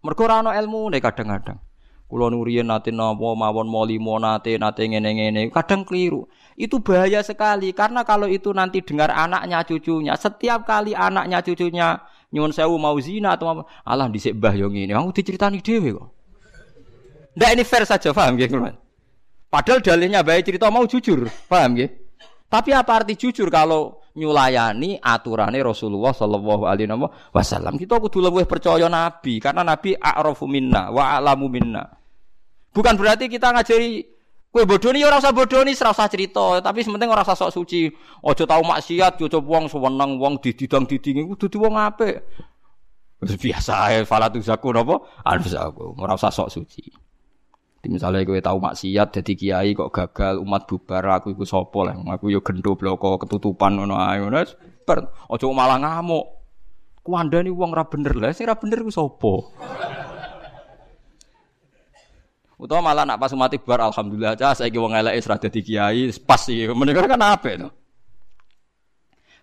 Mergo 0.00 0.22
ora 0.24 0.40
ilmu 0.56 0.88
kadang-kadang. 0.96 1.60
Kulo 2.10 2.26
nuriyen 2.26 2.66
nate 2.66 2.90
napa 2.90 3.38
mawon 3.38 3.70
molimo 3.70 4.18
nate 4.18 4.58
nate 4.58 4.82
ngene-ngene, 4.82 5.46
kadang 5.54 5.86
keliru. 5.86 6.26
Itu 6.58 6.82
bahaya 6.82 7.22
sekali 7.22 7.70
karena 7.70 8.02
kalau 8.02 8.26
itu 8.26 8.50
nanti 8.50 8.82
dengar 8.82 9.14
anaknya 9.14 9.62
cucunya, 9.62 10.18
setiap 10.18 10.66
kali 10.66 10.90
anaknya 10.90 11.38
cucunya 11.38 12.02
nyuwun 12.30 12.54
sewu 12.54 12.78
mau 12.78 12.94
zina 13.02 13.34
atau 13.34 13.50
apa, 13.50 13.62
Allah 13.82 14.06
dhisik 14.06 14.38
mbah 14.38 14.54
yo 14.54 14.70
ngene, 14.70 14.94
aku 14.94 15.10
diceritani 15.14 15.58
dhewe 15.58 15.98
kok. 15.98 16.08
Ndak 17.34 17.50
ini 17.54 17.62
fair 17.62 17.84
saja, 17.86 18.10
paham 18.10 18.38
nggih 18.38 18.48
kulo. 18.50 18.70
Padahal 19.50 19.82
dalilnya 19.82 20.22
baik 20.22 20.46
cerita 20.46 20.70
mau 20.70 20.86
jujur, 20.86 21.26
paham 21.50 21.74
nggih? 21.74 21.90
Tapi 22.50 22.70
apa 22.74 23.02
arti 23.02 23.14
jujur 23.14 23.46
kalau 23.46 24.02
nyulayani 24.18 24.98
aturannya 24.98 25.62
Rasulullah 25.62 26.10
Shallallahu 26.10 26.66
Alaihi 26.66 26.90
Wasallam? 27.30 27.78
Kita 27.78 28.02
kudu 28.02 28.18
lebih 28.18 28.46
percaya 28.50 28.90
Nabi 28.90 29.38
karena 29.38 29.62
Nabi 29.62 29.94
a'rafu 29.94 30.50
minna 30.50 30.90
wa 30.90 31.14
a'lamu 31.14 31.46
minna. 31.46 31.86
Bukan 32.74 32.94
berarti 32.98 33.30
kita 33.30 33.54
ngajari 33.54 34.02
kue 34.50 34.66
bodoh 34.66 34.90
nih 34.90 35.06
orang 35.06 35.22
usah 35.22 35.30
bodoh 35.30 35.62
nih 35.62 35.78
serasa 35.78 36.10
cerita, 36.10 36.58
tapi 36.58 36.82
sementing 36.82 37.06
orang 37.06 37.22
sok 37.22 37.54
suci. 37.54 37.86
Ojo 38.26 38.44
tahu 38.44 38.62
maksiat, 38.66 39.22
ojo 39.22 39.38
wong 39.46 39.70
sewenang 39.70 40.18
wong 40.18 40.42
dididang 40.42 40.90
didingi, 40.90 41.22
kudu 41.22 41.62
wong 41.62 41.78
ape. 41.78 42.26
Biasa 43.20 43.94
ya, 43.94 44.00
falatu 44.02 44.42
zaku 44.42 44.74
nopo, 44.74 45.06
harus 45.22 45.54
aku, 45.54 45.94
orang 45.94 46.18
usah 46.18 46.34
sok 46.34 46.50
suci. 46.50 46.90
Misalnya 47.88 48.28
gue 48.28 48.44
tahu 48.44 48.60
maksiat 48.60 49.08
jadi 49.08 49.32
kiai 49.32 49.70
kok 49.72 49.88
gagal 49.88 50.36
umat 50.44 50.68
bubar 50.68 51.00
aku 51.16 51.32
ikut 51.32 51.48
sopo 51.48 51.88
lah 51.88 51.96
aku 51.96 52.28
yo 52.28 52.44
gendo 52.44 52.76
bloko 52.76 53.16
ketutupan 53.16 53.72
ngono 53.80 53.96
ae 53.96 54.20
bar 54.84 55.08
ojo 55.32 55.48
malah 55.56 55.80
ngamuk 55.80 56.28
kuandani 57.00 57.48
wong 57.48 57.72
ra 57.72 57.88
bener 57.88 58.12
lah 58.20 58.36
sing 58.36 58.44
ra 58.44 58.60
bener 58.60 58.84
ku 58.84 58.92
sopo 58.92 59.56
Utawa 62.60 62.92
malah 62.92 63.08
nak 63.08 63.16
pas 63.16 63.32
mati 63.32 63.56
bar 63.56 63.80
alhamdulillah 63.88 64.36
aja 64.36 64.52
saya 64.52 64.68
wong 64.68 64.92
elek 64.92 65.16
wis 65.16 65.28
dadi 65.32 65.60
kiai 65.64 66.12
pas 66.20 66.44
sih 66.44 66.68
Mendengar 66.68 67.08
kan 67.08 67.16
apa 67.16 67.48
itu? 67.56 67.68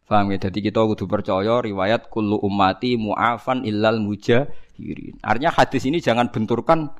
Faham 0.05 0.30
ya? 0.32 0.38
Jadi 0.47 0.70
kita 0.70 0.86
kudu 0.86 1.09
percaya 1.09 1.59
riwayat 1.59 2.13
kullu 2.13 2.39
ummati 2.39 2.95
mu'afan 2.95 3.65
illal 3.65 3.99
mujahirin. 3.99 5.20
Artinya 5.20 5.51
hadis 5.51 5.84
ini 5.84 5.99
jangan 5.99 6.32
benturkan 6.32 6.93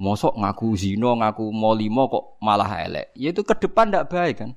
mosok 0.00 0.40
ngaku 0.40 0.72
zino, 0.78 1.18
ngaku 1.20 1.52
molimo 1.52 2.08
kok 2.08 2.24
malah 2.40 2.86
elek. 2.86 3.12
Ya 3.12 3.34
itu 3.34 3.44
ke 3.44 3.52
depan 3.60 3.92
ndak 3.92 4.08
baik 4.08 4.34
kan. 4.40 4.50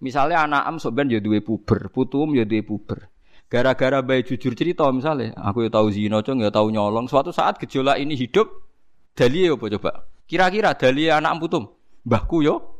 Misalnya 0.00 0.48
anak 0.48 0.62
am 0.64 0.76
sok 0.80 0.96
ben 0.96 1.12
ya 1.12 1.20
duwe 1.20 1.44
puber, 1.44 1.92
putum 1.92 2.32
ya 2.32 2.48
duwe 2.48 2.64
puber. 2.64 3.12
Gara-gara 3.52 4.00
baik 4.00 4.24
jujur 4.32 4.56
cerita 4.56 4.88
misalnya, 4.88 5.36
aku 5.36 5.68
ya 5.68 5.70
tahu 5.70 5.92
zino, 5.92 6.24
cong 6.24 6.40
ya 6.40 6.48
tahu 6.48 6.72
nyolong. 6.72 7.04
Suatu 7.04 7.30
saat 7.36 7.60
gejolak 7.60 8.00
ini 8.00 8.16
hidup, 8.16 8.63
Dalile 9.14 9.54
apa 9.54 9.64
coba? 9.78 9.90
Kira-kira 10.26 10.74
dari 10.74 11.06
anak 11.06 11.38
putum, 11.38 11.70
mbahku 12.02 12.42
yo 12.42 12.74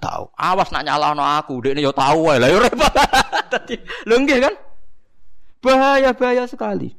tahu. 0.00 0.32
Awas 0.32 0.72
nak 0.72 0.84
nyalahno 0.88 1.20
aku, 1.20 1.60
dekne 1.60 1.84
yo 1.84 1.92
tahu 1.92 2.32
wae. 2.32 2.40
Lah 2.40 2.48
yo 2.48 2.58
repot. 2.60 2.92
Dadi 3.52 3.76
lho 4.08 4.16
nggih 4.24 4.38
kan? 4.40 4.54
Bahaya-bahaya 5.60 6.44
sekali. 6.48 6.92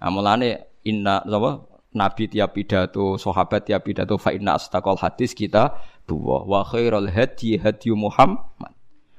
Nah, 0.00 0.10
mulane 0.12 0.80
inna 0.84 1.20
apa 1.24 1.68
Nabi 1.96 2.28
tiap 2.28 2.52
pidato, 2.52 3.16
sahabat 3.16 3.68
tiap 3.68 3.84
pidato 3.84 4.20
fa 4.20 4.32
inna 4.32 4.60
astaqal 4.60 5.00
hadis 5.00 5.32
kita 5.32 5.72
dua 6.04 6.44
wa 6.44 6.64
khairul 6.64 7.08
hadi 7.08 7.56
hadi 7.56 7.92
Muhammad 7.96 8.72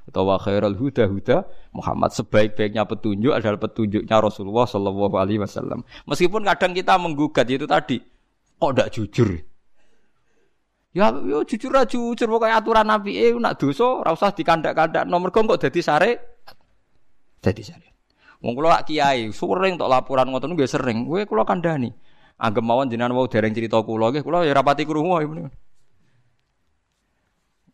atau 0.09 0.25
wa 0.25 0.37
khairul 0.41 0.77
huda 0.77 1.05
huda 1.05 1.37
Muhammad 1.73 2.09
sebaik-baiknya 2.13 2.85
petunjuk 2.85 3.33
adalah 3.33 3.61
petunjuknya 3.61 4.17
Rasulullah 4.17 4.65
Shallallahu 4.65 5.15
alaihi 5.17 5.41
wasallam. 5.41 5.85
Meskipun 6.09 6.45
kadang 6.45 6.73
kita 6.73 6.97
menggugat 6.97 7.45
itu 7.49 7.65
tadi 7.69 8.01
kok 8.59 8.71
tidak 8.75 8.91
jujur. 8.91 9.29
Ya, 10.89 11.13
yo 11.13 11.45
jujur 11.45 11.71
aja 11.71 11.85
jujur 11.85 12.27
pokoknya 12.27 12.59
aturan 12.59 12.85
Nabi 12.89 13.15
eh 13.15 13.31
nak 13.37 13.61
dosa 13.61 14.03
ora 14.03 14.11
usah 14.11 14.33
dikandak-kandak 14.33 15.05
nomor 15.07 15.31
kok 15.31 15.47
dadi 15.55 15.79
sare 15.79 16.43
dadi 17.39 17.63
sare. 17.63 17.87
Wong 18.39 18.55
kula 18.55 18.83
kiai 18.87 19.31
sering 19.35 19.75
tok 19.75 19.91
laporan 19.91 20.31
ngoten 20.31 20.55
nggih 20.55 20.67
sering. 20.67 21.03
Kowe 21.03 21.23
kula 21.27 21.43
kandhani. 21.43 21.91
Anggap 22.39 22.63
mawon 22.63 22.87
jenengan 22.87 23.11
wau 23.11 23.27
dereng 23.27 23.51
cerita 23.51 23.83
kula 23.83 24.15
nggih, 24.15 24.23
kula 24.23 24.47
ya 24.47 24.55
rapati 24.55 24.87
krungu 24.87 25.15
ya. 25.19 25.27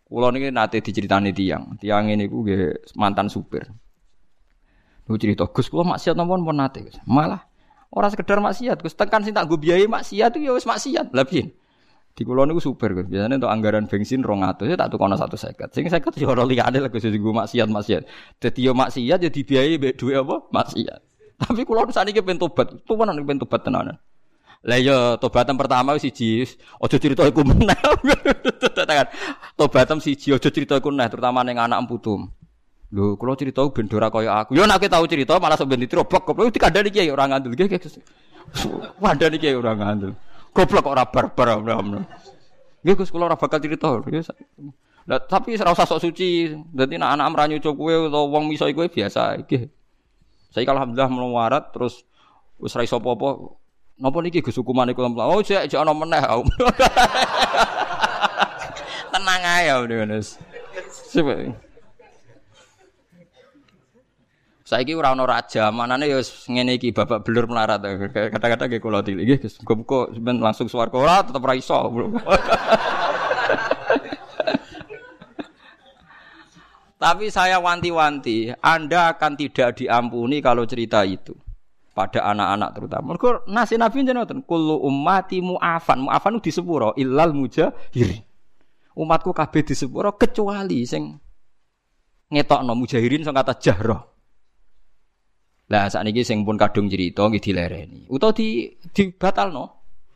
Kula 0.10 0.28
niki 0.34 0.50
nate 0.50 0.82
diceritani 0.82 1.32
tiang. 1.32 1.78
Tiang 1.78 2.10
ini 2.10 2.26
nggih 2.26 2.94
mantan 2.98 3.30
supir. 3.30 3.70
Lu 5.06 5.22
cerita 5.22 5.46
Gus 5.46 5.70
kula 5.70 5.86
maksiat 5.86 6.18
napa 6.18 6.34
pun 6.34 6.58
nate. 6.58 6.90
Malah 7.06 7.46
ora 7.96 8.12
sekedar 8.12 8.44
maksiat 8.44 8.84
Gus, 8.84 8.94
tekan 8.94 9.24
sing 9.24 9.32
tak 9.32 9.48
nggo 9.48 9.56
biayai 9.56 9.88
maksiat 9.88 10.36
itu 10.36 10.52
ya 10.52 10.52
wis 10.54 10.68
maksiat. 10.68 11.16
Lah 11.16 11.24
piye? 11.24 11.56
Di 12.16 12.22
kula 12.28 12.44
niku 12.44 12.60
supir 12.60 12.92
Gus. 12.92 13.08
Biasane 13.08 13.40
untuk 13.40 13.50
anggaran 13.50 13.88
bensin 13.88 14.20
200 14.20 14.68
ya 14.68 14.76
tak 14.76 14.92
tukono 14.92 15.16
150. 15.16 15.72
Sing 15.72 15.88
50 15.88 16.20
ya 16.20 16.28
ora 16.28 16.44
liyane 16.44 16.84
lek 16.84 16.92
Gus 16.92 17.08
nggo 17.08 17.32
maksiat 17.32 17.68
maksiat. 17.72 18.04
Dadi 18.44 18.60
yo 18.68 18.76
maksiat 18.76 19.20
ya 19.24 19.30
dibiayai 19.32 19.80
mbek 19.80 19.94
dhuwit 19.96 20.20
apa? 20.20 20.36
Maksiat. 20.52 21.00
Tapi 21.36 21.62
kula 21.68 21.88
sakniki 21.92 22.24
pengen 22.24 22.40
tobat, 22.40 22.68
tuwanan 22.88 23.20
pengen 23.24 23.44
tobat 23.44 23.64
tenanan. 23.64 24.00
Lah 24.66 24.82
iya 24.82 24.98
tobatan 25.22 25.62
pertama 25.62 25.94
siji 26.02 26.42
aja 26.82 26.98
cerita 26.98 27.22
iku 27.30 27.46
meneh. 27.46 27.78
Tobatan 29.60 30.02
siji 30.02 30.34
aja 30.34 30.50
cerita 30.50 30.82
iku 30.82 30.90
meneh 30.90 31.06
terutama 31.06 31.46
ning 31.46 31.62
anak 31.62 31.86
putum. 31.86 32.34
Lho 32.96 33.20
kula 33.20 33.36
cerita 33.36 33.60
ben 33.76 33.92
ora 33.92 34.08
kaya 34.08 34.32
aku. 34.40 34.56
Yo 34.56 34.64
nek 34.64 34.88
tahu 34.88 35.04
cerita 35.04 35.36
malah 35.36 35.60
sok 35.60 35.68
ben 35.68 35.84
ditrobok 35.84 36.32
goblok 36.32 36.48
dikandani 36.56 36.88
kiai 36.88 37.12
ora 37.12 37.28
ngandel. 37.28 37.52
Nggih. 37.52 37.76
Wandani 39.04 39.36
kiai 39.36 39.52
ora 39.60 39.76
ngandel. 39.76 40.16
Goblok 40.56 40.88
kok 40.88 40.94
ora 40.96 41.04
barbar. 41.04 41.60
Nggih 41.60 42.96
Gus 42.96 43.12
kula 43.12 43.28
ora 43.28 43.36
bakal 43.36 43.60
cerita. 43.60 44.00
Lah 45.12 45.20
tapi 45.28 45.60
ora 45.60 45.76
sok 45.76 46.00
suci. 46.00 46.56
Dadi 46.72 46.96
nek 46.96 47.20
anak 47.20 47.28
mranyu 47.36 47.60
cok 47.60 47.76
kowe 47.76 48.08
utawa 48.08 48.32
wong 48.32 48.48
miso 48.48 48.64
kowe 48.72 48.88
biasa. 48.88 49.44
Saya 50.56 50.64
alhamdulillah 50.72 51.12
melawarat 51.12 51.76
terus 51.76 52.08
wis 52.56 52.72
ra 52.80 52.88
iso 52.88 52.96
apa-apa 52.96 53.60
Napa 54.00 54.24
niki 54.24 54.40
Gus 54.40 54.56
hukumane 54.56 54.96
kula 54.96 55.12
Oh, 55.28 55.44
jek 55.44 55.68
jek 55.68 55.84
ana 55.84 55.92
meneh. 55.92 56.20
Tenang 59.12 59.44
ae 59.44 59.68
ya 59.68 59.84
Mas. 59.84 60.40
Coba. 61.12 61.65
Saiki 64.66 64.98
ora 64.98 65.14
ana 65.14 65.30
raja, 65.30 65.70
manane 65.70 66.10
ya 66.10 66.18
ngene 66.50 66.82
iki 66.82 66.90
babak 66.90 67.22
belur 67.22 67.46
melarat. 67.46 67.86
Kata-kata 68.10 68.66
nggih 68.66 68.82
kula 68.82 69.06
tili 69.06 69.22
nggih 69.22 69.46
Gus. 69.46 69.62
Muga 69.62 70.10
langsung 70.42 70.66
swarga 70.66 70.98
ora 70.98 71.22
tetep 71.22 71.46
ra 71.46 71.54
iso. 71.54 71.78
Tapi 76.98 77.30
saya 77.30 77.62
wanti-wanti, 77.62 78.58
Anda 78.58 79.14
akan 79.14 79.38
tidak 79.38 79.78
diampuni 79.78 80.42
kalau 80.42 80.66
cerita 80.66 81.06
itu 81.06 81.38
pada 81.94 82.26
anak-anak 82.26 82.70
terutama. 82.74 83.14
Mergo 83.14 83.46
nasi 83.46 83.78
Nabi 83.78 84.02
jenengan 84.02 84.42
kullu 84.42 84.82
ummati 84.82 85.46
mu'afan. 85.46 86.10
Mu'afan 86.10 86.42
di 86.42 86.50
sepuro 86.50 86.98
illal 86.98 87.38
mujahiri. 87.38 88.18
Umatku 88.98 89.30
kabeh 89.30 89.62
di 89.62 89.78
sepuro 89.78 90.18
kecuali 90.18 90.90
sing 90.90 91.14
ngetokno 92.34 92.74
mujahirin 92.74 93.22
sing 93.22 93.38
kata 93.38 93.54
jahroh. 93.62 94.15
Lah 95.66 95.90
sakniki 95.90 96.22
sing 96.22 96.46
pun 96.46 96.62
kadung 96.62 96.86
cerita 96.86 97.26
nggih 97.26 97.42
dilereni. 97.42 98.06
Utawa 98.10 98.34
di 98.34 98.70
dibatalno. 98.94 99.66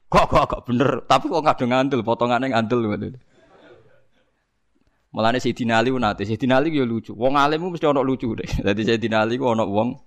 Kok 0.10 0.26
kok 0.26 0.46
kok 0.50 0.62
bener, 0.66 1.06
tapi 1.06 1.30
kok 1.30 1.46
kadung 1.46 1.70
ngandel 1.70 2.02
potongane 2.02 2.50
ngandel 2.50 2.80
ngoten. 2.82 3.16
Mulane 5.10 5.42
Sayyidina 5.42 5.82
Ali 5.82 5.90
nate, 5.90 6.22
Sayyidina 6.26 6.62
Ali 6.62 6.74
yo 6.74 6.86
lucu. 6.86 7.18
Wong 7.18 7.34
alim 7.34 7.66
mesti 7.74 7.86
ana 7.90 8.06
lucu. 8.06 8.38
Dadi 8.66 8.82
Sayyidina 8.86 9.26
Ali 9.26 9.42
ku 9.42 9.50
ana 9.50 9.66
wong 9.66 9.98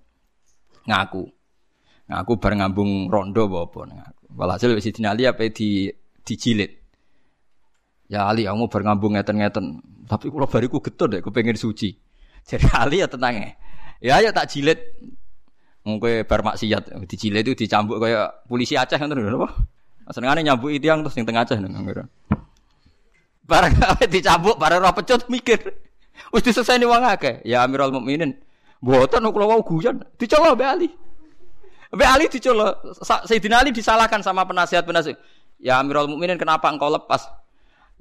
ngaku. 0.87 1.23
Aku 2.13 2.37
bar 2.39 2.53
ngambung 2.55 3.11
rondo 3.11 3.47
apa 3.51 3.81
ngaku. 3.87 4.25
Walhasil 4.37 4.73
wis 4.75 4.89
dinali 4.91 5.27
apa 5.29 5.49
di 5.49 5.91
dijilid. 6.23 6.71
Ya 8.09 8.29
Ali, 8.29 8.45
kamu 8.45 8.69
bar 8.69 8.83
ngambung 8.85 9.17
ngeten-ngeten. 9.17 9.81
Tapi 10.05 10.29
kalau 10.29 10.45
bariku 10.45 10.85
getun 10.85 11.17
deh, 11.17 11.21
aku 11.25 11.33
pengen 11.33 11.57
suci. 11.57 11.97
Jadi 12.45 12.67
Ali 12.83 13.01
ya 13.01 13.09
tenang 13.09 13.57
ya. 14.03 14.21
Ya 14.21 14.31
tak 14.35 14.53
jilid. 14.53 14.79
Mungkin 15.83 16.23
bar 16.31 16.47
maksiat 16.47 16.95
dijilid 17.11 17.43
itu 17.43 17.67
dicambuk 17.67 17.99
kayak 17.99 18.47
polisi 18.47 18.79
Aceh 18.79 18.95
kan 18.95 19.11
tuh 19.11 19.19
apa? 19.19 19.51
Senengane 20.15 20.47
nyambuk 20.47 20.71
itu 20.71 20.87
yang 20.87 21.03
terus 21.03 21.19
yang 21.19 21.27
tengah 21.27 21.43
Aceh 21.43 21.59
nang 21.59 21.75
Barang 23.43 23.75
dicambuk, 24.15 24.55
barang 24.55 24.79
roh 24.79 24.95
pecut 24.95 25.27
mikir. 25.27 25.59
Wis 26.31 26.47
nih 26.47 26.87
wong 26.87 27.03
akeh. 27.03 27.43
Ya 27.43 27.67
Amirul 27.67 27.91
Mukminin. 27.91 28.39
Mboten 28.79 29.27
kula 29.31 29.47
wau 29.47 29.63
guyon. 29.67 30.07
Dicoba 30.15 30.55
Mbak 30.55 30.69
Ali. 30.71 30.89
Mbak 31.93 32.09
Ali 32.09 32.25
dicolok, 32.31 32.73
Sayyidina 33.05 33.61
Ali 33.61 33.71
disalahkan 33.75 34.25
sama 34.25 34.47
penasihat-penasihat. 34.47 35.19
Ya 35.59 35.83
Amirul 35.83 36.09
Mukminin 36.09 36.39
kenapa 36.39 36.71
engkau 36.71 36.89
lepas? 36.89 37.27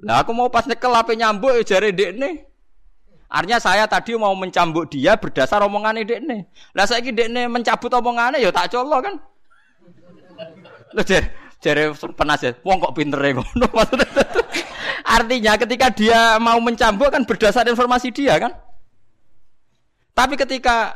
Lah 0.02 0.26
aku 0.26 0.34
mau 0.34 0.50
pas 0.50 0.66
nyekel 0.66 0.90
apa 0.90 1.14
nyambuk 1.14 1.54
ya 1.60 1.62
jare 1.62 1.94
dekne. 1.94 2.51
Artinya 3.32 3.56
saya 3.56 3.88
tadi 3.88 4.12
mau 4.12 4.36
mencambuk 4.36 4.92
dia 4.92 5.16
berdasar 5.16 5.64
omongannya 5.64 6.04
dekne. 6.04 6.52
Lah 6.76 6.84
saiki 6.84 7.16
dekne 7.16 7.48
mencabut 7.48 7.88
omongannya 7.88 8.44
ya 8.44 8.52
tak 8.52 8.76
colok 8.76 9.08
kan. 9.08 9.14
Lah 10.92 11.00
jare 11.00 11.32
jare 11.64 11.96
penasihat, 11.96 12.60
wong 12.60 12.76
kok 12.84 12.92
pinter 12.92 13.16
ngono 13.32 13.66
Artinya 15.16 15.56
ketika 15.56 15.88
dia 15.88 16.36
mau 16.36 16.60
mencambuk 16.60 17.08
kan 17.08 17.24
berdasar 17.24 17.64
informasi 17.64 18.12
dia 18.12 18.36
kan. 18.36 18.52
Tapi 20.12 20.36
ketika 20.36 20.92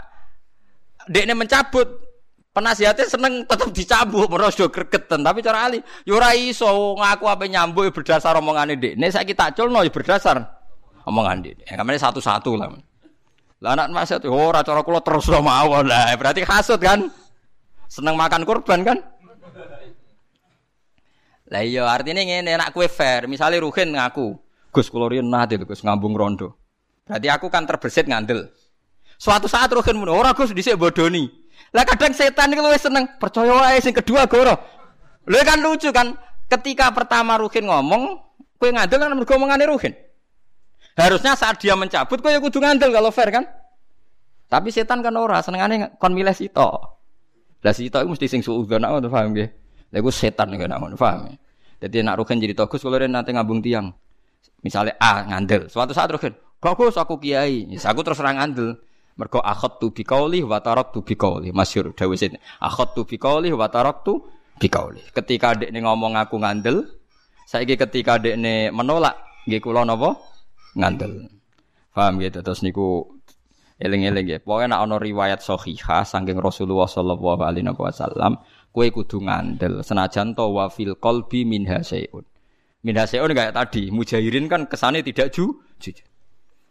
dekne 1.09 1.33
mencabut 1.33 2.05
Penasihatnya 2.57 3.05
seneng 3.05 3.45
tetap 3.45 3.69
dicambuk, 3.69 4.33
meros 4.33 4.57
do 4.57 4.65
gregetan. 4.73 5.21
Tapi 5.21 5.45
cara 5.45 5.69
Ali, 5.69 5.85
yura 6.09 6.33
ya 6.33 6.41
iso 6.41 6.97
ngaku 6.97 7.29
apa 7.29 7.45
nyambuk 7.45 7.85
ya 7.85 7.93
berdasar 7.93 8.33
omongan 8.41 8.73
ini. 8.73 8.97
Ini 8.97 9.13
saya 9.13 9.29
kita 9.29 9.53
culno 9.53 9.85
ya 9.85 9.93
berdasar 9.93 10.56
omongan 11.07 11.47
ini. 11.47 11.63
Yang 11.65 11.79
namanya 11.81 12.01
satu-satu 12.11 12.59
lah. 12.59 12.69
Lah 13.63 13.73
anak 13.73 13.89
nasihat, 13.89 14.21
oh 14.29 14.53
cara 14.53 14.85
kulo 14.85 15.01
terus 15.01 15.31
lo 15.33 15.41
mau 15.41 15.81
lah. 15.81 16.13
Berarti 16.19 16.45
kasut 16.45 16.77
kan? 16.83 17.09
Seneng 17.89 18.19
makan 18.19 18.45
kurban 18.45 18.85
kan? 18.85 18.99
Lah 21.47 21.63
iya 21.63 21.87
artinya 21.87 22.21
ngene 22.21 22.59
enak 22.59 22.75
kue 22.75 22.91
fair. 22.91 23.31
Misalnya 23.31 23.63
Ruhin 23.63 23.95
ngaku, 23.95 24.35
Gus 24.75 24.91
kulo 24.91 25.07
riyen 25.09 25.31
nate 25.31 25.57
Gus 25.63 25.81
ngambung 25.87 26.13
rondo. 26.19 26.59
Berarti 27.07 27.29
aku 27.31 27.47
kan 27.49 27.65
terbersit 27.65 28.11
ngandel. 28.11 28.51
Suatu 29.17 29.47
saat 29.49 29.71
Ruhin 29.73 29.97
muni, 29.97 30.13
ora 30.13 30.35
Gus 30.35 30.53
dhisik 30.53 30.77
bodoni. 30.77 31.31
Lah 31.73 31.87
kadang 31.87 32.13
setan 32.13 32.53
itu 32.53 32.61
lebih 32.61 32.83
seneng 32.83 33.05
percaya 33.17 33.57
wae 33.57 33.79
sing 33.81 33.95
kedua 33.97 34.29
goro. 34.29 34.53
Lha 35.27 35.41
kan 35.47 35.59
lucu 35.63 35.89
kan 35.95 36.13
ketika 36.51 36.93
pertama 36.93 37.41
Ruhin 37.41 37.65
ngomong, 37.65 38.21
kowe 38.61 38.69
ngandel 38.69 39.01
kan 39.01 39.15
mergo 39.17 39.33
omongane 39.39 39.65
Ruhin. 39.71 39.95
Harusnya 40.97 41.37
saat 41.37 41.61
dia 41.61 41.77
mencabut 41.77 42.25
kowe 42.25 42.33
ya 42.33 42.41
kudu 42.41 42.57
ngandel 42.57 42.89
kalau 42.89 43.13
fair 43.13 43.29
kan? 43.29 43.45
Tapi 44.49 44.73
setan 44.73 45.05
kan 45.05 45.13
ora 45.13 45.45
senengane 45.45 46.01
kon 46.01 46.17
milih 46.17 46.33
sito. 46.33 46.97
Lah 47.61 47.75
sito 47.77 48.01
iku 48.01 48.17
mesti 48.17 48.27
sing 48.31 48.41
suudzon 48.41 48.81
aku 48.81 49.13
paham 49.13 49.37
nggih. 49.37 49.49
Lah 49.93 49.99
iku 50.01 50.09
setan 50.09 50.57
kan 50.57 50.73
ngono 50.73 50.97
paham. 50.97 51.37
Jadi 51.77 52.01
nak 52.01 52.17
Ruhin 52.25 52.41
jadi 52.41 52.57
togus 52.57 52.81
kalau 52.81 52.97
nanti 52.97 53.37
ngabung 53.37 53.61
tiang. 53.61 53.93
Misalnya 54.65 54.97
A 54.97 55.29
ngandel, 55.29 55.69
suatu 55.69 55.93
saat 55.93 56.09
Ruhin, 56.09 56.33
bagus 56.59 56.97
aku 56.97 57.21
kiai, 57.21 57.69
ya, 57.69 57.93
aku 57.93 58.01
terus 58.01 58.19
orang 58.25 58.41
ngandel. 58.41 58.81
Mergo 59.17 59.41
tu 59.81 59.93
bi 59.93 60.05
qauli 60.05 60.45
wa 60.45 60.61
taraktu 60.61 61.01
bi 61.01 61.17
qauli. 61.17 61.49
Masyhur 61.53 61.97
dawuh 61.97 62.17
sini. 62.17 62.37
tu 62.93 63.03
bi 63.09 63.17
qauli 63.17 63.49
wa 63.53 63.69
taraktu 63.69 64.13
bi 64.61 64.69
qauli. 64.69 65.01
Ketika 65.13 65.57
dekne 65.57 65.81
ngomong 65.81 66.17
aku 66.21 66.37
ngandel, 66.41 66.85
saiki 67.49 67.81
ketika 67.81 68.21
dekne 68.21 68.69
menolak 68.73 69.17
nggih 69.49 69.61
kula? 69.61 69.85
Ngandel. 70.77 71.33
Paham 71.97 72.21
gitu 72.21 72.45
terus 72.45 72.61
niku 72.61 73.09
eling-eling 73.81 74.27
ya. 74.29 74.39
Pokoke 74.41 74.69
nek 74.69 74.81
ana 74.85 74.97
riwayat 75.01 75.41
sahihah 75.41 76.05
saking 76.05 76.37
Rasulullah 76.37 76.89
sallallahu 76.89 77.41
alaihi 77.41 77.73
wasallam, 77.73 78.41
kowe 78.73 78.87
kudu 78.93 79.25
ngandel 79.25 79.81
senajan 79.81 80.37
to 80.37 80.45
wa 80.53 80.69
fil 80.69 80.97
qalbi 81.01 81.49
minha 81.49 81.81
syai'un. 81.81 82.25
Minaseon 82.85 83.33
kayak 83.33 83.57
tadi, 83.57 83.91
mujahirin 83.91 84.47
kan 84.47 84.69
kesannya 84.69 85.03
tidak 85.03 85.35
ju, 85.35 85.59
jujur. 85.81 86.07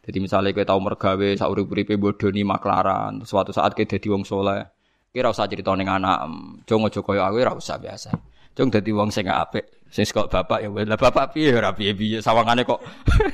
Jadi 0.06 0.18
misalnya 0.22 0.54
kita 0.54 0.70
tahu 0.70 0.80
mergawe 0.86 1.28
saurip-uripe 1.34 1.98
bodoni 1.98 2.46
maklaran, 2.46 3.26
suatu 3.26 3.50
saat 3.50 3.74
kita 3.74 3.98
jadi 3.98 4.14
wong 4.14 4.22
soleh, 4.22 4.62
kira 5.10 5.34
usah 5.34 5.50
cerita 5.50 5.74
ning 5.74 5.90
anak, 5.90 6.30
jong 6.70 6.86
aja 6.86 7.02
koyo 7.02 7.26
aku 7.26 7.42
ora 7.42 7.58
usah 7.58 7.82
biasa. 7.82 8.14
Jong 8.54 8.70
dadi 8.70 8.94
wong 8.94 9.10
sing 9.10 9.26
apik, 9.26 9.66
sing 9.90 10.06
kok 10.06 10.30
bapak 10.30 10.62
ya 10.62 10.70
lah 10.70 10.96
bapak 10.96 11.34
piye 11.34 11.58
ora 11.58 11.74
piye-piye 11.74 12.22
sawangane 12.22 12.64
kok 12.64 12.80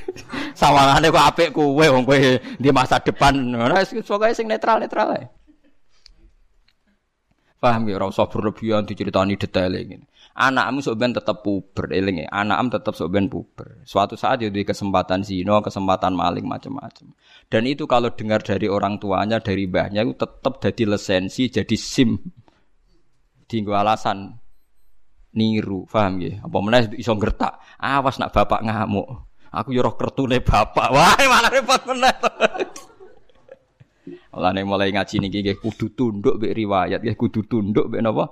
sawangane 0.61 1.09
kok 1.09 1.25
apik 1.33 1.49
kowe 1.49 1.81
wong 1.81 2.05
kowe 2.05 2.17
di 2.37 2.69
masa 2.69 3.01
depan. 3.01 3.33
Ora 3.57 3.81
pokoke 3.81 4.37
sing 4.37 4.45
netral-netral 4.45 5.17
ae. 5.17 5.25
Paham 7.57 7.89
ya, 7.89 7.97
ora 7.97 8.09
usah 8.09 8.29
berlebihan 8.29 8.85
diceritani 8.85 9.37
detail 9.37 9.73
ngene 9.73 10.11
anakmu 10.35 10.79
sok 10.79 10.95
ben 10.95 11.11
tetep 11.11 11.43
puber 11.43 11.91
eling 11.91 12.25
ya. 12.25 12.27
Anakmu 12.31 12.69
tetep 12.71 12.93
sok 12.95 13.09
ben 13.11 13.27
puber. 13.27 13.83
Suatu 13.83 14.15
saat 14.15 14.39
ya 14.43 14.49
di 14.49 14.63
kesempatan 14.63 15.23
zina, 15.25 15.59
kesempatan 15.59 16.15
maling 16.15 16.47
macam-macam. 16.47 17.11
Dan 17.51 17.63
itu 17.67 17.83
kalau 17.85 18.13
dengar 18.15 18.39
dari 18.41 18.71
orang 18.71 18.97
tuanya, 18.97 19.43
dari 19.43 19.67
mbahnya 19.67 20.07
itu 20.07 20.15
tetap 20.15 20.63
jadi 20.63 20.83
lisensi, 20.87 21.51
jadi 21.51 21.75
SIM. 21.75 22.15
Dinggo 23.47 23.75
alasan 23.75 24.39
niru, 25.35 25.83
paham 25.87 26.23
ya? 26.23 26.39
Apa 26.39 26.57
meneh 26.63 26.81
iso 26.95 27.11
ngertak. 27.15 27.59
Awas 27.79 28.15
nak 28.19 28.31
bapak 28.31 28.63
ngamuk. 28.63 29.30
Aku 29.51 29.75
yo 29.75 29.83
roh 29.83 29.99
kertune 29.99 30.39
bapak. 30.39 30.87
Wah, 30.95 31.19
malah 31.27 31.51
repot 31.51 31.81
meneh. 31.91 32.15
Mulane 34.31 34.63
mulai 34.63 34.95
ngaji 34.95 35.19
niki 35.19 35.43
nggih 35.43 35.59
kudu 35.59 35.91
tunduk 35.91 36.39
mbek 36.39 36.55
riwayat, 36.55 37.03
nggih 37.03 37.19
kudu 37.19 37.43
tunduk 37.43 37.91
mbek 37.91 37.99
napa? 37.99 38.25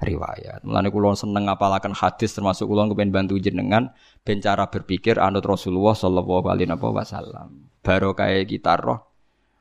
riwayat. 0.00 0.64
Mulane 0.64 0.88
kula 0.88 1.12
seneng 1.12 1.46
ngapalaken 1.46 1.92
hadis 1.92 2.32
termasuk 2.32 2.66
kula 2.66 2.88
kepen 2.88 3.12
bantu 3.12 3.36
jenengan 3.36 3.92
ben 4.24 4.40
cara 4.40 4.66
berpikir 4.66 5.20
anut 5.20 5.44
Rasulullah 5.44 5.92
sallallahu 5.92 6.48
alaihi 6.48 6.72
wasallam. 6.72 7.68
Barokah 7.84 8.32
kita 8.48 8.80
roh. 8.80 9.00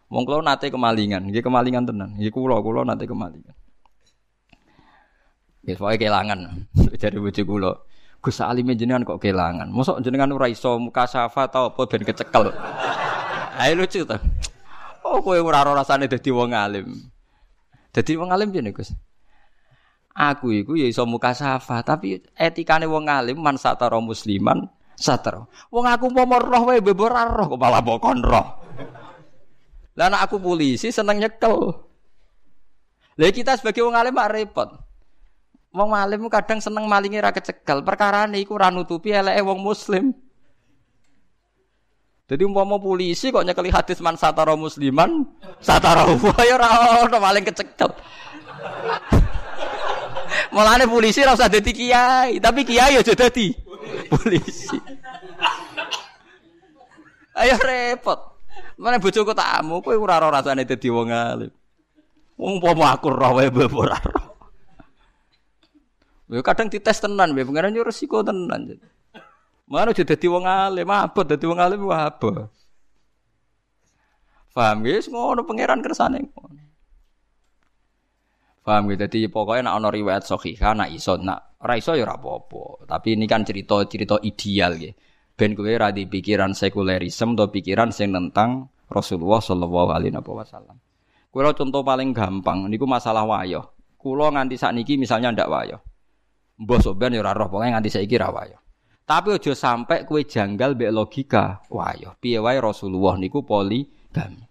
Wong 0.09 0.23
kula 0.25 0.41
nate 0.41 0.71
kemalingan, 0.71 1.27
nggih 1.29 1.43
kemalingan 1.43 1.85
tenan. 1.85 2.15
Nggih 2.17 2.31
kula 2.31 2.57
kula 2.63 2.87
nate 2.87 3.05
kemalingan. 3.05 3.55
Nggih 5.67 5.75
pokoke 5.75 5.99
kelangan 5.99 6.39
dari 7.01 7.17
bojo 7.19 7.41
kula. 7.43 7.71
Gus 8.19 8.43
Alime 8.43 8.75
jenengan 8.75 9.07
kok 9.07 9.23
kelangan. 9.23 9.71
Mosok 9.71 10.03
jenengan 10.03 10.35
ora 10.35 10.51
iso 10.51 10.75
mukasafa 10.75 11.47
ta 11.47 11.71
apa 11.71 11.81
ben 11.87 12.03
kecekel. 12.03 12.51
Ayo 13.59 13.73
lucu 13.79 14.03
to. 14.03 14.19
Oh 15.07 15.23
kowe 15.23 15.39
ora 15.39 15.63
rasane 15.63 16.11
dadi 16.11 16.27
wong 16.27 16.51
alim. 16.51 16.99
Dadi 17.95 18.19
wong 18.19 18.29
alim 18.35 18.51
piye 18.51 18.75
Gus? 18.75 18.91
Aku 20.19 20.51
iku 20.51 20.75
ya 20.75 20.83
iso 20.83 21.07
safa, 21.31 21.79
tapi 21.79 22.19
etikane 22.35 22.83
wong 22.83 23.07
alim 23.07 23.39
man 23.39 23.55
satara 23.55 24.03
musliman 24.03 24.67
satara. 24.99 25.47
Wong 25.71 25.87
aku 25.87 26.11
mau 26.11 26.27
roh 26.27 26.67
wae 26.67 26.83
bebor 26.83 27.15
roh 27.15 27.55
kok 27.55 27.59
malah 27.59 27.79
bokon 27.79 28.19
roh. 28.19 28.47
Lah 29.95 30.11
aku 30.19 30.43
polisi 30.43 30.91
seneng 30.91 31.23
nyekel. 31.23 31.55
Lah 33.15 33.31
kita 33.31 33.55
sebagai 33.55 33.83
wong 33.83 33.95
alim 33.95 34.11
mak 34.11 34.31
repot. 34.31 34.88
Wong 35.69 35.93
alim 35.93 36.25
kadang 36.33 36.57
seneng 36.57 36.89
malingi 36.89 37.21
ra 37.21 37.29
kecekel, 37.29 37.85
perkara 37.85 38.25
iku 38.33 38.57
ora 38.57 38.73
nutupi 38.73 39.13
eleke 39.13 39.45
wong 39.45 39.61
muslim. 39.61 40.09
Jadi 42.29 42.45
umpama 42.45 42.81
polisi 42.81 43.29
kok 43.29 43.45
nyekeli 43.45 43.69
hadis 43.69 44.01
man 44.01 44.17
satara 44.17 44.57
musliman, 44.57 45.29
satara 45.61 46.09
wa 46.09 46.33
ya 46.41 46.57
ora 46.57 46.69
ono 47.05 47.17
maling 47.21 47.45
kecekel. 47.45 47.89
Mulane 50.53 50.89
polisi 50.89 51.21
ora 51.21 51.37
usah 51.37 51.49
dadi 51.49 51.69
kiai, 51.69 52.41
tapi 52.41 52.65
kiai 52.65 52.97
aja 52.97 53.13
dadi 53.13 53.53
polisi. 54.09 54.73
Ayo 57.45 57.61
repot. 57.61 58.41
Mana 58.81 58.97
bojoku 58.97 59.37
tamu, 59.37 59.85
kowe 59.85 59.93
ora 59.93 60.17
ora 60.17 60.41
rasane 60.41 60.65
dadi 60.65 60.89
wong 60.89 61.13
alim. 61.13 61.53
Wong 62.41 62.57
pomo 62.57 62.89
aku 62.89 63.13
roh 63.13 63.37
wae 63.37 63.53
ora. 63.53 64.18
Yo 66.29 66.45
kadang 66.45 66.69
dites 66.69 67.01
tenan, 67.01 67.33
wae 67.33 67.41
pengen 67.41 67.73
yo 67.73 67.81
resiko 67.81 68.21
tenan. 68.21 68.77
Mana 69.69 69.93
aja 69.93 70.01
dadi 70.01 70.25
wong 70.29 70.45
alim, 70.45 70.89
abot 70.89 71.25
dadi 71.25 71.45
wong 71.45 71.57
alim 71.57 71.81
wah 71.85 72.09
apa. 72.09 72.49
Paham 74.53 74.81
guys, 74.81 75.09
ngono 75.09 75.45
pangeran 75.45 75.81
kersane 75.81 76.25
ngono. 76.25 76.69
Paham 78.69 78.85
gitu. 78.93 79.01
Jadi 79.01 79.19
pokoknya 79.33 79.71
nak 79.71 79.75
ono 79.81 79.87
riwayat 79.89 80.29
sahihah 80.29 80.77
nak 80.77 80.89
iso 80.93 81.17
nak 81.17 81.57
ora 81.65 81.73
iso 81.73 81.97
ya 81.97 82.05
ora 82.05 82.21
apa-apa. 82.21 82.85
Tapi 82.85 83.17
ini 83.17 83.25
kan 83.25 83.41
cerita-cerita 83.41 84.21
ideal 84.21 84.77
gitu. 84.77 84.93
Ben 85.33 85.57
kowe 85.57 85.65
ora 85.65 85.89
di 85.89 86.05
pikiran 86.05 86.53
sekulerisme 86.53 87.33
atau 87.33 87.49
pikiran 87.49 87.89
sing 87.89 88.13
tentang 88.13 88.69
Rasulullah 88.91 89.41
sallallahu 89.41 89.89
alaihi 89.89 90.13
wasallam. 90.13 90.77
Kulo 91.29 91.49
contoh 91.57 91.81
paling 91.81 92.13
gampang 92.13 92.69
niku 92.69 92.85
masalah 92.85 93.25
wayo. 93.25 93.73
Kulo 93.97 94.29
nganti 94.29 94.59
niki 94.75 95.01
misalnya 95.01 95.33
ndak 95.33 95.49
wayo. 95.49 95.77
Mbah 96.59 96.79
soben 96.83 97.15
ya 97.15 97.23
ora 97.23 97.31
roh 97.31 97.47
pokoke 97.47 97.71
nganti 97.71 97.87
saiki 97.87 98.19
ra 98.19 98.29
wayo. 98.35 98.59
Tapi 99.07 99.33
ojo 99.33 99.57
sampai 99.57 100.05
kue 100.05 100.27
janggal 100.27 100.75
be 100.75 100.91
logika 100.91 101.63
wayo. 101.71 102.13
Piye 102.19 102.37
wae 102.37 102.59
Rasulullah 102.61 103.17
niku 103.17 103.41
poligami. 103.41 104.43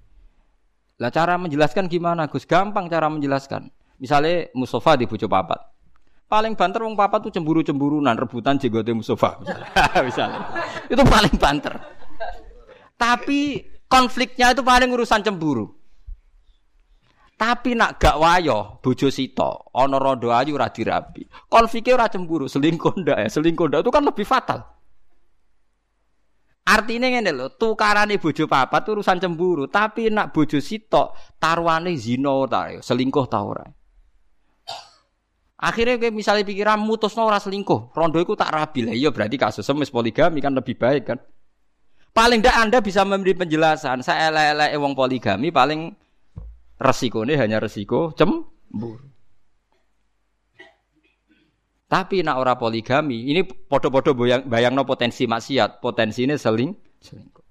Lah 0.99 1.15
cara 1.15 1.39
menjelaskan 1.39 1.87
gimana 1.87 2.27
Gus? 2.27 2.43
Gampang 2.43 2.91
cara 2.91 3.07
menjelaskan. 3.07 3.71
Misalnya 4.03 4.51
Mustafa 4.59 4.99
di 4.99 5.07
bojo 5.07 5.31
papat. 5.31 5.63
Paling 6.27 6.59
banter 6.59 6.85
wong 6.85 6.99
papat 6.99 7.25
tuh 7.25 7.33
cemburu-cemburunan, 7.33 8.13
rebutan 8.13 8.59
jenggote 8.59 8.93
Mustafa 8.93 9.39
misalnya. 9.39 9.69
misalnya. 10.09 10.41
Itu 10.91 11.03
paling 11.07 11.35
banter. 11.39 11.75
Tapi 12.99 13.63
konfliknya 13.87 14.51
itu 14.51 14.67
paling 14.67 14.91
urusan 14.91 15.23
cemburu. 15.23 15.78
Tapi 17.39 17.79
nak 17.79 18.03
gak 18.03 18.19
wayo 18.19 18.83
bojo 18.83 19.15
sito, 19.15 19.71
ana 19.71 19.95
rondo 20.03 20.35
ayu 20.35 20.59
ora 20.59 20.75
dirabi. 20.75 21.23
Konfliknya 21.47 21.95
ora 21.95 22.11
cemburu, 22.11 22.51
selingkuh 22.51 22.99
ndak 22.99 23.19
ya, 23.23 23.29
selingkuh 23.31 23.71
ndak 23.71 23.87
itu 23.87 23.91
kan 23.95 24.03
lebih 24.03 24.27
fatal. 24.27 24.67
Artinya 26.67 27.07
ngene 27.07 27.31
lho, 27.31 27.55
tukarane 27.55 28.19
bojo 28.19 28.51
papat 28.51 28.83
urusan 28.91 29.23
cemburu, 29.23 29.71
tapi 29.71 30.11
nak 30.11 30.35
bojo 30.35 30.59
sitok 30.59 31.39
taruhane 31.39 31.95
zina 31.95 32.35
ta, 32.51 32.75
ya, 32.75 32.83
selingkuh 32.83 33.27
ta 33.31 33.39
ora. 33.47 33.65
Akhirnya 35.63 35.95
kayak 35.95 36.15
misalnya 36.15 36.43
pikiran 36.43 36.83
mutus 36.83 37.15
ora 37.15 37.39
selingkuh, 37.39 37.95
rondo 37.95 38.19
itu 38.19 38.35
tak 38.35 38.51
rapi 38.51 38.83
lah. 38.83 38.95
Iya 38.99 39.15
berarti 39.15 39.39
kasus 39.39 39.63
semis 39.63 39.95
poligami 39.95 40.43
kan 40.43 40.59
lebih 40.59 40.75
baik 40.75 41.03
kan. 41.07 41.19
Paling 42.11 42.43
tidak 42.43 42.57
Anda 42.59 42.79
bisa 42.83 43.07
memberi 43.07 43.39
penjelasan. 43.39 44.03
Saya 44.03 44.35
elek-elek 44.35 44.75
wong 44.75 44.99
poligami 44.99 45.55
paling 45.55 45.95
resiko 46.79 47.27
ini 47.27 47.35
hanya 47.35 47.59
resiko 47.59 48.15
cemburu. 48.15 49.07
Tapi 51.89 52.21
nak 52.21 52.37
ora 52.37 52.53
poligami, 52.61 53.33
ini 53.33 53.41
podo-podo 53.49 54.13
bayang, 54.13 54.45
bayang 54.45 54.77
no 54.77 54.85
potensi 54.85 55.25
maksiat, 55.25 55.81
potensi 55.81 56.29
ini 56.29 56.37
seling, 56.37 56.69
selingkuh. 57.01 57.49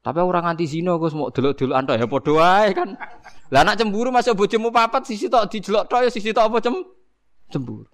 Tapi 0.00 0.24
orang 0.24 0.56
anti 0.56 0.64
zina 0.64 0.96
Gus 0.96 1.12
mau 1.12 1.28
delok-delok 1.28 1.76
anda 1.76 1.92
ya 2.00 2.08
podo 2.08 2.40
wae 2.40 2.72
kan. 2.72 2.96
Lah 3.52 3.60
anak 3.60 3.76
cemburu 3.76 4.08
masuk 4.08 4.40
bojomu 4.40 4.72
papat 4.72 5.04
sisi 5.04 5.28
tok 5.28 5.52
dijelok 5.52 5.84
tok 5.84 6.00
ya 6.06 6.08
sisi 6.08 6.32
tok 6.32 6.48
apa 6.48 6.64
cem 6.64 6.80
cemburu. 7.52 7.84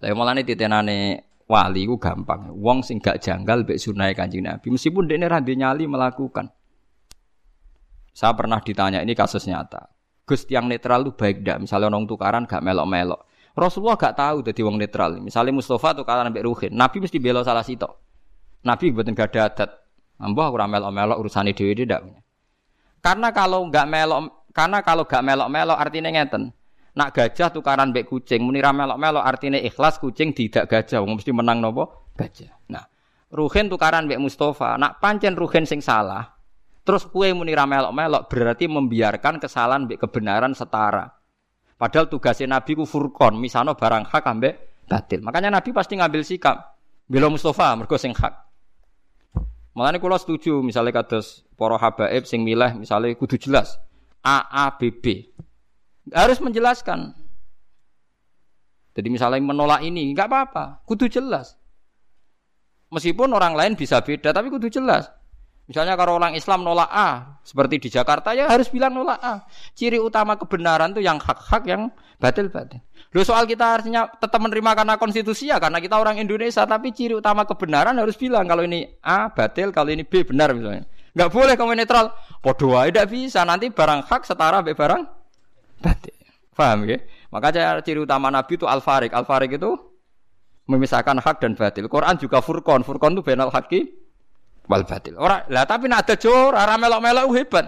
Lah 0.00 0.16
mulane 0.16 0.48
titenane 0.48 1.28
wali 1.44 1.84
ku 1.84 2.00
gampang. 2.00 2.56
Wong 2.56 2.80
sing 2.80 3.04
gak 3.04 3.20
janggal 3.20 3.68
mek 3.68 3.76
sunah 3.76 4.16
Kanjeng 4.16 4.48
Nabi 4.48 4.72
meskipun 4.72 5.04
dekne 5.04 5.28
ra 5.28 5.44
nyali 5.44 5.84
melakukan. 5.84 6.48
Saya 8.12 8.36
pernah 8.36 8.60
ditanya 8.60 9.00
ini 9.00 9.16
kasus 9.16 9.48
nyata. 9.48 9.88
Gus 10.28 10.46
yang 10.46 10.68
netral 10.68 11.02
itu 11.08 11.12
baik 11.16 11.42
ndak? 11.42 11.66
Misalnya 11.66 11.90
orang 11.90 12.06
tukaran 12.06 12.44
gak 12.46 12.62
melok-melok. 12.62 13.26
Rasulullah 13.56 13.98
gak 13.98 14.16
tahu 14.16 14.44
jadi 14.44 14.60
wong 14.64 14.76
netral. 14.78 15.18
Misalnya 15.18 15.52
Mustafa 15.52 15.96
tukaran 15.96 16.28
ambek 16.28 16.44
Ruhin, 16.44 16.72
Nabi 16.72 17.02
mesti 17.02 17.18
bela 17.18 17.42
salah 17.42 17.64
sitok. 17.64 17.90
Nabi 18.62 18.94
buatin 18.94 19.16
gak 19.16 19.34
ada 19.34 19.40
adat. 19.50 19.70
Mbah 20.22 20.48
ora 20.54 20.70
melok-melok 20.70 21.16
urusane 21.18 21.50
dhewe 21.50 21.74
ndak 21.74 22.00
punya. 22.06 22.20
Karena 23.02 23.34
kalau 23.34 23.66
nggak 23.66 23.86
melok, 23.90 24.20
karena 24.54 24.78
kalau 24.86 25.02
nggak 25.02 25.22
melok-melok 25.26 25.74
artinya 25.74 26.10
ngeten. 26.14 26.54
Nak 26.94 27.10
gajah 27.10 27.50
tukaran 27.50 27.90
bek 27.90 28.06
kucing, 28.06 28.44
munira 28.44 28.70
melok-melok 28.70 29.24
artinya 29.24 29.58
ikhlas 29.58 29.98
kucing 29.98 30.30
tidak 30.30 30.70
gajah, 30.70 31.02
wong 31.02 31.18
mesti 31.18 31.34
menang 31.34 31.58
nopo 31.58 32.12
gajah. 32.14 32.52
Nah, 32.70 32.86
Ruhin 33.34 33.66
tukaran 33.66 34.06
bek 34.06 34.22
Mustafa, 34.22 34.78
nak 34.78 35.02
pancen 35.02 35.34
Ruhin 35.34 35.66
sing 35.66 35.82
salah, 35.82 36.36
terus 36.82 37.06
kue 37.06 37.30
munira 37.34 37.66
melok-melok 37.66 38.26
berarti 38.26 38.66
membiarkan 38.66 39.38
kesalahan 39.38 39.86
bek 39.86 40.02
kebenaran 40.02 40.54
setara. 40.54 41.10
Padahal 41.78 42.06
tugasnya 42.06 42.46
Nabi 42.58 42.78
ku 42.78 42.86
furkon, 42.86 43.38
misalnya 43.42 43.74
barang 43.74 44.06
hak 44.06 44.24
ambek 44.26 44.54
batil. 44.86 45.18
Makanya 45.22 45.50
Nabi 45.50 45.74
pasti 45.74 45.98
ngambil 45.98 46.22
sikap. 46.22 46.78
Bila 47.10 47.26
Mustafa 47.26 47.74
mergo 47.74 47.98
sing 47.98 48.14
hak. 48.14 48.34
Mulane 49.74 49.98
kula 49.98 50.20
setuju 50.20 50.60
misalnya 50.60 51.02
kados 51.02 51.48
para 51.56 51.80
habaib 51.80 52.28
sing 52.28 52.44
milah 52.44 52.76
misalnya 52.76 53.16
kudu 53.16 53.40
jelas 53.40 53.80
A 54.22 54.46
A 54.46 54.76
B 54.78 54.94
B. 54.94 55.32
Harus 56.14 56.38
menjelaskan. 56.38 57.14
Jadi 58.92 59.08
misalnya 59.08 59.40
menolak 59.40 59.80
ini, 59.80 60.12
nggak 60.12 60.28
apa-apa, 60.28 60.64
kudu 60.84 61.08
jelas. 61.08 61.56
Meskipun 62.92 63.32
orang 63.32 63.56
lain 63.56 63.72
bisa 63.72 64.04
beda, 64.04 64.36
tapi 64.36 64.52
kudu 64.52 64.68
jelas. 64.68 65.08
Misalnya 65.70 65.94
kalau 65.94 66.18
orang 66.18 66.34
Islam 66.34 66.66
nolak 66.66 66.90
A, 66.90 67.38
seperti 67.46 67.78
di 67.78 67.88
Jakarta 67.88 68.34
ya 68.34 68.50
harus 68.50 68.66
bilang 68.66 68.92
nolak 68.92 69.20
A. 69.22 69.46
Ciri 69.78 70.02
utama 70.02 70.34
kebenaran 70.34 70.90
itu 70.90 71.00
yang 71.00 71.22
hak-hak, 71.22 71.62
yang 71.70 71.88
batil-batil. 72.18 72.82
Lo 73.14 73.22
soal 73.22 73.46
kita 73.46 73.78
harusnya 73.78 74.10
tetap 74.18 74.42
menerima 74.42 74.72
karena 74.74 74.94
konstitusi 74.98 75.48
ya, 75.48 75.62
karena 75.62 75.78
kita 75.78 75.96
orang 76.00 76.18
Indonesia, 76.18 76.66
tapi 76.66 76.90
ciri 76.90 77.14
utama 77.14 77.46
kebenaran 77.46 77.94
harus 77.94 78.18
bilang 78.18 78.44
kalau 78.50 78.66
ini 78.66 78.90
A 79.06 79.30
batil, 79.30 79.70
kalau 79.70 79.94
ini 79.94 80.02
B 80.02 80.26
benar 80.26 80.50
misalnya. 80.50 80.82
Nggak 81.12 81.30
boleh 81.30 81.54
kamu 81.60 81.72
netral. 81.76 82.16
Podo 82.40 82.72
tidak 82.72 83.06
bisa. 83.12 83.44
Nanti 83.44 83.68
barang 83.68 84.08
hak 84.08 84.24
setara 84.24 84.64
be 84.64 84.72
barang 84.72 85.04
batil. 85.78 86.16
Paham 86.56 86.88
ya? 86.88 86.98
Maka 87.28 87.80
ciri 87.84 88.00
utama 88.00 88.32
Nabi 88.32 88.56
itu 88.56 88.64
al-farik. 88.64 89.12
Al-farik 89.12 89.56
itu 89.56 89.76
memisahkan 90.68 91.20
hak 91.20 91.36
dan 91.44 91.52
batil. 91.52 91.88
Quran 91.88 92.16
juga 92.16 92.40
furqan. 92.40 92.80
Furqan 92.80 93.12
itu 93.12 93.22
benal 93.24 93.52
haki 93.52 94.01
wal 94.66 94.84
batil. 94.86 95.18
Ora, 95.18 95.46
lah 95.50 95.64
tapi 95.66 95.90
nak 95.90 96.06
ada 96.06 96.14
jor, 96.18 96.54
ora 96.54 96.74
melok-melok 96.78 97.26
hebat. 97.34 97.66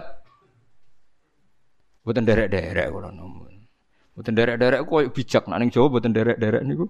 Buatan 2.05 2.21
derek-derek 2.21 2.87
kula 2.93 3.09
nomun. 3.09 3.65
Buatan 4.13 4.37
derek-derek 4.37 4.85
kok 4.85 5.09
bijak. 5.09 5.43
Nak 5.49 5.57
ning 5.57 5.69
Jawa 5.73 5.87
buatan 5.89 6.13
derek-derek 6.13 6.61
niku 6.61 6.85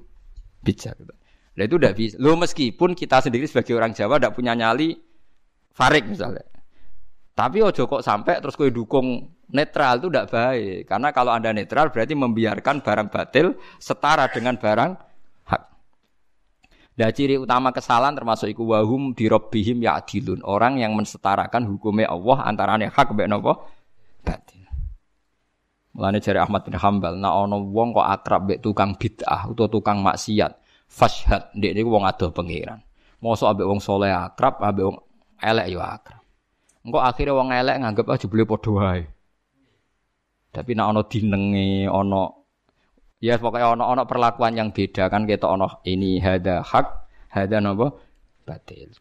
bijak. 0.59 0.99
Lah 1.55 1.63
itu 1.63 1.75
udah 1.79 1.91
bisa. 1.95 2.19
Lo 2.19 2.35
meskipun 2.35 2.91
kita 2.91 3.23
sendiri 3.23 3.47
sebagai 3.47 3.79
orang 3.79 3.95
Jawa 3.95 4.19
tidak 4.19 4.35
punya 4.35 4.51
nyali 4.51 4.91
farik 5.71 6.03
misalnya. 6.03 6.43
Tapi 7.31 7.63
ojo 7.63 7.87
kok 7.87 8.03
sampai 8.03 8.43
terus 8.43 8.59
kue 8.59 8.71
dukung 8.75 9.39
netral 9.55 10.03
itu 10.03 10.07
tidak 10.11 10.27
baik. 10.31 10.83
Karena 10.83 11.09
kalau 11.15 11.31
anda 11.31 11.55
netral 11.55 11.95
berarti 11.95 12.11
membiarkan 12.15 12.83
barang 12.83 13.07
batil 13.07 13.55
setara 13.79 14.27
dengan 14.27 14.59
barang 14.59 14.91
Dan 16.95 17.11
ciri 17.11 17.35
utama 17.35 17.75
kesalahan 17.75 18.15
termasuk 18.15 18.47
iku 18.55 18.71
wahum 18.71 19.11
dirobbihim 19.11 19.83
ya 19.83 19.99
adilun. 19.99 20.39
Orang 20.47 20.79
yang 20.79 20.95
mensetarakan 20.95 21.67
hukumnya 21.67 22.07
Allah 22.07 22.47
antara 22.47 22.79
hak 22.79 23.07
mbek 23.11 23.27
napa 23.27 23.67
batil. 24.23 24.63
Mulane 25.91 26.23
jari 26.23 26.39
Ahmad 26.39 26.63
bin 26.63 26.75
Hambal, 26.75 27.19
nah 27.19 27.35
ono 27.35 27.67
wong 27.67 27.95
kok 27.95 28.07
akrab 28.07 28.47
mbek 28.47 28.59
tukang 28.63 28.95
bid'ah 28.95 29.47
utawa 29.51 29.67
tukang 29.67 29.99
maksiat, 29.99 30.55
fashhad 30.87 31.51
ndek 31.55 31.75
niku 31.75 31.91
wong 31.91 32.07
adoh 32.07 32.31
pangeran. 32.31 32.79
Mosok 33.19 33.51
ambek 33.51 33.67
wong 33.67 33.79
soleh 33.83 34.11
akrab, 34.15 34.63
ambek 34.63 34.87
wong 34.87 34.97
elek 35.43 35.67
yo 35.71 35.83
akrab. 35.83 36.23
Engko 36.83 36.99
akhirnya 37.03 37.35
wong 37.35 37.49
elek 37.51 37.75
nganggep 37.83 38.07
aja 38.07 38.25
boleh 38.31 38.47
padha 38.47 38.71
wae. 38.71 39.03
Tapi 40.55 40.71
nek 40.71 40.87
ana 40.87 41.01
dinenge, 41.03 41.91
ana 41.91 42.21
ya 43.25 43.41
pokoknya 43.41 43.73
ana 43.73 43.85
ana 43.89 44.03
perlakuan 44.05 44.53
yang 44.53 44.69
beda 44.69 45.09
kan 45.09 45.25
kita 45.25 45.49
ana 45.49 45.81
ini 45.81 46.21
hada 46.21 46.61
hak, 46.61 46.87
hada 47.33 47.57
napa 47.57 47.97
batil. 48.45 48.93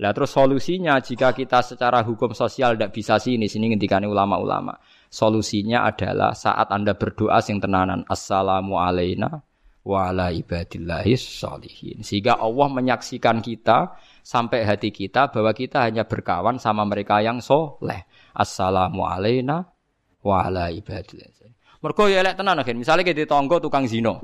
Lah 0.00 0.10
terus 0.16 0.32
solusinya 0.32 0.96
jika 1.04 1.36
kita 1.36 1.60
secara 1.60 2.00
hukum 2.00 2.32
sosial 2.32 2.74
tidak 2.74 2.96
bisa 2.96 3.20
sini 3.20 3.44
sini 3.46 3.70
ngendikane 3.70 4.08
ulama-ulama. 4.08 4.74
Solusinya 5.12 5.84
adalah 5.84 6.32
saat 6.32 6.72
Anda 6.72 6.96
berdoa 6.96 7.44
sing 7.44 7.60
tenanan 7.60 8.08
assalamu 8.08 8.80
alaina 8.80 9.44
wa 9.84 10.08
ala 10.08 10.32
ibadillahis 10.32 11.20
sholihin. 11.20 12.00
Sehingga 12.00 12.40
Allah 12.40 12.66
menyaksikan 12.72 13.44
kita 13.44 13.94
sampai 14.24 14.64
hati 14.64 14.88
kita 14.88 15.28
bahwa 15.28 15.52
kita 15.52 15.84
hanya 15.84 16.08
berkawan 16.08 16.56
sama 16.56 16.88
mereka 16.88 17.20
yang 17.20 17.44
soleh. 17.44 18.08
Assalamu 18.32 19.04
alaina 19.04 19.68
wa 20.24 20.48
ala 20.48 20.72
ibadillah. 20.72 21.30
Mergo 21.82 22.06
ya 22.06 22.22
elek 22.22 22.38
tenan 22.38 22.62
akhir. 22.62 22.78
Misalnya 22.78 23.02
kita 23.02 23.26
tonggo 23.26 23.58
tukang 23.58 23.90
zino. 23.90 24.22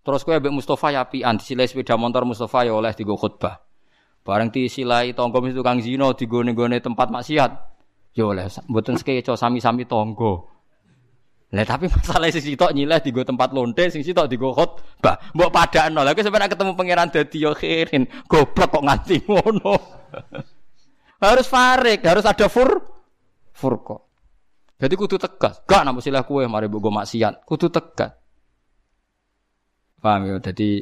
Terus 0.00 0.22
kowe 0.22 0.32
ambek 0.32 0.54
Mustafa 0.54 0.94
ya 0.94 1.04
apian 1.04 1.36
disilai 1.36 1.68
sepeda 1.68 1.98
motor 1.98 2.24
Mustafa 2.24 2.64
ya 2.64 2.72
oleh 2.72 2.94
digo 2.94 3.18
khutbah. 3.18 3.58
Bareng 4.22 4.48
disilai 4.54 5.12
tonggo 5.12 5.42
mesti 5.42 5.58
tukang 5.58 5.82
zino 5.82 6.14
digone-gone 6.14 6.78
tempat 6.78 7.10
maksiat. 7.10 7.52
Ya 8.14 8.24
oleh 8.30 8.46
mboten 8.70 8.94
sekeco 8.96 9.34
sami-sami 9.34 9.84
tonggo. 9.90 10.46
Lah 11.50 11.66
tapi 11.66 11.90
masalah 11.90 12.30
sing 12.30 12.54
sitok 12.54 12.70
nyileh 12.78 13.02
digo 13.02 13.26
tempat 13.26 13.50
lonte, 13.50 13.90
sing 13.90 14.06
sitok 14.06 14.30
digo 14.30 14.54
khotbah. 14.54 15.34
Mbok 15.34 15.50
padakno. 15.50 16.06
Lah 16.06 16.14
sebenarnya 16.14 16.54
ketemu 16.54 16.78
pangeran 16.78 17.10
dadi 17.10 17.38
yo 17.42 17.52
khirin. 17.58 18.06
Goblok 18.30 18.70
kok 18.70 18.86
nganti 18.86 19.16
ngono. 19.26 19.74
harus 21.26 21.46
farik, 21.50 22.06
harus 22.06 22.22
ada 22.22 22.46
fur 22.46 22.70
furko. 23.50 24.09
Jadi 24.80 24.94
kudu 24.96 25.20
tegas. 25.20 25.60
Gak 25.68 25.84
nampu 25.84 26.00
silah 26.00 26.24
kue 26.24 26.48
mari 26.48 26.66
mbok 26.66 26.88
maksiat. 26.88 27.44
Kudu 27.44 27.68
tegas. 27.68 28.16
Paham 30.00 30.24
ya? 30.24 30.36
Jadi 30.40 30.80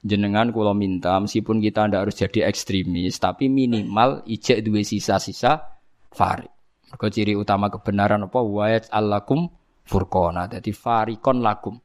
jenengan 0.00 0.48
kalau 0.48 0.72
minta 0.72 1.20
meskipun 1.20 1.60
kita 1.60 1.84
ndak 1.84 2.08
harus 2.08 2.16
jadi 2.16 2.48
ekstremis 2.48 3.20
tapi 3.20 3.52
minimal 3.52 4.24
ijek 4.24 4.64
dua 4.64 4.80
sisa-sisa 4.80 5.60
farik. 6.08 6.48
Mergo 6.88 7.06
ciri 7.12 7.36
utama 7.36 7.68
kebenaran 7.68 8.24
apa 8.24 8.40
wa 8.40 8.66
alakum 8.72 9.52
furqona. 9.84 10.48
Jadi 10.48 10.72
farikon 10.72 11.44
lakum. 11.44 11.76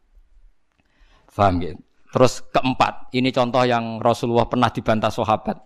Faham 1.28 1.60
ya? 1.60 1.76
Terus 2.16 2.48
keempat, 2.48 3.12
ini 3.12 3.28
contoh 3.36 3.68
yang 3.68 4.00
Rasulullah 4.00 4.48
pernah 4.48 4.72
dibantah 4.72 5.12
sahabat. 5.12 5.60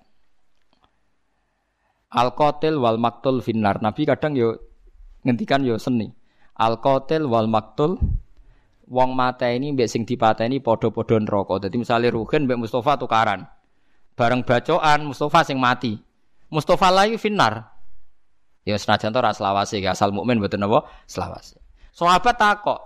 Al 2.10 2.34
qatil 2.34 2.82
wal 2.82 2.98
maktul 2.98 3.46
finnar. 3.46 3.78
Nabi 3.86 4.02
kadang 4.10 4.34
yo 4.34 4.69
ngendikan 5.24 5.64
yo 5.66 5.76
seni. 5.80 6.12
Al 6.60 6.80
qatil 6.84 7.24
wal 7.28 7.48
maktul 7.48 7.96
wong 8.90 9.14
mata 9.14 9.48
ini 9.48 9.72
mbek 9.72 9.88
sing 9.88 10.04
dipateni 10.04 10.60
padha-padha 10.60 11.22
neraka. 11.22 11.68
Dadi 11.68 11.78
misale 11.80 12.12
Ruhin 12.12 12.50
mbek 12.50 12.60
Mustafa 12.60 13.00
tukaran. 13.00 13.48
Bareng 14.18 14.44
bacoan 14.44 15.08
Mustafa 15.08 15.48
sing 15.48 15.56
mati. 15.62 15.96
Mustafa 16.52 16.90
lagi 16.92 17.16
finnar. 17.16 17.72
Ya 18.68 18.76
senajan 18.76 19.16
to 19.16 19.20
ra 19.24 19.32
selawase 19.32 19.80
asal 19.88 20.12
mukmin 20.12 20.38
mboten 20.42 20.60
napa 20.60 20.86
selawase. 21.08 21.58
Sahabat 21.96 22.36
takok, 22.38 22.80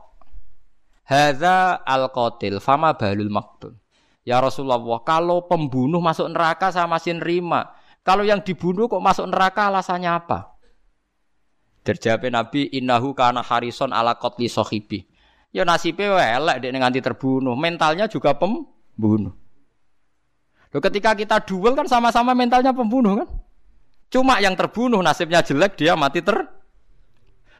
Hadza 1.03 1.83
al-qatil 1.83 2.63
fama 2.63 2.95
balul 2.95 3.27
maktul. 3.27 3.75
Ya 4.23 4.39
Rasulullah, 4.39 4.79
kalau 5.03 5.51
pembunuh 5.51 5.99
masuk 5.99 6.31
neraka 6.31 6.71
saya 6.71 6.87
masih 6.87 7.19
nerima. 7.19 7.75
Kalau 8.07 8.23
yang 8.23 8.39
dibunuh 8.39 8.87
kok 8.87 9.03
masuk 9.03 9.27
neraka 9.27 9.67
alasannya 9.67 10.07
apa? 10.07 10.52
Terjawab 11.83 12.23
Nabi, 12.31 12.71
innahu 12.71 13.11
kana 13.11 13.43
harison 13.43 13.91
ala 13.91 14.15
qatli 14.15 14.47
sahibi. 14.47 15.03
Ya 15.51 15.67
nasibnya 15.67 16.17
elek 16.17 16.63
dia 16.63 16.71
nganti 16.71 17.03
terbunuh. 17.03 17.53
Mentalnya 17.53 18.07
juga 18.07 18.33
pembunuh. 18.33 19.35
Loh, 20.73 20.81
ketika 20.81 21.13
kita 21.13 21.37
duel 21.45 21.77
kan 21.77 21.85
sama-sama 21.85 22.33
mentalnya 22.33 22.73
pembunuh 22.73 23.21
kan? 23.21 23.29
Cuma 24.09 24.41
yang 24.41 24.57
terbunuh 24.57 25.03
nasibnya 25.05 25.45
jelek 25.45 25.77
dia 25.77 25.93
mati 25.93 26.25
ter 26.25 26.49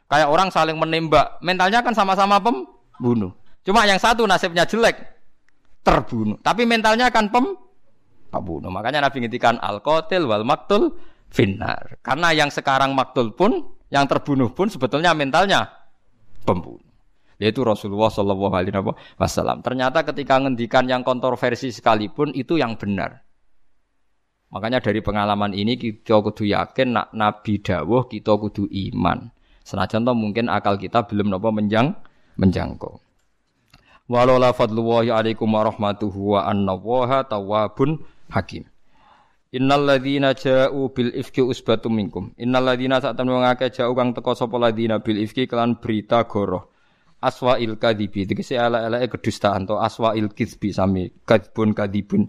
Kayak 0.04 0.28
orang 0.28 0.48
saling 0.52 0.76
menembak, 0.76 1.40
mentalnya 1.40 1.80
kan 1.80 1.96
sama-sama 1.96 2.36
pembunuh. 2.36 3.32
Cuma 3.64 3.88
yang 3.88 3.96
satu 3.96 4.28
nasibnya 4.28 4.68
jelek, 4.68 5.00
terbunuh. 5.80 6.36
Tapi 6.44 6.68
mentalnya 6.68 7.08
kan 7.08 7.32
pem 7.32 7.56
pembunuh. 8.28 8.68
Makanya 8.68 9.08
Nabi 9.08 9.24
ngintikan 9.24 9.56
al-qatil 9.58 10.28
wal 10.28 10.44
maktul 10.44 10.92
finnar. 11.32 11.96
Karena 12.04 12.36
yang 12.36 12.52
sekarang 12.52 12.92
maktul 12.92 13.32
pun, 13.32 13.64
yang 13.94 14.10
terbunuh 14.10 14.50
pun 14.50 14.66
sebetulnya 14.66 15.14
mentalnya 15.14 15.70
pembunuh. 16.42 16.82
Yaitu 17.38 17.62
Rasulullah 17.62 18.10
Shallallahu 18.10 18.54
Alaihi 18.54 18.74
Wasallam. 19.14 19.62
Ternyata 19.62 20.02
ketika 20.02 20.42
ngendikan 20.42 20.90
yang 20.90 21.06
kontroversi 21.06 21.70
sekalipun 21.70 22.34
itu 22.34 22.58
yang 22.58 22.74
benar. 22.74 23.22
Makanya 24.50 24.82
dari 24.82 25.02
pengalaman 25.02 25.50
ini 25.50 25.74
kita 25.74 26.22
kudu 26.22 26.46
yakin 26.46 26.94
nak 26.94 27.10
Nabi 27.14 27.58
dawuh 27.58 28.06
kita 28.06 28.34
kudu 28.38 28.70
iman. 28.70 29.30
Senajan 29.66 30.06
mungkin 30.14 30.46
akal 30.46 30.78
kita 30.78 31.06
belum 31.06 31.30
nopo 31.30 31.50
menjang 31.50 31.94
menjangkau. 32.38 33.02
Walau 34.04 34.36
la 34.36 34.52
fadlullahi 34.52 35.10
alaikum 35.10 35.48
warahmatuhu 35.48 36.38
wa 36.38 36.46
annallaha 36.46 37.24
tawwabun 37.24 38.04
hakim. 38.30 38.68
Innal 39.54 39.86
ladzina 39.86 40.34
ja'u 40.34 40.90
bil 40.90 41.14
ifki 41.14 41.38
usbatum 41.38 41.94
minkum. 41.94 42.34
Innal 42.42 42.74
ladzina 42.74 42.98
sak 42.98 43.14
temen 43.14 43.38
wong 43.38 43.46
akeh 43.46 43.70
ja'u 43.70 43.94
kang 43.94 44.10
teka 44.10 44.34
sapa 44.34 44.58
ladzina 44.58 44.98
bil 44.98 45.22
ifki 45.22 45.46
kelan 45.46 45.78
berita 45.78 46.26
goroh. 46.26 46.74
Aswa 47.22 47.56
il 47.62 47.78
kadibi 47.78 48.26
tegese 48.26 48.58
ala-alake 48.58 49.14
kedustaan 49.14 49.64
to 49.64 49.80
aswa 49.80 50.12
il 50.18 50.28
kizbi 50.34 50.74
sami 50.74 51.08
kadibun 51.22 51.70
kadibun. 51.72 52.28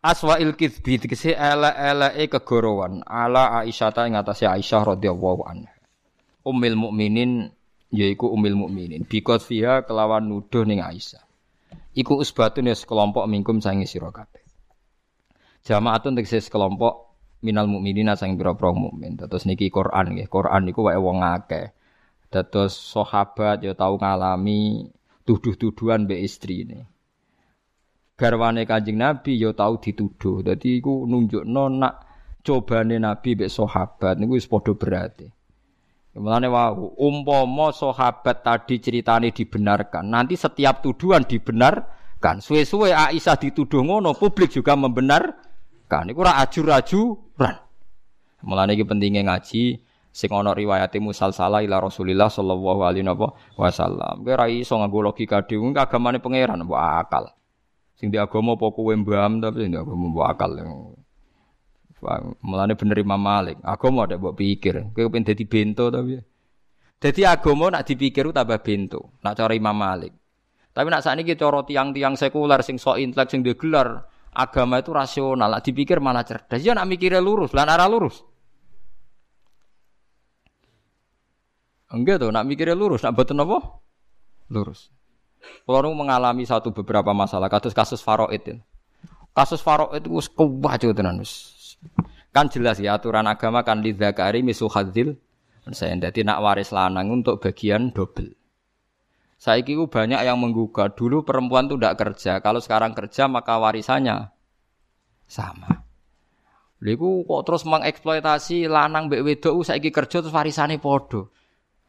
Aswa 0.00 0.38
il 0.40 0.54
kizbi 0.54 0.96
tegese 1.02 1.34
ala-alake 1.36 2.30
kegorowan 2.30 3.04
ala 3.04 3.60
Aisyah 3.60 3.90
ta 3.92 4.06
ing 4.06 4.16
atase 4.16 4.48
Aisyah 4.48 4.96
radhiyallahu 4.96 5.42
anha. 5.44 5.74
Ummil 6.46 6.78
mukminin 6.78 7.52
yaiku 7.92 8.32
ummil 8.32 8.56
mukminin 8.56 9.04
bikot 9.04 9.44
fiha 9.44 9.84
kelawan 9.84 10.24
nuduh 10.24 10.64
ning 10.64 10.80
Aisyah. 10.80 11.20
Iku 11.98 12.16
usbatun 12.16 12.70
ya 12.70 12.78
sekelompok 12.78 13.28
mingkum 13.28 13.60
sangi 13.60 13.84
sira 13.84 14.08
kabeh. 14.08 14.47
Jamaatun 15.68 16.16
tegese 16.16 16.40
sekelompok 16.40 17.12
minal 17.44 17.68
mukminina 17.68 18.16
sang 18.16 18.40
pira-pira 18.40 18.72
mukmin. 18.72 19.20
Terus 19.20 19.44
niki 19.44 19.68
Quran 19.68 20.16
nggih. 20.16 20.32
Quran 20.32 20.64
niku 20.64 20.88
wae 20.88 20.96
wong 20.96 21.20
akeh. 21.20 21.76
Dados 22.32 22.72
sahabat 22.72 23.60
ya 23.60 23.76
tau 23.76 24.00
ngalami 24.00 24.88
tuduh-tuduhan 25.28 26.08
be 26.08 26.24
ini. 26.24 26.80
Garwane 28.16 28.64
Kanjeng 28.64 28.96
Nabi 28.96 29.36
ya 29.36 29.52
tau 29.52 29.76
dituduh. 29.76 30.40
Dadi 30.40 30.80
iku 30.80 31.04
nunjukno 31.04 31.68
nak 31.68 31.94
cobane 32.40 32.96
Nabi 32.96 33.36
mbek 33.36 33.52
sahabat 33.52 34.16
niku 34.16 34.40
wis 34.40 34.48
padha 34.48 34.72
berarti. 34.72 35.28
Mulane 36.16 36.48
wau 36.48 36.96
umpama 36.98 37.70
sahabat 37.70 38.42
tadi 38.42 38.82
ceritane 38.82 39.30
dibenarkan, 39.30 40.02
nanti 40.02 40.34
setiap 40.34 40.82
tuduhan 40.82 41.22
dibenarkan. 41.22 42.42
Suwe-suwe 42.42 42.90
Aisyah 42.90 43.38
dituduh 43.38 43.86
ngono, 43.86 44.18
publik 44.18 44.50
juga 44.50 44.74
membenarkan. 45.88 46.12
Iku 46.12 46.20
ora 46.20 46.32
ajur-ajuran. 46.44 47.56
Mulane 48.44 48.78
iki 48.78 48.84
pentingnya 48.86 49.26
ngaji 49.26 49.82
sing 50.14 50.30
ana 50.30 50.54
riwayate 50.54 51.02
musalsalah 51.02 51.64
ila 51.64 51.82
Rasulillah 51.82 52.30
sallallahu 52.30 52.80
alaihi 52.86 53.08
wasallam. 53.58 54.22
Kowe 54.22 54.32
ora 54.36 54.46
iso 54.46 54.78
nganggo 54.78 55.10
logika 55.10 55.42
dhewe 55.42 55.74
agamane 55.74 56.22
pangeran 56.22 56.62
mbok 56.62 56.78
akal. 56.78 57.24
Sing 57.98 58.14
di 58.14 58.18
agama 58.20 58.54
apa 58.54 58.70
kowe 58.70 58.94
mbaham 58.94 59.42
tapi 59.42 59.66
sing 59.66 59.74
di 59.74 59.78
agama 59.80 60.06
mbok 60.06 60.26
akal. 60.28 60.50
Mulane 62.44 62.78
bener 62.78 62.98
Imam 63.02 63.18
Malik. 63.18 63.58
Agama 63.66 64.06
ada 64.06 64.14
mbok 64.20 64.38
pikir. 64.38 64.94
Kowe 64.94 65.10
pengen 65.10 65.26
dadi 65.26 65.44
bento 65.48 65.90
tapi. 65.90 66.14
Dadi 66.98 67.22
agama 67.26 67.74
nak 67.74 67.86
dipikir 67.90 68.30
tambah 68.30 68.62
bento. 68.62 69.18
Nak 69.26 69.34
cara 69.34 69.50
Imam 69.54 69.74
Malik. 69.74 70.14
Tapi 70.70 70.94
nak 70.94 71.02
sakniki 71.02 71.34
cara 71.34 71.66
tiang-tiang 71.66 72.14
sekuler 72.14 72.62
sing 72.62 72.78
sok 72.78 73.02
intelek 73.02 73.34
sing 73.34 73.42
gelar 73.42 74.06
agama 74.38 74.78
itu 74.78 74.94
rasional. 74.94 75.50
Nak 75.50 75.66
dipikir 75.66 75.98
malah 75.98 76.22
cerdas. 76.22 76.62
Ya 76.62 76.78
nak 76.78 76.86
mikirnya 76.86 77.18
lurus, 77.18 77.50
lan 77.50 77.66
arah 77.66 77.90
lurus. 77.90 78.22
Enggak 81.90 82.22
tuh, 82.22 82.30
nak 82.30 82.46
mikirnya 82.46 82.78
lurus, 82.78 83.02
nak 83.02 83.18
betul 83.18 83.42
apa? 83.42 83.82
Lurus. 84.52 84.92
Kalau 85.64 85.92
mengalami 85.96 86.44
satu 86.44 86.70
beberapa 86.70 87.10
masalah, 87.16 87.48
kasus 87.48 87.72
kasus 87.72 88.00
faroid 88.04 88.44
itu. 88.44 88.54
Kasus 89.32 89.64
faroid 89.64 90.04
itu 90.04 90.20
kewajo 90.36 90.92
tenan 90.92 91.24
Kan 92.28 92.52
jelas 92.52 92.76
ya 92.76 93.00
aturan 93.00 93.24
agama 93.24 93.64
kan 93.64 93.80
di 93.80 93.96
zakari 93.96 94.44
misuhadzil. 94.44 95.16
Saya 95.68 95.96
jadi 96.00 96.24
nak 96.24 96.40
waris 96.40 96.72
lanang 96.72 97.12
untuk 97.12 97.44
bagian 97.44 97.92
double. 97.92 98.32
Saya 99.38 99.62
kira 99.62 99.86
banyak 99.86 100.18
yang 100.18 100.34
menggugat. 100.42 100.98
Dulu 100.98 101.22
perempuan 101.22 101.70
tuh 101.70 101.78
tidak 101.78 101.94
kerja. 101.94 102.42
Kalau 102.42 102.58
sekarang 102.58 102.90
kerja 102.90 103.30
maka 103.30 103.54
warisannya 103.54 104.34
sama. 105.30 105.86
Lalu 106.82 107.26
kok 107.26 107.42
terus 107.46 107.62
mengeksploitasi 107.62 108.66
lanang 108.66 109.06
mbek 109.06 109.22
wedok 109.22 109.62
saiki 109.62 109.94
kerja 109.94 110.22
terus 110.22 110.34
warisane 110.34 110.82
podo. 110.82 111.30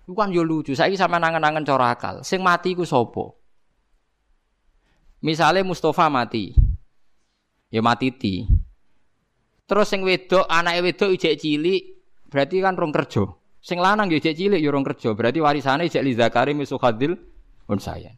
Iku 0.05 0.13
kan 0.13 0.29
yo 0.29 0.45
lucu. 0.45 0.77
Saiki 0.77 0.97
sama 0.97 1.17
nangan-nangan 1.17 1.65
cara 1.65 1.93
akal. 1.93 2.15
Sing 2.21 2.41
mati 2.41 2.73
iku 2.77 2.85
sapa? 2.85 3.33
Misalnya 5.25 5.65
Mustafa 5.65 6.09
mati. 6.09 6.53
Ya 7.69 7.81
mati 7.85 8.09
ti. 8.13 8.45
Terus 9.69 9.85
sing 9.85 10.01
wedok, 10.01 10.49
anake 10.49 10.81
wedok 10.81 11.09
ijek 11.13 11.37
cilik, 11.37 11.81
berarti 12.25 12.57
kan 12.57 12.73
rong 12.73 12.89
kerja. 12.89 13.29
Sing 13.61 13.77
lanang 13.77 14.09
yo 14.09 14.17
ijek 14.17 14.33
cilik 14.33 14.57
yo 14.57 14.73
rong 14.73 14.81
kerja. 14.81 15.13
Berarti 15.13 15.37
warisane 15.37 15.85
ijek 15.85 16.01
li 16.01 16.17
zakari 16.17 16.57
misukhadil 16.57 17.13
saya. 17.78 18.17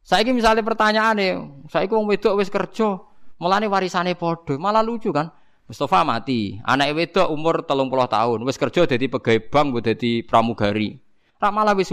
Saiki 0.00 0.32
misalnya 0.32 0.64
pertanyaane, 0.64 1.60
saiki 1.68 1.92
wong 1.92 2.08
wedok 2.08 2.40
wis 2.40 2.48
kerja, 2.48 2.96
mulane 3.36 3.68
warisane 3.68 4.16
padha. 4.16 4.56
Malah 4.56 4.80
lucu 4.80 5.12
kan? 5.12 5.28
Mustafa 5.68 6.00
mati, 6.00 6.56
anak 6.64 6.96
wedok 6.96 7.28
umur 7.28 7.60
telung 7.68 7.92
puluh 7.92 8.08
tahun, 8.08 8.40
wis 8.48 8.56
kerja 8.56 8.88
jadi 8.88 9.04
pegawai 9.04 9.52
bank, 9.52 9.84
jadi 9.84 10.24
pramugari. 10.24 10.96
Rak 11.36 11.52
malah 11.52 11.76
wis. 11.76 11.92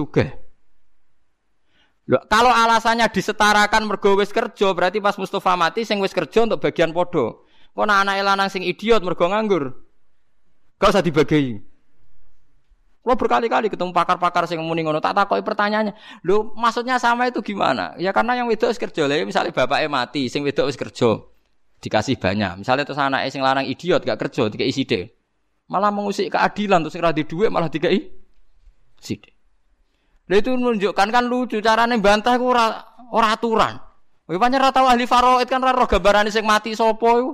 Loh, 2.06 2.22
kalau 2.32 2.54
alasannya 2.56 3.12
disetarakan 3.12 3.84
mergo 3.84 4.16
wis 4.16 4.32
kerja, 4.32 4.72
berarti 4.72 5.04
pas 5.04 5.20
Mustafa 5.20 5.60
mati 5.60 5.84
sing 5.84 6.00
wis 6.00 6.16
kerja 6.16 6.48
untuk 6.48 6.64
bagian 6.64 6.96
podo. 6.96 7.44
Kok 7.76 7.84
anak 7.84 8.16
lanang 8.24 8.48
sing 8.48 8.64
idiot 8.64 9.04
mergo 9.04 9.28
nganggur. 9.28 9.76
Gak 10.80 10.96
usah 10.96 11.04
dibagi. 11.04 11.60
Lo 13.06 13.14
berkali-kali 13.14 13.70
ketemu 13.70 13.94
pakar-pakar 13.94 14.50
sing 14.50 14.58
muni 14.66 14.82
ngono, 14.82 14.98
tak 14.98 15.14
takoki 15.14 15.46
pertanyaannya. 15.46 15.94
Lho, 16.26 16.58
maksudnya 16.58 16.98
sama 16.98 17.30
itu 17.30 17.46
gimana? 17.46 17.94
Ya 18.02 18.10
karena 18.10 18.34
yang 18.34 18.50
wedok 18.50 18.74
wis 18.74 18.82
kerja, 18.82 19.06
lah 19.06 19.22
misalnya 19.22 19.54
bapaknya 19.54 19.86
mati, 19.94 20.26
sing 20.26 20.42
wedok 20.42 20.66
wis 20.66 20.74
kerja. 20.74 21.22
Dikasih 21.86 22.18
banyak. 22.18 22.66
Misalnya 22.66 22.82
terus 22.82 22.98
anaknya 22.98 23.30
sing 23.30 23.46
lanang 23.46 23.70
idiot 23.70 24.02
gak 24.02 24.18
kerja, 24.18 24.50
dikai 24.50 24.74
sithik. 24.74 25.14
Malah 25.70 25.94
mengusik 25.94 26.34
keadilan 26.34 26.82
terus 26.82 26.98
sing 26.98 27.06
ra 27.06 27.14
duit 27.14 27.50
malah 27.54 27.70
dikai 27.70 28.10
sithik. 28.98 29.38
Lha 30.26 30.42
itu 30.42 30.50
menunjukkan 30.50 31.08
kan 31.14 31.24
lucu 31.30 31.62
carane 31.62 32.02
bantah 32.02 32.42
ku 32.42 32.50
ora 32.50 32.82
ora 33.14 33.38
aturan. 33.38 33.78
Kowe 34.26 34.38
pancen 34.42 34.58
ora 34.58 34.74
tau 34.74 34.90
ahli 34.90 35.06
faraid 35.06 35.46
kan 35.46 35.62
ora 35.62 35.78
roh 35.78 35.86
gambarane 35.86 36.34
sing 36.34 36.42
mati 36.42 36.74
sapa 36.74 37.06
iku. 37.22 37.32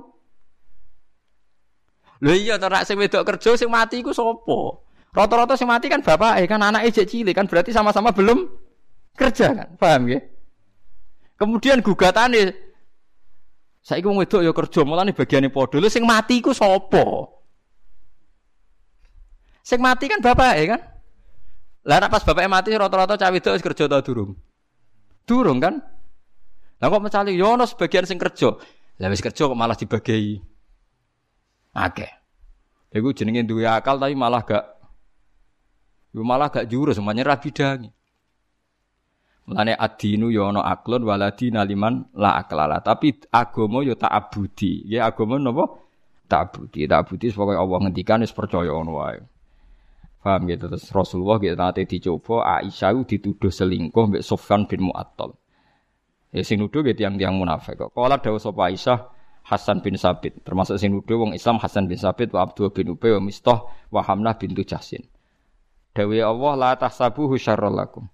Lha 2.20 2.32
iya 2.36 2.54
to 2.60 2.68
nek 2.68 2.84
sing 2.84 3.00
wedok 3.00 3.24
kerja 3.24 3.56
sing 3.56 3.72
mati 3.72 4.04
iku 4.04 4.12
sapa? 4.12 4.91
Rata-rata 5.12 5.60
sing 5.60 5.68
mati 5.68 5.92
kan 5.92 6.00
bapak 6.00 6.40
eh 6.40 6.48
kan 6.48 6.56
anak 6.64 6.88
ejek 6.88 7.04
cilik 7.04 7.36
kan 7.36 7.44
berarti 7.44 7.68
sama-sama 7.68 8.16
belum 8.16 8.48
kerja 9.12 9.52
kan. 9.52 9.68
Paham 9.76 10.08
ya? 10.08 10.24
Kemudian 11.36 11.84
gugatane 11.84 12.56
saiki 13.84 14.08
wong 14.08 14.24
wedok 14.24 14.40
ya 14.40 14.56
kerja 14.56 14.80
mulane 14.88 15.12
bagiane 15.12 15.52
padha. 15.52 15.76
Lha 15.76 15.92
sing 15.92 16.08
mati 16.08 16.40
iku 16.40 16.56
sapa? 16.56 17.28
Sing 19.60 19.84
mati 19.84 20.08
kan 20.08 20.24
bapak 20.24 20.52
eh 20.56 20.66
kan? 20.72 20.80
Lah 21.84 22.08
pas 22.08 22.24
bapaknya 22.24 22.48
mati 22.48 22.72
rata-rata 22.72 23.20
cawe 23.20 23.36
itu 23.36 23.52
kerja 23.52 23.84
ta 23.84 24.00
durung? 24.00 24.32
Durung 25.28 25.60
kan? 25.60 25.76
Lah 26.80 26.88
kok 26.88 27.04
mencali 27.04 27.36
yo 27.36 27.52
ono 27.52 27.68
sebagian 27.68 28.08
sing 28.08 28.16
kerja. 28.16 28.48
Lah 28.96 29.12
wis 29.12 29.20
kerja 29.20 29.44
kok 29.44 29.58
malah 29.60 29.76
dibagi. 29.76 30.40
Oke. 31.76 32.08
Iku 32.96 33.12
jenenge 33.12 33.44
duwe 33.44 33.68
akal 33.68 34.00
tapi 34.00 34.16
malah 34.16 34.40
gak 34.40 34.71
yo 36.12 36.20
malah 36.22 36.52
gak 36.52 36.68
jurus 36.68 37.00
semuanya 37.00 37.24
rabi 37.32 37.50
dangi. 37.50 37.90
Mulane 39.42 39.74
adinu 39.74 40.30
yo 40.30 40.46
ono 40.46 40.62
aklon 40.62 41.02
waladi 41.02 41.50
naliman 41.50 42.14
la 42.14 42.38
aklala. 42.38 42.78
Tapi 42.78 43.26
agama 43.34 43.82
yo 43.82 43.98
tak 43.98 44.14
abudi. 44.14 44.86
Ya 44.86 45.10
agama 45.10 45.34
napa? 45.40 45.66
Tak 46.30 46.40
abudi. 46.46 46.86
Tak 46.86 47.08
abudi 47.08 47.26
pokoke 47.34 47.58
Allah 47.58 47.78
ngendikan 47.82 48.22
wis 48.22 48.30
percaya 48.30 48.70
ngono 48.70 49.02
wae. 49.02 49.18
Paham 50.22 50.46
gitu 50.46 50.70
terus 50.70 50.86
Rasulullah 50.94 51.42
gitu 51.42 51.58
nanti 51.58 51.82
dicoba 51.82 52.62
Aisyah 52.62 52.94
dituduh 53.02 53.50
selingkuh 53.50 54.06
mbek 54.06 54.22
Sofyan 54.22 54.70
bin 54.70 54.86
Mu'attal. 54.86 55.34
Ya 56.30 56.46
sing 56.46 56.62
nuduh 56.62 56.86
gitu 56.86 57.02
yang 57.02 57.18
tiang 57.18 57.34
munafik 57.34 57.74
kok. 57.74 57.90
Kala 57.90 58.22
dawuh 58.22 58.38
sapa 58.38 58.70
Aisyah 58.70 58.98
Hasan 59.42 59.82
bin 59.82 59.98
Sabit 59.98 60.38
termasuk 60.46 60.78
sing 60.78 60.94
nuduh 60.94 61.18
wong 61.26 61.34
Islam 61.34 61.58
Hasan 61.58 61.90
bin 61.90 61.98
Sabit 61.98 62.30
wa 62.30 62.46
Abdul 62.46 62.70
bin 62.70 62.94
Ubay 62.94 63.10
wa 63.18 63.26
Mistah 63.26 63.66
wa 63.90 63.98
Hamnah 64.06 64.38
bintu 64.38 64.62
Jahsin. 64.62 65.02
Dawe 65.92 66.18
Allah 66.24 66.52
la 66.56 66.70
tahsabuhu 66.80 67.36
syarrul 67.36 67.76
lakum. 67.76 68.08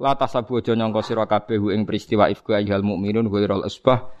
La 0.00 0.16
tahsabu 0.16 0.64
aja 0.64 0.72
nyangka 0.72 1.04
sira 1.04 1.28
kabeh 1.28 1.60
ing 1.74 1.84
peristiwa 1.84 2.30
ifku 2.32 2.56
ayyuhal 2.56 2.80
mukminun 2.80 3.28
ghairul 3.28 3.68
usbah. 3.68 4.14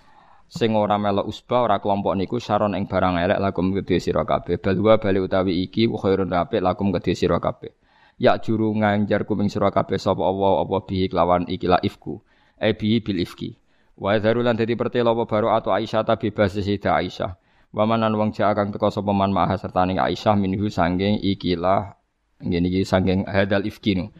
Sing 0.44 0.76
ora 0.76 1.00
melok 1.00 1.24
usbah 1.30 1.64
ora 1.64 1.80
kelompok 1.80 2.12
niku 2.20 2.36
saron 2.36 2.76
ing 2.76 2.84
barang 2.84 3.16
elek 3.16 3.40
lakum 3.40 3.72
kedhe 3.72 3.96
sira 3.96 4.28
kabeh. 4.28 4.60
Balwa 4.60 5.00
bali 5.00 5.24
utawi 5.24 5.56
iki 5.64 5.88
khairun 5.88 6.34
apik 6.36 6.60
lakum 6.60 6.92
kedhe 6.92 7.16
sira 7.16 7.40
kabeh. 7.40 7.72
Ya 8.20 8.36
juru 8.36 8.76
nganjar 8.76 9.24
kuming 9.24 9.48
sira 9.48 9.72
kabeh 9.72 9.96
sapa 9.96 10.20
Allah 10.20 10.68
apa 10.68 10.76
bihi 10.84 11.08
kelawan 11.08 11.48
iki 11.48 11.64
la 11.64 11.80
ifku? 11.80 12.20
E 12.60 12.76
bihi 12.76 13.00
bil 13.00 13.24
ifki. 13.24 13.56
Wa 13.96 14.20
zarulan 14.20 14.52
dadi 14.58 14.76
pertelo 14.76 15.16
apa 15.16 15.24
baru 15.24 15.48
atau 15.54 15.72
Aisyah 15.72 16.04
ta 16.04 16.20
bebas 16.20 16.58
Sayyidah 16.58 16.92
Aisyah. 16.92 17.32
Wa 17.72 17.88
manan 17.88 18.18
wong 18.20 18.36
jek 18.36 18.52
kang 18.52 18.68
teka 18.68 18.92
sapa 18.92 19.16
man 19.16 19.32
maha 19.32 19.56
sertane 19.56 19.94
Aisyah 19.94 20.34
minhu 20.36 20.66
sanging 20.68 21.22
ikilah 21.22 21.97
ngene 22.42 22.66
iki 22.70 22.82
sanging 22.86 23.26
hadal 23.26 23.66
ifkinu 23.66 24.10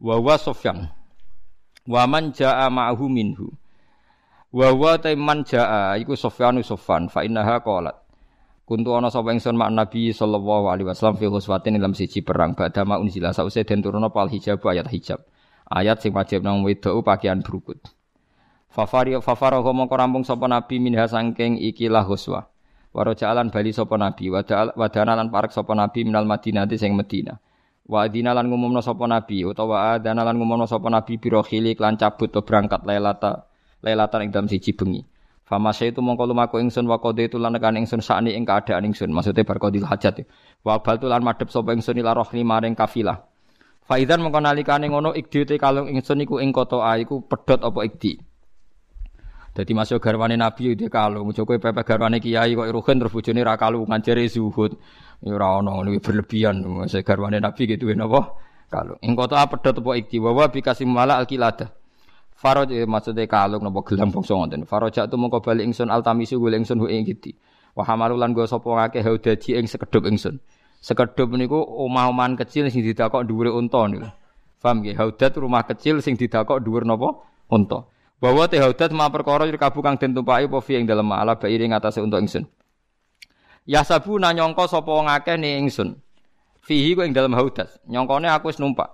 wa 0.00 0.16
wa 0.20 0.36
Sofyan 0.36 0.92
wa 1.88 2.02
man 2.06 2.30
jaa 2.36 2.68
ma'hu 2.68 3.08
minhu 3.08 3.52
Wa 4.52 4.68
wa 4.76 5.00
taiman 5.00 5.48
jaa 5.48 5.96
iku 5.96 6.12
Sofyanu 6.12 6.60
Sofan 6.60 7.08
fa 7.08 7.24
innaha 7.24 7.64
qalat. 7.64 7.96
Kuntu 8.68 8.92
ana 8.92 9.08
sapa 9.08 9.32
ingsun 9.32 9.56
mak 9.56 9.72
Nabi 9.72 10.12
sallallahu 10.12 10.68
alaihi 10.68 10.92
wasallam 10.92 11.16
fi 11.16 11.24
ghuswatin 11.24 11.80
dalam 11.80 11.96
siji 11.96 12.20
perang 12.20 12.52
badama 12.52 13.00
unzila 13.00 13.32
sause 13.32 13.64
den 13.64 13.80
turuna 13.80 14.12
pal 14.12 14.28
hijab 14.28 14.60
ayat 14.68 14.92
hijab. 14.92 15.24
Ayat 15.72 16.04
sing 16.04 16.12
wajib 16.12 16.44
nang 16.44 16.60
wedok 16.68 17.00
pakaian 17.00 17.40
berukut. 17.40 17.80
Fafari 18.68 19.16
fafara 19.24 19.64
mongko 19.64 19.96
rampung 19.96 20.24
sapa 20.24 20.44
Nabi 20.44 20.76
minha 20.84 21.08
sangking 21.08 21.56
ikilah 21.56 22.04
ghuswa. 22.04 22.44
Waro 22.92 23.16
jalan 23.16 23.48
bali 23.48 23.72
sapa 23.72 23.96
Nabi 23.96 24.28
wadana 24.28 25.16
lan 25.16 25.32
parek 25.32 25.56
sapa 25.56 25.72
Nabi 25.72 26.04
minal 26.04 26.28
Madinah 26.28 26.68
sing 26.76 26.92
Madinah. 26.92 27.40
Wa 27.82 28.06
adina 28.06 28.30
lan 28.30 28.46
ngumumna 28.46 28.78
sapa 28.78 29.10
Nabi 29.10 29.42
utawa 29.42 29.98
adana 29.98 30.22
lan 30.22 30.38
ngumumna 30.38 30.70
sapa 30.70 30.86
Nabi 30.86 31.18
biro 31.18 31.42
khilik 31.42 31.82
lan 31.82 31.98
cabut 31.98 32.30
to 32.30 32.40
berangkat 32.46 32.86
lailata 32.86 33.50
lailatan 33.82 34.26
ing 34.26 34.30
dalam 34.30 34.46
siji 34.46 34.70
bengi. 34.72 35.02
Fama 35.42 35.74
itu 35.74 35.98
mongko 35.98 36.24
lumaku 36.30 36.62
ingsun 36.62 36.86
wa 36.86 37.02
qadi 37.02 37.28
itu 37.28 37.36
lan 37.36 37.58
kan 37.58 37.74
ingsun 37.74 38.00
sakni 38.00 38.38
ing 38.38 38.46
keadaan 38.46 38.86
ingsun. 38.88 39.10
Maksudnya 39.10 39.42
bar 39.42 39.58
qadil 39.58 39.84
hajat. 39.84 40.24
Wa 40.62 40.78
bal 40.80 40.96
tu 41.02 41.10
lan 41.10 41.26
madhep 41.26 41.50
sapa 41.50 41.74
ingsun 41.74 41.98
ila 41.98 42.14
rohli 42.14 42.46
maring 42.46 42.78
kafilah. 42.78 43.18
Faidan 43.82 44.22
mengko 44.22 44.38
nalikane 44.38 44.86
ngono 44.86 45.10
ikdi 45.12 45.42
te 45.42 45.58
kalung 45.58 45.90
ingsun 45.90 46.22
iku 46.22 46.38
ing 46.38 46.54
kota 46.54 46.78
A 46.80 46.96
iku 47.02 47.26
pedhot 47.26 47.66
apa 47.66 47.82
ikdi. 47.82 48.14
Dadi 49.52 49.76
masuk 49.76 50.00
garwane 50.00 50.32
Nabi 50.40 50.72
itu 50.72 50.88
kalung, 50.88 51.28
Joko 51.36 51.52
pepe 51.60 51.84
garwane 51.84 52.16
kiai 52.24 52.56
kok 52.56 52.72
rugen 52.72 52.96
terus 53.04 53.12
bojone 53.12 53.44
ra 53.44 53.60
kalungan 53.60 54.00
jere 54.00 54.24
zuhud. 54.24 54.80
Ora 55.22 55.62
ono 55.62 55.78
ngono 55.78 55.94
berlebihan 56.02 56.66
masuk 56.66 57.06
garwane 57.06 57.38
Nabi 57.38 57.70
gitu 57.70 57.86
napa? 57.94 58.34
Kalung. 58.66 58.98
Ing 59.04 59.14
kota 59.14 59.38
A 59.38 59.46
pedhot 59.46 59.78
apa 59.78 59.90
ikdi 59.94 60.18
wa 60.18 60.34
wa 60.34 60.50
bikasim 60.50 60.90
mala 60.90 61.20
alqiladah. 61.22 61.70
Faraj 62.34 62.74
eh, 62.74 62.88
maksudnya 62.88 63.30
kalung 63.30 63.62
napa 63.62 63.86
gelam 63.86 64.10
bangsa 64.10 64.34
ngoten. 64.34 64.66
Faraj 64.66 64.98
tu 65.06 65.14
mongko 65.14 65.38
bali 65.38 65.62
ingsun 65.62 65.92
altamisu 65.94 66.42
gule 66.42 66.58
ingsun 66.58 66.82
hu 66.82 66.90
ing 66.90 67.06
giti. 67.06 67.38
Wa 67.78 67.86
hamalu 67.86 68.18
lan 68.18 68.34
go 68.34 68.42
sapa 68.48 68.66
ngake 68.66 69.04
haudaji 69.04 69.62
ing 69.62 69.70
sekedhup 69.70 70.02
ingsun. 70.10 70.42
Sekedhup 70.82 71.30
niku 71.38 71.62
omah-omahan 71.62 72.34
kecil 72.34 72.66
sing 72.66 72.82
didakok 72.82 73.22
dhuwure 73.22 73.54
unta 73.54 73.86
niku. 73.86 74.10
Paham 74.58 74.82
nggih? 74.82 74.98
Haudat 74.98 75.38
rumah 75.38 75.62
kecil 75.62 76.02
sing 76.02 76.18
didakok 76.18 76.58
dhuwur 76.58 76.82
napa? 76.82 77.22
Unta. 77.46 77.86
Bahwa 78.18 78.50
te 78.50 78.58
haudat 78.58 78.90
ma 78.90 79.06
perkara 79.06 79.46
kabu 79.54 79.82
kang 79.82 79.94
den 79.98 80.14
tumpaki 80.14 80.50
apa 80.50 80.58
fi 80.58 80.82
ing 80.82 80.86
dalem 80.90 81.06
ala 81.14 81.38
bairi 81.38 81.70
ngatasé 81.70 82.02
untuk 82.02 82.18
ingsun. 82.18 82.46
Ya 83.62 83.86
sabu 83.86 84.18
nanyangka 84.18 84.66
sapa 84.66 84.90
wong 84.90 85.06
akeh 85.06 85.38
ning 85.38 85.66
ingsun. 85.66 85.94
Fihi 86.66 86.98
ku 86.98 87.06
ing 87.06 87.14
dalem 87.14 87.34
haudat. 87.38 87.78
Nyongkone 87.86 88.26
aku 88.26 88.50
wis 88.50 88.58
numpak. 88.58 88.90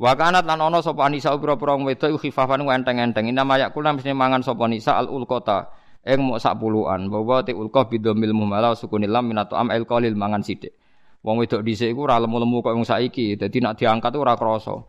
Wa 0.00 0.16
kanat 0.16 0.48
lan 0.48 0.60
ana 0.60 0.80
sapa 0.80 1.04
Anisa 1.08 1.32
pira-pira 1.36 1.76
wedok 1.76 2.20
khifafan 2.20 2.64
enteng-enteng. 2.64 3.28
Ina 3.28 3.44
mayak 3.44 3.76
kula 3.76 3.96
mesti 3.96 4.12
mangan 4.12 4.40
sapa 4.40 4.64
Nisa 4.68 4.96
al 4.96 5.08
ulqata 5.08 5.72
ing 6.04 6.20
mok 6.20 6.40
sak 6.40 6.56
puluhan. 6.56 7.08
Bahwa 7.08 7.44
te 7.44 7.52
ulqa 7.52 7.88
bidomil 7.88 8.32
muhmala 8.32 8.72
sukunil 8.76 9.12
lam 9.12 9.28
minatu 9.28 9.56
am 9.56 9.72
el 9.72 9.84
qalil 9.84 10.16
mangan 10.16 10.44
sithik. 10.44 10.72
Wong 11.20 11.40
wedok 11.44 11.60
dhisik 11.60 11.92
iku 11.92 12.08
ora 12.08 12.16
lemu-lemu 12.20 12.64
kok 12.64 12.72
wong 12.76 12.84
saiki. 12.88 13.36
Dadi 13.36 13.60
nak 13.60 13.76
diangkat 13.76 14.12
ora 14.16 14.36
krasa. 14.36 14.80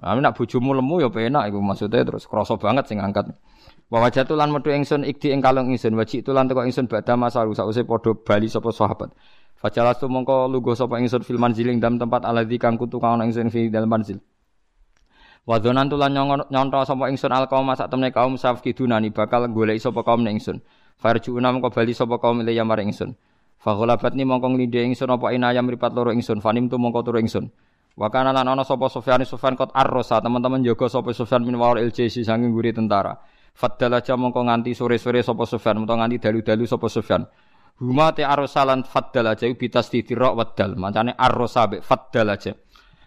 Nah, 0.00 0.16
nak 0.16 0.32
bojomu 0.40 0.72
lemu 0.72 1.04
ya 1.04 1.08
penak 1.12 1.52
iku 1.52 1.60
maksudnya 1.60 2.00
terus 2.00 2.24
krasa 2.24 2.56
banget 2.56 2.88
sing 2.88 2.96
angkat. 2.96 3.28
Wa 3.92 4.00
wajatu 4.00 4.32
lan 4.32 4.48
metu 4.48 4.72
ingsun 4.72 5.04
ikdi 5.04 5.36
ing 5.36 5.44
kalung 5.44 5.68
ingsun 5.68 5.92
waji 5.92 6.24
itu 6.24 6.32
lan 6.32 6.48
teko 6.48 6.64
ingsun 6.64 6.88
badha 6.88 7.12
masaru 7.12 7.52
sause 7.52 7.84
padha 7.84 8.16
bali 8.16 8.48
sapa 8.48 8.72
sahabat. 8.72 9.12
Fajalastu 9.60 10.08
mongko 10.08 10.48
lugo 10.48 10.72
sapa 10.72 10.96
ingsun 10.96 11.20
fil 11.20 11.36
manziling 11.36 11.76
dalam 11.76 12.00
tempat 12.00 12.24
aladzi 12.24 12.56
kang 12.56 12.80
kutu 12.80 12.96
kang 12.96 13.20
ingsun 13.20 13.52
fi 13.52 13.68
dalam 13.68 13.92
manzil. 13.92 14.16
Wadonan 15.44 15.92
tulan 15.92 16.16
nyonto 16.48 16.80
sapa 16.88 17.12
ingsun 17.12 17.28
al 17.28 17.44
sak 17.76 17.92
temne 17.92 18.08
kaum 18.16 18.40
safkidunani 18.40 19.12
bakal 19.12 19.44
golek 19.52 19.76
sapa 19.76 20.00
kaum 20.00 20.24
ingsun. 20.24 20.64
Farjuuna 20.96 21.52
mongko 21.52 21.68
bali 21.68 21.92
sapa 21.92 22.16
kaum 22.16 22.40
ile 22.40 22.56
ya 22.56 22.64
maring 22.64 22.96
ingsun. 22.96 23.12
Fagholabat 23.60 24.16
ni 24.16 24.24
mongko 24.24 24.56
nglindhe 24.56 24.88
ingsun 24.88 25.12
apa 25.12 25.36
inayam 25.36 25.68
ripat 25.68 25.92
loro 25.92 26.16
ingsun. 26.16 26.40
Fanim 26.40 26.72
tu 26.72 26.80
mongko 26.80 27.04
turu 27.04 27.20
ingsun. 27.20 27.52
Wa 27.92 28.08
kana 28.08 28.32
lan 28.32 28.48
ana 28.48 28.64
sapa 28.64 28.88
Sufyan 28.88 29.20
Sufyan 29.28 29.52
kot 29.52 29.68
arrosa 29.76 30.16
teman-teman 30.24 30.64
jaga 30.64 30.88
sapa 30.88 31.12
Sufyan 31.12 31.44
min 31.44 31.60
wal 31.60 31.76
LJC 31.76 32.24
sanging 32.24 32.56
guri 32.56 32.72
tentara. 32.72 33.12
Faddal 33.52 34.00
aja 34.00 34.16
mongko 34.16 34.48
nganti 34.48 34.72
sore-sore 34.72 35.20
sapa 35.20 35.44
Sufyan 35.44 35.84
utawa 35.84 36.04
nganti 36.04 36.16
dalu-dalu 36.24 36.64
sapa 36.64 36.88
Sufyan. 36.88 37.28
Huma 37.84 38.16
te 38.16 38.24
arrosalan 38.24 38.84
faddal 38.88 39.36
aja 39.36 39.44
bitas 39.52 39.92
titirok 39.92 40.32
waddal. 40.32 40.72
Mancane 40.76 41.12
arrosa 41.12 41.68
be 41.68 41.84
faddal 41.84 42.32
aja. 42.32 42.56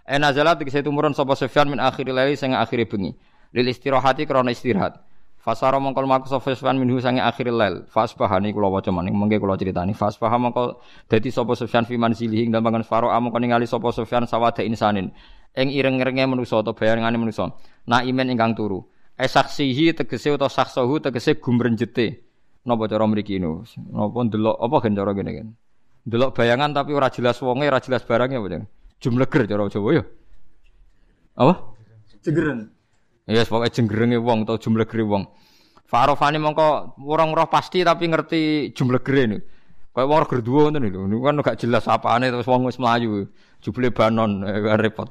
Ena 0.06 0.30
zalat 0.34 0.62
tegese 0.62 0.86
tumurun 0.86 1.18
sapa 1.18 1.34
Sufyan 1.34 1.66
min 1.66 1.82
akhir 1.82 2.06
laili 2.06 2.38
sing 2.38 2.54
akhire 2.54 2.86
bengi. 2.86 3.10
Lil 3.58 3.66
istirahati 3.66 4.30
krana 4.30 4.54
istirahat. 4.54 5.02
Fasara 5.46 5.78
mongkol 5.78 6.10
maku 6.10 6.26
sapa 6.26 6.58
Sufyan 6.58 6.82
minhu 6.82 6.98
sange 6.98 7.22
akhir 7.22 7.54
lail. 7.54 7.86
Fasbahani 7.86 8.50
kula 8.50 8.66
waca 8.74 8.90
maning 8.90 9.14
mengke 9.14 9.38
kula 9.38 9.54
critani. 9.54 9.94
Fasbah 9.94 10.34
mongko 10.42 10.82
dadi 11.06 11.30
sapa 11.30 11.54
Sufyan 11.54 11.86
fi 11.86 12.02
manzilihi 12.02 12.50
ing 12.50 12.52
dalem 12.52 12.82
faro 12.82 13.14
mongko 13.14 13.38
ningali 13.38 13.70
sapa 13.70 13.94
Sufyan 13.94 14.26
sawada 14.26 14.66
insanin. 14.66 15.14
Ing 15.54 15.70
ireng-irenge 15.70 16.26
manusa 16.26 16.66
utawa 16.66 16.74
bayangane 16.74 17.22
manusa. 17.22 17.54
Na 17.86 18.02
imen 18.02 18.34
ingkang 18.34 18.58
turu. 18.58 18.90
Esaksihi 19.22 19.94
tegese 19.94 20.34
utawa 20.34 20.50
saksohu 20.50 20.98
tegese 20.98 21.38
gumrenjete. 21.38 22.26
Napa 22.66 22.90
cara 22.90 23.06
mriki 23.06 23.38
niku? 23.38 23.70
Napa 23.94 24.26
ndelok 24.26 24.58
apa 24.58 24.76
gen 24.82 24.98
cara 24.98 25.14
ngene 25.14 25.32
kan? 25.38 25.48
Ndelok 26.10 26.30
bayangan 26.34 26.74
tapi 26.74 26.98
ora 26.98 27.14
jelas 27.14 27.38
wonge, 27.46 27.70
ora 27.70 27.78
jelas 27.78 28.02
barangnya 28.02 28.42
apa 28.42 28.66
Jumleger 28.98 29.46
cara 29.46 29.70
Jawa 29.70 29.90
ya. 29.94 30.04
Apa? 31.38 31.54
Jenggeren. 32.26 32.75
Ya 33.26 33.42
yes, 33.42 33.50
pokoke 33.50 33.74
jenggerenge 33.74 34.22
wong 34.22 34.46
atau 34.46 34.62
jumlegere 34.62 35.02
wong. 35.02 35.26
Farofani 35.90 36.38
mongko 36.38 36.98
orang 37.10 37.34
roh 37.34 37.50
pasti 37.50 37.82
tapi 37.82 38.06
ngerti 38.06 38.70
jumlegere 38.78 39.24
niku. 39.26 39.42
Kayak 39.96 40.10
wong 40.12 40.24
gerduwo 40.28 40.60
ngoten 40.70 40.86
lho. 40.92 41.08
Niku 41.10 41.22
kan 41.26 41.42
gak 41.42 41.58
jelas 41.58 41.90
apane 41.90 42.30
terus 42.30 42.46
wong 42.46 42.70
wis 42.70 42.78
mlayu. 42.78 43.26
Jubile 43.64 43.90
banon 43.90 44.46
eh, 44.46 44.78
repot. 44.78 45.10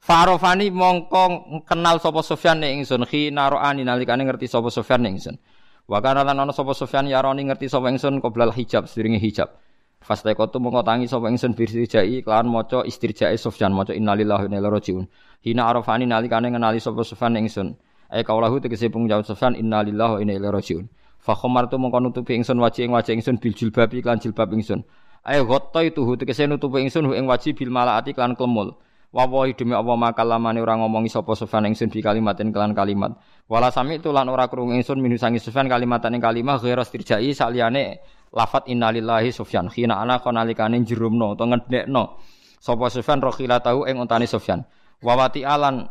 Farofani 0.00 0.72
mongko 0.72 1.22
kenal 1.68 2.00
sapa 2.00 2.24
Sofyan 2.24 2.64
ning 2.64 2.80
ingsun 2.80 3.04
khina 3.04 3.52
ro'ani 3.52 3.84
nalikane 3.84 4.24
ngerti 4.24 4.48
sapa 4.48 4.72
Sofyan 4.72 5.04
ning 5.04 5.20
ingsun. 5.20 5.36
Wa 5.84 6.00
kana 6.00 6.24
lan 6.24 6.40
ana 6.40 6.54
sapa 6.56 6.72
Sofyan 6.72 7.04
yaroni 7.10 7.44
ngerti 7.44 7.68
sapa 7.68 7.92
ingsun 7.92 8.24
qoblal 8.24 8.56
hijab 8.56 8.88
sedringe 8.88 9.20
hijab. 9.20 9.52
Fastaikotu 10.00 10.56
mongko 10.64 10.80
tangi 10.80 11.04
sapa 11.04 11.28
ingsun 11.28 11.52
birjai 11.52 12.24
kelawan 12.24 12.48
maca 12.48 12.80
istirjae 12.88 13.36
Sufyan 13.36 13.76
maca 13.76 13.92
innalillahi 13.92 14.42
wa 14.42 14.48
inna 14.48 14.56
ilaihi 14.56 14.74
rajiun. 14.80 15.04
Hina 15.44 15.68
arafani 15.68 16.08
nalikane 16.08 16.48
ngenali 16.48 16.80
sapa 16.80 17.04
Sufyan 17.04 17.36
ingsun. 17.36 17.76
Ai 18.08 18.24
kaulahu 18.24 18.64
tegese 18.64 18.88
pengjawab 18.88 19.28
Sufyan 19.28 19.52
innalillahi 19.52 20.12
wa 20.16 20.20
inna 20.24 20.32
ilaihi 20.40 20.56
rajiun. 20.56 20.84
Fa 21.20 21.36
khamartu 21.36 21.76
mongko 21.76 22.00
nutupi 22.00 22.32
ingsun 22.32 22.56
wajih 22.64 22.88
ing 22.88 22.96
wajih 22.96 23.12
ingsun 23.12 23.36
bil 23.36 23.52
jilbab 23.52 23.92
iklan 23.92 24.16
jilbab 24.16 24.48
ingsun. 24.56 24.88
Ai 25.20 25.44
ghatta 25.44 25.84
itu 25.84 26.00
tegese 26.16 26.48
nutupi 26.48 26.80
ingsun 26.80 27.04
ing 27.12 27.28
wajih 27.28 27.52
bil 27.52 27.68
malaati 27.68 28.16
klan 28.16 28.32
klemul. 28.40 28.80
Wawahi 29.10 29.58
demi 29.58 29.74
Allah 29.74 29.98
maka 29.98 30.22
lamane 30.22 30.62
ora 30.62 30.78
ngomongi 30.78 31.10
sapa 31.10 31.34
Sufyan 31.34 31.66
ingsun 31.66 31.90
bi 31.90 32.00
kalimatin 32.00 32.54
kelan 32.54 32.72
kalimat. 32.72 33.18
Wala 33.50 33.68
sami 33.74 33.98
itu 33.98 34.14
lan 34.14 34.30
ora 34.30 34.46
krungu 34.46 34.70
ingsun 34.70 35.02
minu 35.02 35.18
sangi 35.18 35.42
Sufyan 35.42 35.66
kalimatan 35.66 36.14
ing 36.14 36.22
kalimah 36.22 36.62
ghairas 36.62 36.94
tirjai 36.94 37.34
saliyane 37.34 37.98
lafat 38.34 38.66
innalillahi 38.70 39.30
Sufyan. 39.34 39.66
Khina 39.70 39.98
ana 39.98 40.22
konalikane 40.22 40.80
jerumno 40.86 41.34
utawa 41.34 41.56
ngedekno. 41.56 42.18
Sapa 42.60 42.92
Sufyan 42.92 43.18
rokhila 43.24 43.58
tahu 43.62 43.88
ing 43.88 43.98
untane 43.98 44.28
Sufyan. 44.28 44.62
Wawati 45.00 45.42
alan 45.42 45.88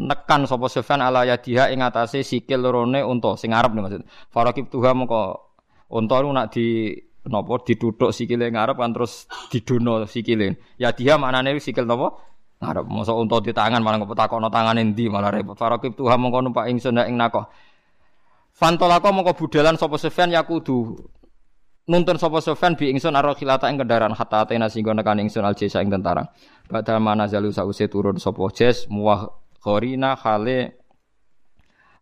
nekan 0.00 0.44
sapa 0.48 0.66
Sufyan 0.66 1.00
ala 1.04 1.22
yadiha 1.28 1.70
ing 1.70 1.84
atase 1.84 2.24
sikil 2.26 2.60
lorone 2.60 3.00
unta 3.04 3.36
sing 3.38 3.54
nih 3.54 3.80
maksud. 3.80 4.02
Farakib 4.32 4.68
tuha 4.72 4.92
moko 4.96 5.54
unta 5.92 6.18
nu 6.20 6.34
nak 6.34 6.50
di 6.50 6.96
napa 7.30 7.60
dituthuk 7.62 8.10
sikile 8.10 8.48
ngarep 8.50 8.76
kan 8.80 8.90
terus 8.90 9.30
didono 9.52 10.02
sikile. 10.08 10.58
Ya 10.80 10.90
dia 10.90 11.14
maknane 11.14 11.56
sikil 11.62 11.86
napa 11.86 12.16
ngarep. 12.58 12.84
Mosok 12.90 13.16
unta 13.16 13.36
di 13.38 13.52
tangan 13.54 13.80
malah 13.80 14.02
takono 14.18 14.50
tangane 14.50 14.82
endi 14.82 15.06
malah 15.06 15.30
repot. 15.30 15.54
Farakib 15.54 15.94
tuha 15.94 16.18
mongko 16.18 16.38
numpak 16.42 16.66
ingsun 16.68 16.98
ing 17.06 17.14
nakoh 17.14 17.46
Fantolako 18.50 19.08
mongko 19.14 19.32
budalan 19.46 19.78
sapa 19.78 19.96
Sufyan 19.96 20.34
yakudu 20.34 20.98
nuntun 21.88 22.18
sapa 22.20 22.42
Sofyan 22.44 22.76
bi 22.76 22.92
ingsun 22.92 23.16
aro 23.16 23.32
khilata 23.32 23.70
ing 23.70 23.80
kendaraan 23.80 24.12
hatta 24.12 24.44
atena 24.44 24.68
singgo 24.68 24.92
nekan 24.92 25.22
ingsun 25.24 25.44
al 25.46 25.54
jesa 25.54 25.80
ing 25.80 25.88
tentara. 25.88 26.28
Badal 26.68 27.00
mana 27.00 27.24
zalu 27.30 27.54
sause 27.54 27.88
turun 27.88 28.20
sapa 28.20 28.42
jes 28.52 28.90
muwah 28.90 29.30
khorina 29.62 30.16
khale 30.18 30.76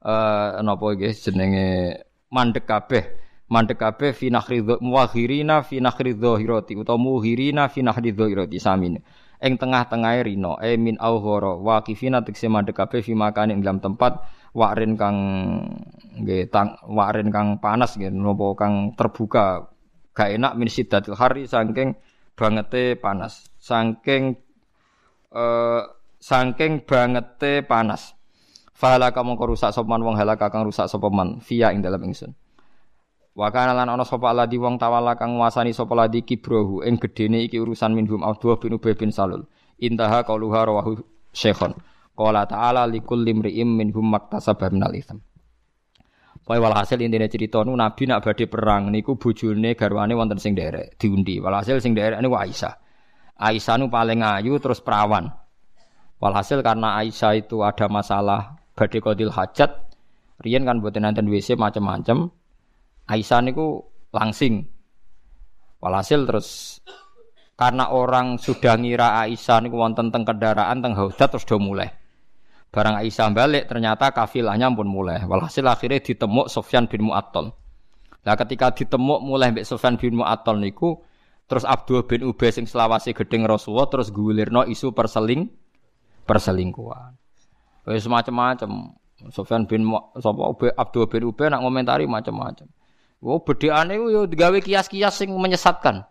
eh 0.02 0.50
napa 0.64 0.86
iki 0.96 1.10
jenenge 1.14 2.00
mandek 2.32 2.66
kabeh. 2.66 3.04
Mandek 3.48 3.80
kabeh 3.80 4.12
fi 4.12 4.28
nakhri 4.28 4.60
muwahirina 4.60 5.64
fi 5.64 5.80
nakhri 5.80 6.12
dhahirati 6.12 6.76
utawa 6.76 7.00
muhirina 7.00 7.72
fi 7.72 7.80
nakhri 7.80 8.12
dhahirati 8.12 8.60
samin. 8.60 9.00
Ing 9.40 9.54
tengah-tengahe 9.56 10.26
rino 10.26 10.60
e 10.60 10.76
min 10.76 11.00
aughara 11.00 11.56
waqifina 11.56 12.20
tekse 12.26 12.50
mandek 12.50 12.76
kabeh 12.76 13.00
fi 13.00 13.16
makane 13.16 13.56
ing 13.56 13.64
dalam 13.64 13.80
tempat 13.80 14.20
wakrin 14.56 14.96
kang 14.96 15.16
nggih 16.18 16.48
tang 16.48 16.78
wakrin 16.88 17.28
kang 17.28 17.60
panas 17.62 17.94
nggih 17.96 18.10
napa 18.10 18.46
kang 18.58 18.92
terbuka 18.98 19.70
gak 20.16 20.34
enak 20.34 20.58
min 20.58 20.66
siddatil 20.66 21.14
hari 21.14 21.46
saking 21.46 21.94
bangete 22.38 22.98
panas. 22.98 23.46
Saking 23.58 24.38
uh, 25.34 25.82
saking 26.18 26.82
bangete 26.82 27.62
panas. 27.66 28.14
Fahalaka 28.78 29.26
mongko 29.26 29.54
rusak 29.54 29.74
sapa 29.74 29.90
wong 29.90 30.14
halaka 30.14 30.54
kang 30.54 30.62
rusak 30.62 30.86
sapa 30.86 31.10
man 31.10 31.42
via 31.42 31.74
ing 31.74 31.82
dalam 31.82 31.98
ingsun. 32.06 32.30
Wa 33.34 33.54
kana 33.54 33.74
lan 33.74 33.90
ana 33.90 34.06
sapa 34.06 34.34
aladi 34.34 34.58
wong 34.58 34.78
tawala 34.78 35.14
kang 35.14 35.38
nguasani 35.38 35.74
sapa 35.74 35.94
ladi 35.98 36.22
kibrohu 36.22 36.82
ing 36.82 36.98
gedene 36.98 37.42
iki 37.46 37.58
urusan 37.58 37.94
minhum 37.94 38.22
Abdullah 38.22 38.58
bin 38.58 38.78
Ubay 38.78 38.94
bin 38.94 39.10
Salul. 39.14 39.46
Intaha 39.78 40.26
qauluha 40.26 40.66
rawahu 40.66 40.98
Syekhon. 41.30 41.74
Qala 42.18 42.50
ta'ala 42.50 42.82
likul 42.90 43.22
limri'im 43.22 43.78
minhum 43.78 44.10
maktasaba 44.10 44.74
minal 44.74 44.90
itsam. 44.90 45.22
Pokoke 46.42 46.64
walhasil 46.64 46.98
intine 47.04 47.30
cerita 47.30 47.60
nu 47.60 47.76
Nabi 47.76 48.08
nak 48.08 48.24
badhe 48.24 48.48
perang 48.48 48.88
niku 48.88 49.20
bojone 49.20 49.76
garwane 49.76 50.16
wonten 50.16 50.40
sing 50.40 50.56
derek 50.56 50.96
diundi. 50.98 51.38
Walhasil 51.38 51.78
sing 51.78 51.92
derek 51.92 52.18
niku 52.24 52.40
Aisyah. 52.40 52.74
Aisyah 53.36 53.76
nu 53.78 53.86
paling 53.92 54.24
ayu 54.24 54.58
terus 54.58 54.80
perawan. 54.80 55.30
Walhasil 56.18 56.64
karena 56.64 56.98
Aisyah 57.04 57.38
itu 57.38 57.62
ada 57.62 57.86
masalah 57.92 58.58
badhe 58.74 58.98
kodil 58.98 59.30
hajat, 59.30 59.70
riyen 60.42 60.64
kan 60.64 60.82
mboten 60.82 61.06
nanten 61.06 61.28
WC 61.28 61.54
macam-macam. 61.54 62.32
Aisyah 63.06 63.44
niku 63.44 63.84
langsing. 64.10 64.66
Walhasil 65.78 66.26
terus 66.26 66.80
Karena 67.58 67.90
orang 67.90 68.38
sudah 68.38 68.78
ngira 68.78 69.18
Aisyah 69.18 69.58
niku 69.66 69.82
wonten 69.82 70.14
teng 70.14 70.22
kendaraan 70.22 70.78
teng 70.78 70.94
haudat 70.94 71.26
terus 71.26 71.42
do 71.42 71.58
mulai. 71.58 71.90
Barang 72.68 73.00
Aisyah 73.00 73.32
balik 73.32 73.64
ternyata 73.64 74.12
kafilahnya 74.12 74.68
pun 74.76 74.84
mulai. 74.84 75.24
Walhasil 75.24 75.64
akhirnya 75.64 76.04
ditemuk 76.04 76.52
Sofyan 76.52 76.84
bin 76.84 77.08
Mu'attal. 77.08 77.56
Nah 78.28 78.34
ketika 78.36 78.76
ditemuk 78.76 79.24
mulai 79.24 79.56
Mbak 79.56 79.64
Sofyan 79.64 79.96
bin 79.96 80.20
Mu'attal 80.20 80.60
niku 80.60 81.00
terus 81.48 81.64
Abdul 81.64 82.04
bin 82.04 82.28
Ubay 82.28 82.52
sing 82.52 82.68
selawasi 82.68 83.16
gedeng 83.16 83.48
Rasulullah 83.48 83.88
terus 83.88 84.12
gulirno 84.12 84.68
isu 84.68 84.92
perseling 84.92 85.48
perselingkuhan. 86.28 87.16
Wis 87.88 88.04
macam-macam. 88.04 89.00
Sofyan 89.32 89.64
bin 89.64 89.88
sapa 90.20 90.42
Abdul 90.76 91.08
bin 91.08 91.24
Ubay 91.24 91.48
nak 91.48 91.64
ngomentari 91.64 92.04
macam-macam. 92.04 92.68
Oh 93.18 93.42
bedekane 93.42 93.98
ku 93.98 94.12
yo 94.12 94.30
digawe 94.30 94.60
kias-kias 94.62 95.24
sing 95.24 95.32
menyesatkan. 95.34 96.06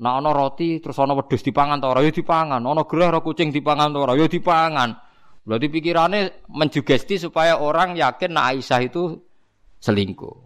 Nah 0.00 0.12
ana 0.16 0.32
roti 0.32 0.80
terus 0.80 0.96
ana 0.96 1.12
wedhus 1.12 1.44
dipangan 1.44 1.76
ta 1.82 1.92
ora 1.92 2.00
ya 2.00 2.08
dipangan, 2.08 2.64
ana 2.64 2.88
gerah 2.88 3.20
kucing 3.20 3.52
dipangan 3.52 3.92
ta 3.92 3.98
ora 4.00 4.16
ya 4.16 4.24
dipangan. 4.24 5.11
Berarti 5.42 5.66
pikirannya 5.66 6.46
menjugesti 6.46 7.18
supaya 7.18 7.58
orang 7.58 7.98
yakin 7.98 8.30
nah 8.30 8.54
Aisyah 8.54 8.80
itu 8.86 9.18
selingkuh. 9.82 10.38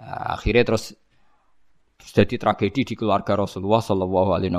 Nah, 0.00 0.40
akhirnya 0.40 0.64
terus, 0.64 0.96
jadi 2.00 2.40
tragedi 2.40 2.88
di 2.88 2.94
keluarga 2.96 3.36
Rasulullah 3.36 3.84
Shallallahu 3.84 4.30
Alaihi 4.32 4.56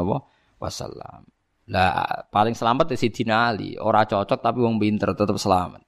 Wasallam. 0.61 1.25
Lah 1.73 2.27
paling 2.29 2.53
selamat 2.53 2.93
di 2.93 2.97
Sidina 2.99 3.49
Ali. 3.49 3.79
Orang 3.79 4.05
cocok 4.05 4.39
tapi 4.39 4.59
wong 4.61 4.77
pinter 4.77 5.15
tetap 5.15 5.39
selamat. 5.39 5.81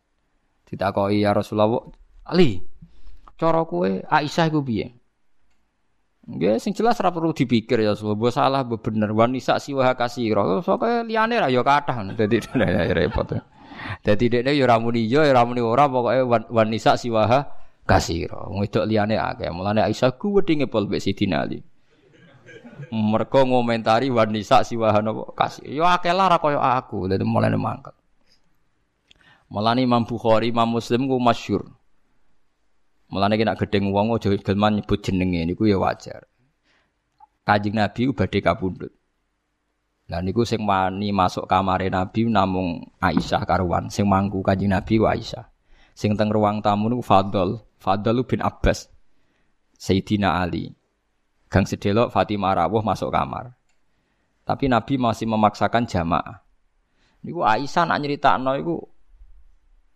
Tidak 0.65 0.89
kau 0.95 1.11
ya 1.11 1.35
Rasulullah 1.35 1.83
Ali. 2.25 2.57
Cara 3.35 3.67
kue 3.67 4.01
Aisyah 4.01 4.47
iku 4.47 4.63
piye? 4.63 5.04
Nggih 6.25 6.57
sing 6.57 6.73
jelas 6.73 6.97
ora 6.97 7.13
perlu 7.13 7.37
dipikir 7.37 7.85
ya 7.85 7.93
mbok 7.93 8.33
salah 8.33 8.65
mbok 8.65 8.81
bener 8.81 9.13
wanisa 9.13 9.61
siwa 9.61 9.93
kasira. 9.93 10.41
Soke 10.65 11.05
liyane 11.05 11.37
ra 11.37 11.53
ya 11.53 11.61
kathah 11.61 12.01
dadi 12.17 12.41
repot. 12.97 13.37
Dadi 14.01 14.25
dekne 14.33 14.57
ya 14.57 14.65
ora 14.65 14.81
muni 14.81 15.05
ya 15.05 15.21
ora 15.21 15.45
muni 15.45 15.61
ora 15.61 15.85
pokoke 15.85 16.49
wanisa 16.49 16.97
siwa 16.97 17.29
kasira. 17.85 18.49
Wedok 18.49 18.89
liyane 18.89 19.21
akeh. 19.21 19.53
Mulane 19.53 19.85
Aisyah 19.85 20.17
ku 20.17 20.33
wedinge 20.33 20.65
pol 20.65 20.89
mbek 20.89 20.97
Sidina 20.97 21.45
Ali. 21.45 21.61
Mergo 22.89 23.45
ngomentari 23.45 24.09
wanisa 24.09 24.65
siwa 24.65 24.97
napa 25.05 25.29
kasir. 25.37 25.69
Ya 25.69 25.93
akeh 25.93 26.09
lah 26.09 26.25
ra 26.25 26.41
kaya 26.41 26.57
aku. 26.57 27.05
Dadi 27.05 27.21
mulane 27.21 27.53
mangkel. 27.53 27.93
Mulane 29.45 29.85
Imam 29.85 30.09
Bukhari, 30.09 30.49
Imam 30.49 30.73
Muslim 30.73 31.05
ku 31.05 31.21
masyhur. 31.21 31.69
Mulane 33.05 33.37
nek 33.37 33.61
gedeng 33.61 33.93
wong 33.93 34.17
aja 34.17 34.33
gelman 34.33 34.81
nyebut 34.81 34.99
jenenge 35.05 35.45
niku 35.45 35.69
ya 35.69 35.77
wajar. 35.77 36.25
Kanjeng 37.45 37.77
Nabi 37.77 38.09
badhe 38.09 38.41
kapundhut. 38.41 38.89
Lah 40.09 40.21
niku 40.21 40.41
sing 40.45 40.65
wani 40.65 41.13
masuk 41.13 41.45
kamare 41.45 41.89
Nabi 41.93 42.25
namung 42.25 42.89
Aisyah 42.97 43.45
karuan, 43.45 43.93
sing 43.93 44.09
mangku 44.09 44.41
Kanjeng 44.41 44.73
Nabi 44.73 44.97
wa 44.97 45.13
Aisyah. 45.13 45.45
Sing 45.93 46.17
teng 46.17 46.33
ruang 46.33 46.65
tamu 46.65 46.89
niku 46.89 47.05
Fadl, 47.05 47.61
Fadl 47.77 48.25
bin 48.25 48.41
Abbas. 48.41 48.89
Sayyidina 49.77 50.41
Ali. 50.41 50.73
Gang 51.45 51.69
sedelok 51.69 52.09
Fatimah 52.09 52.57
rawuh 52.57 52.81
masuk 52.81 53.13
kamar. 53.13 53.53
Tapi 54.45 54.65
Nabi 54.65 54.97
masih 54.97 55.29
memaksakan 55.29 55.85
jamaah. 55.85 56.41
Niku 57.21 57.45
Aisyah 57.45 57.85
nak 57.85 58.01
nyeritakno 58.01 58.57
iku 58.57 58.75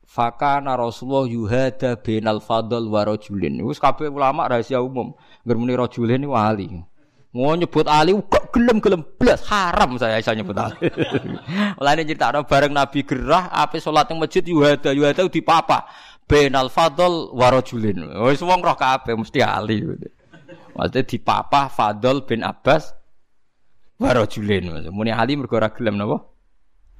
Fakana 0.09 0.73
Rasulullah 0.73 1.29
yuhada 1.29 1.93
binal 1.93 2.41
fadl 2.41 2.89
wa 2.89 3.05
rajulin. 3.05 3.61
Wis 3.61 3.77
kabeh 3.77 4.09
ulama 4.09 4.49
rahasia 4.49 4.81
umum. 4.81 5.13
Ngermuni 5.45 5.77
rajulin 5.77 6.25
niku 6.25 6.33
wali. 6.33 6.81
Mau 7.29 7.53
nyebut 7.53 7.85
Ali 7.85 8.17
kok 8.25 8.49
gelem-gelem 8.49 9.05
blas 9.21 9.45
haram 9.45 10.01
saya 10.01 10.17
bisa 10.17 10.33
nyebut 10.33 10.57
Ali. 10.57 10.89
Mulane 11.77 12.01
nyeritakno 12.09 12.41
bareng 12.41 12.73
Nabi 12.73 13.05
gerah 13.05 13.53
ape 13.53 13.77
salat 13.77 14.09
ning 14.09 14.17
masjid 14.17 14.41
yuhada 14.41 14.97
yuhada 14.97 15.29
di 15.29 15.45
papa 15.45 15.85
binal 16.25 16.73
fadl 16.73 17.29
wa 17.29 17.53
rajulin. 17.53 18.01
Wis 18.25 18.41
wong 18.41 18.65
roh 18.65 18.73
kabeh 18.73 19.13
mesti 19.13 19.45
Ali. 19.45 19.85
Maksudnya 20.73 21.05
di 21.05 21.17
papa 21.21 21.69
Fadl 21.69 22.25
bin 22.25 22.41
Abbas 22.41 22.97
wa 24.01 24.09
rajulin. 24.09 24.89
Muni 24.89 25.13
Ali 25.13 25.37
mergo 25.37 25.53
ora 25.53 25.69
gelem 25.69 26.01
napa? 26.01 26.17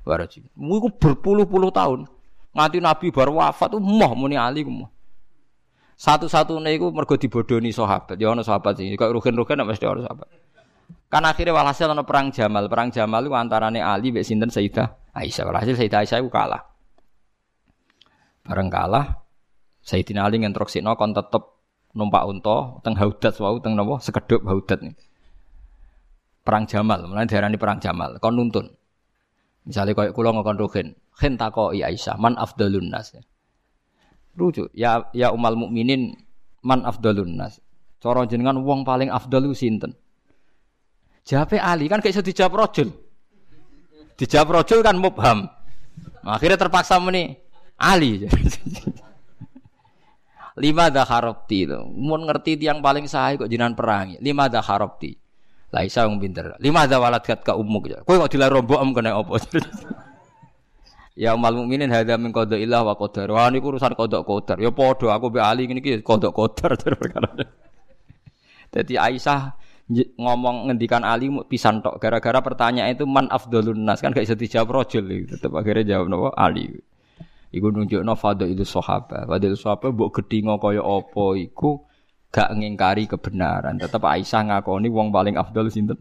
Wa 0.06 0.14
rajulin. 0.14 0.54
Iku 0.54 0.94
berpuluh-puluh 0.94 1.74
tahun. 1.74 2.19
Nganti 2.60 2.84
Nabi 2.84 3.08
baru 3.08 3.40
wafat 3.40 3.72
tuh 3.72 3.80
moh 3.80 4.12
muni 4.20 4.36
Ali 4.36 4.68
ku 4.68 4.72
moh. 4.76 4.92
Satu-satunya 5.96 6.76
itu 6.76 6.92
mergo 6.92 7.16
dibodoni 7.16 7.72
sahabat. 7.72 8.20
Ya 8.20 8.28
ono 8.28 8.44
sahabat 8.44 8.76
sih. 8.76 8.92
Kayak 9.00 9.16
rugen-rugen 9.16 9.64
mesti 9.64 9.88
ono 9.88 10.04
sahabat. 10.04 10.28
Kan 11.08 11.24
akhirnya 11.24 11.56
walhasil 11.56 11.88
ono 11.88 12.04
perang 12.04 12.36
Jamal. 12.36 12.68
Perang 12.68 12.92
Jamal 12.92 13.24
itu 13.24 13.32
antarane 13.32 13.80
Ali 13.80 14.12
mbek 14.12 14.28
sinten 14.28 14.52
Sayyidah 14.52 15.16
Aisyah. 15.16 15.44
Walhasil 15.48 15.80
Sayyidah 15.80 16.04
Aisyah 16.04 16.20
itu 16.20 16.28
kalah. 16.28 16.68
Bareng 18.44 18.68
kalah 18.68 19.24
Sayyidina 19.80 20.28
Ali 20.28 20.44
ngentroksino 20.44 21.00
kon 21.00 21.16
tetep 21.16 21.44
numpak 21.96 22.28
unta 22.28 22.80
teng 22.84 22.94
haudat 23.00 23.34
wau 23.40 23.58
teng 23.64 23.80
napa 23.80 24.04
sekedhop 24.04 24.44
haudat 24.44 24.84
nih. 24.84 24.96
Perang 26.44 26.66
Jamal, 26.66 27.06
mulai 27.06 27.30
diarani 27.30 27.60
perang 27.60 27.78
Jamal, 27.78 28.18
kon 28.18 28.34
nuntun. 28.34 28.79
Misalnya 29.70 29.94
kayak 29.94 30.18
kulo 30.18 30.34
ngokon 30.34 30.58
rugen, 30.58 30.98
khen 31.14 31.38
i 31.38 31.80
Aisyah, 31.86 32.18
man 32.18 32.34
afdalun 32.42 32.90
nas. 32.90 33.14
Rujuk, 34.34 34.74
ya 34.74 35.06
ya 35.14 35.30
umal 35.30 35.54
mukminin 35.54 36.18
man 36.66 36.82
afdalun 36.90 37.38
nas. 37.38 37.62
Cara 38.02 38.26
jenengan 38.26 38.58
wong 38.66 38.82
paling 38.82 39.14
afdal 39.14 39.46
ku 39.46 39.54
sinten? 39.54 39.94
Jawabe 41.22 41.62
Ali 41.62 41.86
kan 41.86 42.02
kayak 42.02 42.26
dijawab 42.26 42.66
rojul. 42.66 42.90
Dijawab 44.18 44.58
rojul 44.58 44.82
kan 44.82 44.98
mubham. 44.98 45.46
Akhirnya 46.26 46.58
terpaksa 46.58 46.98
meni 46.98 47.38
Ali. 47.78 48.26
Lima 50.64 50.90
dah 50.90 51.06
harapti 51.06 51.70
itu. 51.70 51.78
Mau 51.94 52.18
ngerti 52.18 52.58
tiang 52.58 52.82
paling 52.82 53.06
sahih 53.06 53.46
kok 53.46 53.52
jinan 53.52 53.78
perangi. 53.78 54.18
Lima 54.20 54.50
dah 54.50 54.66
harapti. 54.66 55.14
Lah 55.70 55.86
isa 55.86 56.10
wong 56.10 56.18
pinter. 56.18 56.58
Lima 56.58 56.90
ada 56.90 56.98
walat 56.98 57.22
kat 57.22 57.46
ka 57.46 57.54
ya. 57.86 58.02
Kowe 58.02 58.16
kok 58.26 58.32
dilaro 58.34 58.66
mbok 58.66 58.82
kena 58.98 59.22
apa? 59.22 59.38
ya 61.24 61.36
umal 61.38 61.54
mukminin 61.62 61.94
hadza 61.94 62.18
min 62.18 62.34
qada 62.34 62.58
ilah 62.58 62.82
wa 62.82 62.98
qadar. 62.98 63.30
Wah 63.30 63.54
niku 63.54 63.78
urusan 63.78 63.94
qada 63.94 64.26
qadar. 64.26 64.58
Ya 64.58 64.74
padha 64.74 65.14
aku 65.14 65.30
be 65.30 65.40
ali 65.44 65.70
ngene 65.70 65.82
iki 65.84 66.02
qada 66.02 66.34
qadar 66.34 66.74
perkara. 66.74 67.30
Dadi 68.74 68.98
Aisyah 68.98 69.54
ngomong 70.18 70.70
ngendikan 70.70 71.02
Ali 71.02 71.34
pisan 71.50 71.82
tok 71.82 71.98
gara-gara 71.98 72.38
pertanyaan 72.46 72.94
itu 72.94 73.10
man 73.10 73.26
afdalun 73.34 73.82
nas 73.82 73.98
kan 74.06 74.14
gak 74.14 74.30
bisa 74.30 74.38
dijawab 74.38 74.86
rojul 74.86 75.02
tetep 75.26 75.50
akhirnya 75.50 75.98
jawab 75.98 76.06
nopo 76.10 76.30
Ali. 76.38 76.70
Iku 77.50 77.74
nunjukno 77.74 78.14
fadhilus 78.14 78.70
sahabat. 78.70 79.26
Fadhilus 79.26 79.66
sahabat 79.66 79.90
mbok 79.90 80.22
gedhingo 80.22 80.62
kaya 80.62 80.86
apa 80.86 81.26
iku 81.42 81.89
gak 82.30 82.50
ngingkari 82.54 83.10
kebenaran. 83.10 83.78
Tetap 83.78 84.06
Aisyah 84.06 84.46
ngakoni 84.50 84.88
wong 84.90 85.10
paling 85.10 85.36
afdal 85.38 85.70
sinten? 85.70 85.98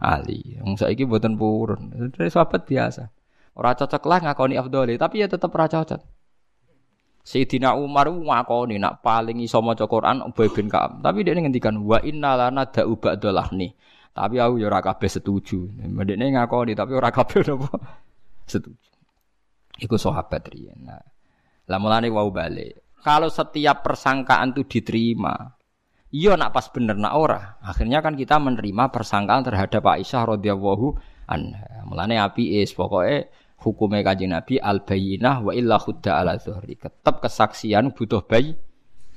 Ali. 0.00 0.60
Wong 0.60 0.76
saiki 0.76 1.04
mboten 1.08 1.36
purun. 1.36 2.12
Dari 2.12 2.28
sahabat 2.28 2.68
biasa. 2.68 3.08
Ora 3.54 3.72
cocok 3.78 4.02
lah 4.10 4.18
ngakoni 4.24 4.58
afdal, 4.58 4.90
tapi 4.98 5.22
ya 5.22 5.30
tetap 5.30 5.54
ora 5.54 5.70
cocok. 5.70 6.02
Sayyidina 7.24 7.72
Umar 7.80 8.12
ngakoni 8.12 8.76
nak 8.76 9.00
paling 9.00 9.40
iso 9.40 9.64
maca 9.64 9.88
Quran 9.88 10.20
Ubay 10.28 10.52
bin 10.52 10.68
Ka'ab. 10.68 11.00
Tapi 11.00 11.24
dia 11.24 11.32
ngendikan 11.32 11.80
wa 11.80 11.96
inna 12.04 12.36
lana 12.36 12.68
da'u 12.68 13.00
nih. 13.56 13.72
Tapi 14.12 14.36
aku 14.36 14.60
ya 14.60 14.68
ora 14.68 14.84
kabeh 14.84 15.08
setuju. 15.08 15.72
Mendene 15.88 16.36
ngakoni 16.36 16.76
tapi 16.76 16.92
ora 16.92 17.08
kabeh 17.08 17.40
napa 17.48 17.80
setuju. 18.44 18.92
Iku 19.80 19.96
sahabat 19.96 20.52
riyen. 20.52 20.84
Lah 21.64 21.78
mulane 21.80 22.12
wau 22.12 22.28
balik. 22.28 22.83
Kalau 23.04 23.28
setiap 23.28 23.84
persangkaan 23.84 24.56
itu 24.56 24.64
diterima, 24.64 25.36
iya 26.08 26.40
nak 26.40 26.56
pas 26.56 26.72
bener 26.72 26.96
nak 26.96 27.12
ora. 27.12 27.60
Akhirnya 27.60 28.00
kan 28.00 28.16
kita 28.16 28.40
menerima 28.40 28.88
persangkaan 28.88 29.44
terhadap 29.44 29.84
Aisyah 29.84 30.24
radhiyallahu 30.24 30.96
anha. 31.28 31.84
Mulane 31.84 32.16
api 32.16 32.64
is 32.64 32.72
pokoknya 32.72 33.28
hukumnya 33.60 34.00
kajian 34.00 34.32
Nabi 34.32 34.56
al 34.56 34.88
bayinah 34.88 35.44
wa 35.44 35.52
illa 35.52 35.76
khudda 35.76 36.16
ala 36.24 36.40
zuhri. 36.40 36.80
Tetap 36.80 37.20
kesaksian 37.20 37.92
butuh 37.92 38.24
bayi 38.24 38.56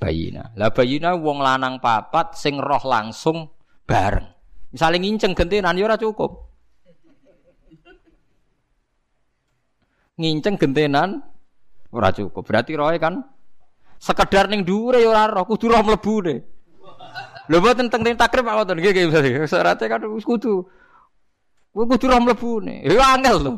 bayina. 0.03 0.51
Lah 0.59 0.67
bayina 0.75 1.15
wong 1.15 1.39
lanang 1.39 1.79
papat 1.79 2.35
sing 2.35 2.59
roh 2.59 2.83
langsung 2.83 3.47
bareng. 3.87 4.27
Misalnya 4.75 4.99
nginceng 4.99 5.31
gentenan 5.31 5.79
ya 5.79 5.87
ora 5.87 5.95
cukup. 5.95 6.31
Nginceng 10.19 10.59
gentenan 10.59 11.23
ora 11.95 12.11
cukup. 12.11 12.43
Berarti 12.43 12.75
roe 12.75 12.99
kan 12.99 13.36
Sekedar 13.97 14.45
ning 14.47 14.61
dhuwure 14.61 15.01
ya 15.01 15.09
ora 15.09 15.25
roh, 15.27 15.45
kudu 15.49 15.73
roh 15.73 15.81
mlebune. 15.81 16.45
Lho 17.47 17.57
mboten 17.63 17.87
teng 17.89 18.03
takrib 18.13 18.45
apa 18.45 18.67
to 18.67 18.75
nggih 18.75 18.91
nggih 18.93 19.47
syaratnya 19.49 19.87
kan 19.87 20.01
kudu. 20.03 20.67
Kudu 21.73 22.05
roh 22.05 22.21
mlebune. 22.21 22.85
Ya 22.85 23.17
angel 23.17 23.37
lho. 23.41 23.53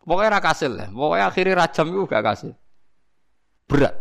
Pokoknya 0.00 0.34
ra 0.34 0.40
kasil. 0.40 0.72
Pokoknya 0.90 1.24
akhirnya 1.28 1.54
rajam 1.60 1.86
itu 1.92 2.02
gak 2.08 2.24
kasil. 2.24 2.50
Berat. 3.68 3.94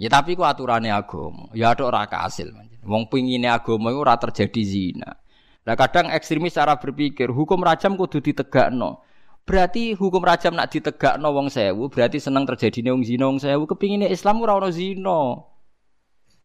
Ya 0.00 0.08
tapi 0.08 0.32
ku 0.34 0.42
aturane 0.42 0.88
agama. 0.88 1.52
Ya 1.52 1.76
ada 1.76 1.84
ora 1.84 2.08
kasil. 2.08 2.50
Wong 2.82 3.06
pingine 3.12 3.46
agama 3.52 3.92
iku 3.92 4.00
ora 4.00 4.16
terjadi 4.16 4.62
zina. 4.64 5.12
Nah 5.60 5.74
kadang 5.76 6.08
ekstremis 6.08 6.56
cara 6.56 6.80
berpikir 6.80 7.28
hukum 7.28 7.60
rajam 7.60 7.94
kudu 7.94 8.24
ditegakno. 8.24 9.04
Berarti 9.50 9.98
hukum 9.98 10.22
rajam 10.22 10.54
nak 10.54 10.70
ditegakno 10.70 11.26
wong 11.34 11.50
sewu, 11.50 11.90
berarti 11.90 12.22
seneng 12.22 12.46
terjadi 12.46 12.86
wong 12.86 13.02
zina 13.02 13.26
wong 13.26 13.42
sewu. 13.42 13.66
Kepingine 13.66 14.06
Islam 14.06 14.38
ora 14.46 14.54
ono 14.62 14.70
zina. 14.70 15.42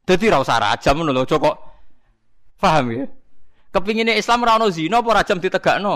Dadi 0.09 0.25
ora 0.25 0.41
usah 0.41 0.57
rajam 0.57 0.97
ngono 0.97 1.13
lho, 1.13 1.21
kok. 1.29 1.57
Paham 2.57 2.89
ya? 2.97 3.05
Kepingine 3.69 4.17
Islam 4.17 4.41
ora 4.41 4.57
ono 4.57 4.73
zina 4.73 5.05
apa 5.05 5.21
rajam 5.21 5.37
ditegakno? 5.37 5.95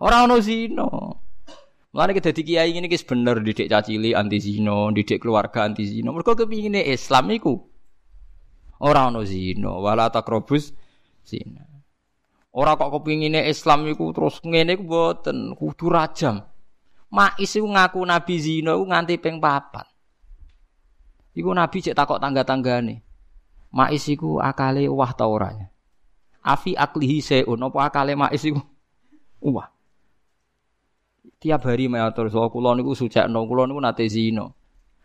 Ora 0.00 0.24
ono 0.24 0.40
zina. 0.40 0.88
Mulane 1.92 2.16
kita 2.16 2.32
dadi 2.32 2.42
kiai 2.48 2.72
ngene 2.72 2.88
iki 2.88 3.04
bener 3.04 3.44
didik 3.44 3.68
cacili 3.68 4.16
anti 4.16 4.40
zina, 4.40 4.88
didik 4.88 5.20
keluarga 5.20 5.68
anti 5.68 5.84
zina. 5.84 6.16
Mergo 6.16 6.32
kepingine 6.32 6.80
Islam 6.80 7.28
iku 7.28 7.60
ora 8.80 9.12
ono 9.12 9.20
zina, 9.20 9.68
wala 9.68 10.08
takrobus 10.08 10.72
zina. 11.28 11.73
Ora 12.54 12.78
kok 12.78 12.94
kepingine 12.94 13.50
Islam 13.50 13.90
iku 13.90 14.14
terus 14.14 14.38
ngene 14.46 14.78
iku 14.78 14.86
mboten 14.86 15.58
kudu 15.58 15.90
rajam. 15.90 16.46
Mais 17.10 17.50
iku 17.50 17.66
ngaku 17.66 17.98
nabi 18.06 18.34
zina 18.38 18.78
iku 18.78 18.84
nganti 18.86 19.14
ping 19.18 19.42
papat. 19.42 19.90
Iku 21.34 21.50
nabi 21.50 21.82
cek 21.82 21.98
takok 21.98 22.22
tangga-tanggane. 22.22 23.02
Mais 23.74 24.06
iku 24.06 24.38
akale 24.38 24.86
wah 24.86 25.10
ta 25.10 25.26
ora? 25.26 25.50
Afi 26.46 26.78
aklihi 26.78 27.18
seun 27.18 27.58
apa 27.58 27.78
akale 27.90 28.14
mais 28.14 28.42
iku 28.46 28.62
wah 29.42 29.74
tiap 31.44 31.68
hari 31.68 31.92
matur 31.92 32.32
so 32.32 32.40
kula 32.48 32.72
niku 32.72 32.96
sujakno 32.96 33.44
kula 33.44 33.68
niku 33.68 33.80
nate 33.82 34.08
zina. 34.08 34.48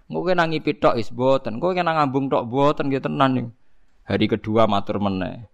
Engko 0.08 0.26
kena 0.26 0.48
ngipit 0.48 0.82
tok 0.82 0.98
is 0.98 1.12
boten, 1.12 1.60
engko 1.60 1.76
kena 1.76 1.94
ngambung 1.94 2.32
tok 2.32 2.48
boten 2.48 2.88
nggih 2.88 3.04
tenan 3.04 3.32
nih. 3.36 3.48
Hari 4.08 4.26
kedua 4.26 4.66
matur 4.66 4.98
meneh. 5.04 5.46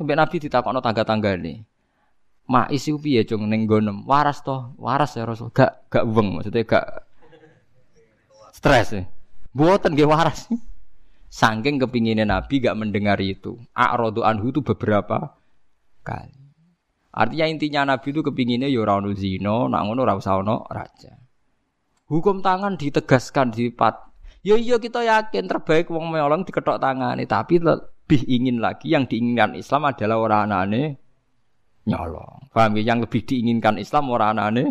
Sampai 0.00 0.16
Nabi 0.16 0.40
ditakokno 0.40 0.80
tangga-tanggane. 0.80 1.60
Mak 2.48 2.72
isi 2.72 2.88
piye 2.96 3.28
cung 3.28 3.44
ning 3.52 3.68
gonem? 3.68 4.00
Waras 4.08 4.40
toh, 4.40 4.72
waras 4.80 5.12
ya 5.12 5.28
Rasul. 5.28 5.52
Gak 5.52 5.92
gak 5.92 6.08
weng, 6.08 6.40
maksudnya 6.40 6.64
gak 6.64 7.04
stres 8.56 8.96
ya. 8.96 9.04
Boten 9.52 9.92
nggih 9.92 10.08
waras. 10.08 10.48
Saking 11.28 11.76
kepinginnya 11.84 12.24
Nabi 12.24 12.64
gak 12.64 12.80
mendengar 12.80 13.20
itu. 13.20 13.60
A'radu 13.76 14.24
anhu 14.24 14.48
itu 14.48 14.64
beberapa 14.64 15.36
kali. 16.00 16.32
Artinya 17.12 17.46
intinya 17.52 17.80
Nabi 17.92 18.08
itu 18.08 18.24
kepinginnya 18.24 18.72
ya 18.72 18.80
ora 18.80 19.04
ono 19.04 19.12
zina, 19.12 19.68
raja. 19.68 21.12
Hukum 22.08 22.40
tangan 22.40 22.80
ditegaskan 22.80 23.52
di 23.52 23.68
pat. 23.68 24.08
Ya 24.40 24.56
iya 24.56 24.80
kita 24.80 25.04
yakin 25.04 25.44
terbaik 25.44 25.92
wong 25.92 26.08
meolong 26.08 26.48
diketok 26.48 26.80
tangane, 26.80 27.28
tapi 27.28 27.60
lebih 28.10 28.26
ingin 28.26 28.58
lagi 28.58 28.90
yang 28.90 29.06
diinginkan 29.06 29.54
Islam 29.54 29.86
adalah 29.86 30.18
orang 30.18 30.50
anane 30.50 30.82
nyolong. 31.86 32.50
Paham 32.50 32.74
ya? 32.82 32.90
Yang 32.90 33.06
lebih 33.06 33.22
diinginkan 33.22 33.78
Islam 33.78 34.10
orang 34.10 34.34
anane 34.34 34.64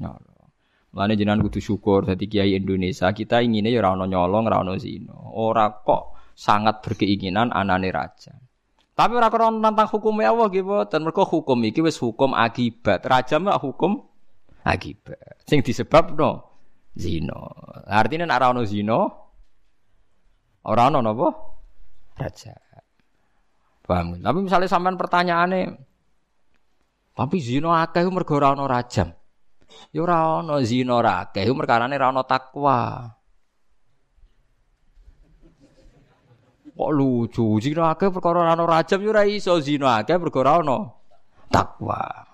nyolong. 0.00 0.48
Mulane 0.96 1.12
jenengan 1.20 1.44
kudu 1.44 1.60
syukur 1.60 2.08
dadi 2.08 2.24
kiai 2.24 2.56
Indonesia, 2.56 3.12
kita 3.12 3.44
inginnya 3.44 3.68
ya 3.68 3.84
ora 3.84 4.00
nyolong, 4.00 4.48
ora 4.48 4.64
ono 4.64 4.80
zina. 4.80 5.12
Ora 5.36 5.68
kok 5.76 6.32
sangat 6.32 6.80
berkeinginan 6.80 7.52
anane 7.52 7.92
raja. 7.92 8.32
Tapi 8.96 9.12
ora 9.12 9.28
krono 9.28 9.60
tentang 9.60 9.84
hukum 9.92 10.16
Allah 10.24 10.48
nggih 10.48 10.64
boten. 10.64 11.04
Mergo 11.04 11.28
hukum 11.28 11.60
iki 11.68 11.84
wis 11.84 12.00
hukum 12.00 12.32
akibat. 12.32 13.04
Raja 13.04 13.36
mah 13.36 13.60
hukum 13.60 14.08
akibat. 14.64 15.44
Sing 15.44 15.60
disebabno 15.60 16.48
zina. 16.96 17.36
Artinya 17.84 18.24
nek 18.24 18.36
ora 18.40 18.48
ono 18.56 18.64
zina 18.64 19.04
ora 20.64 20.88
ono 20.88 21.04
napa? 21.04 21.57
Raja. 22.18 22.54
Paham? 23.88 24.20
Tapi 24.20 24.38
misalnya 24.44 24.68
sampean 24.68 25.00
pertanyaane 25.00 25.88
tapi 27.18 27.42
zina 27.42 27.82
akeh 27.82 28.06
mergo 28.14 28.38
ora 28.38 28.54
ono 28.54 28.70
rajam. 28.70 29.10
Ya 29.90 30.00
ora 30.06 30.38
ono 30.38 30.62
zina 30.62 31.02
ora 31.02 31.26
akeh 31.26 31.50
mergo 31.50 31.74
ora 31.74 31.90
ono 31.90 32.22
takwa. 32.22 32.78
Kok 36.78 36.94
lucu, 36.94 37.58
zina 37.58 37.90
akeh 37.90 38.06
perkara 38.14 38.54
ana 38.54 38.62
rajam 38.62 39.02
yo 39.02 39.10
ora 39.10 39.26
iso 39.26 39.58
zina 39.58 39.98
akeh 39.98 40.14
perkara 40.14 40.62
ana 40.62 40.94
takwa. 41.50 42.27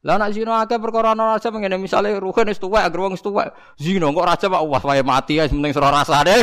Lah 0.00 0.16
nek 0.16 0.32
zina 0.32 0.64
akeh 0.64 0.80
perkara 0.80 1.12
ana 1.12 1.36
rajam 1.36 1.60
ngene 1.60 1.76
misale 1.76 2.16
ruhen 2.16 2.48
wis 2.48 2.56
tuwek 2.56 2.88
agar 2.88 3.04
wong 3.04 3.12
wis 3.12 3.20
tuwek 3.20 3.52
zina 3.76 4.08
kok 4.08 4.26
rajam 4.32 4.56
kok 4.56 4.64
wah 4.64 4.82
wae 4.88 5.04
mati 5.04 5.36
ya 5.36 5.44
penting 5.44 5.76
sira 5.76 5.92
rasane. 5.92 6.40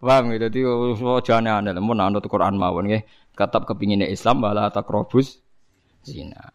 Paham 0.00 0.32
gitu 0.32 0.44
dadi 0.44 0.60
wajane 1.00 1.48
aneh 1.48 1.72
mun 1.80 2.04
anut 2.04 2.24
Quran 2.28 2.60
mawon 2.60 2.92
nggih 2.92 3.08
tetap 3.32 3.64
kepingine 3.64 4.04
Islam 4.12 4.44
bala 4.44 4.68
takrobus 4.68 5.40
zina. 6.04 6.52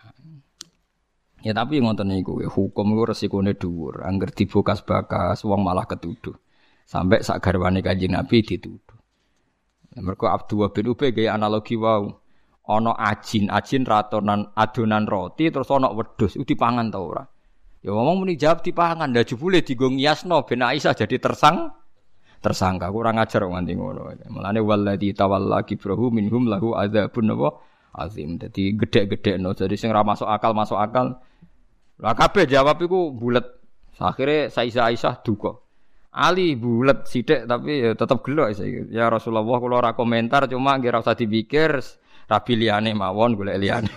Ya 1.46 1.54
tapi 1.54 1.78
ngoten 1.78 2.10
niku 2.10 2.42
hukum 2.42 2.98
iku 2.98 3.04
resikone 3.06 3.54
dhuwur, 3.54 4.02
angger 4.02 4.34
dibokas-bakas 4.34 5.46
wong 5.46 5.62
malah 5.62 5.86
ketuduh. 5.86 6.34
Sampai 6.86 7.22
sak 7.22 7.42
garwane 7.42 7.86
Kanjeng 7.86 8.18
Nabi 8.18 8.42
dituduh. 8.42 8.98
Mergo 10.02 10.26
Abdullah 10.26 10.74
bin 10.74 10.90
Ubay 10.90 11.14
gaya 11.14 11.38
analogi 11.38 11.78
wau. 11.78 12.25
Ana 12.66 12.98
ajin, 12.98 13.54
ajin 13.54 13.86
ratonan 13.86 14.50
adonan 14.58 15.06
roti 15.06 15.54
terus 15.54 15.70
ana 15.70 15.94
wedhus, 15.94 16.34
iku 16.34 16.50
dipangan 16.50 16.90
ta 16.90 16.98
ora? 16.98 17.22
Ya 17.86 17.94
ngomong 17.94 18.26
muni 18.26 18.42
jawab 18.42 18.66
dipangan, 18.66 19.14
lah 19.14 19.22
jebule 19.22 19.62
digo 19.62 19.86
ngiasno 19.86 20.42
ben 20.50 20.66
Aisyah 20.66 20.98
jadi 20.98 21.22
tersang 21.22 21.70
tersangka 22.42 22.90
kurang 22.90 23.22
ajar 23.22 23.46
nganti 23.46 23.74
ngono. 23.78 24.10
Mulane 24.34 24.62
walladzi 24.62 25.14
tawalla 25.14 25.62
kibrahu 25.62 26.10
minhum 26.10 26.50
lahu 26.50 26.74
adzabun 26.74 27.38
apa 27.38 27.50
azim. 28.02 28.42
Dadi 28.42 28.74
gedhe 28.74 29.38
no. 29.38 29.54
Jadi 29.54 29.78
sing 29.78 29.94
ora 29.94 30.02
masuk 30.02 30.26
akal 30.26 30.58
masuk 30.58 30.78
akal. 30.82 31.22
Lah 32.02 32.14
kabeh 32.18 32.50
jawab 32.50 32.82
iku 32.82 33.14
bulet. 33.14 33.46
Akhirnya 34.02 34.50
Sayyidah 34.50 34.90
Aisyah 34.90 35.14
duka. 35.22 35.58
Ali 36.16 36.56
bulat 36.56 37.12
sidik 37.12 37.44
tapi 37.44 37.84
ya 37.84 37.92
tetap 37.92 38.24
gelo 38.24 38.48
ya 38.88 39.12
Rasulullah 39.12 39.44
kalau 39.44 39.76
ora 39.76 39.92
komentar 39.92 40.48
cuma 40.48 40.80
nggih 40.80 40.96
ora 40.96 41.04
usah 41.04 41.12
dipikir 41.12 41.76
rabi 42.30 42.54
liyane 42.56 42.92
mawon 42.94 43.36
golek 43.38 43.58
liyane. 43.62 43.92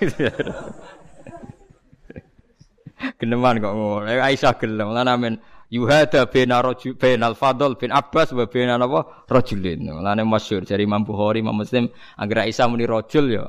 Geneman 3.18 3.62
kok 3.62 3.72
ngono. 3.74 4.06
Aisyah 4.10 4.58
gelem 4.58 4.90
lan 4.90 5.06
amen 5.06 5.34
yuhada 5.70 6.26
bena 6.26 6.58
rajul 6.64 6.98
bainal 6.98 7.38
fadl 7.38 7.78
bin 7.78 7.94
Abbas 7.94 8.34
wa 8.34 8.44
baina 8.50 8.74
napa 8.74 9.24
rajulin. 9.30 9.86
Lan 10.02 10.18
masyhur 10.26 10.66
dari 10.66 10.82
Imam 10.82 11.06
Bukhari 11.06 11.38
Imam 11.44 11.54
Muslim 11.54 11.86
agar 12.18 12.44
Aisyah 12.44 12.66
muni 12.66 12.90
rajul 12.90 13.30
ya 13.32 13.46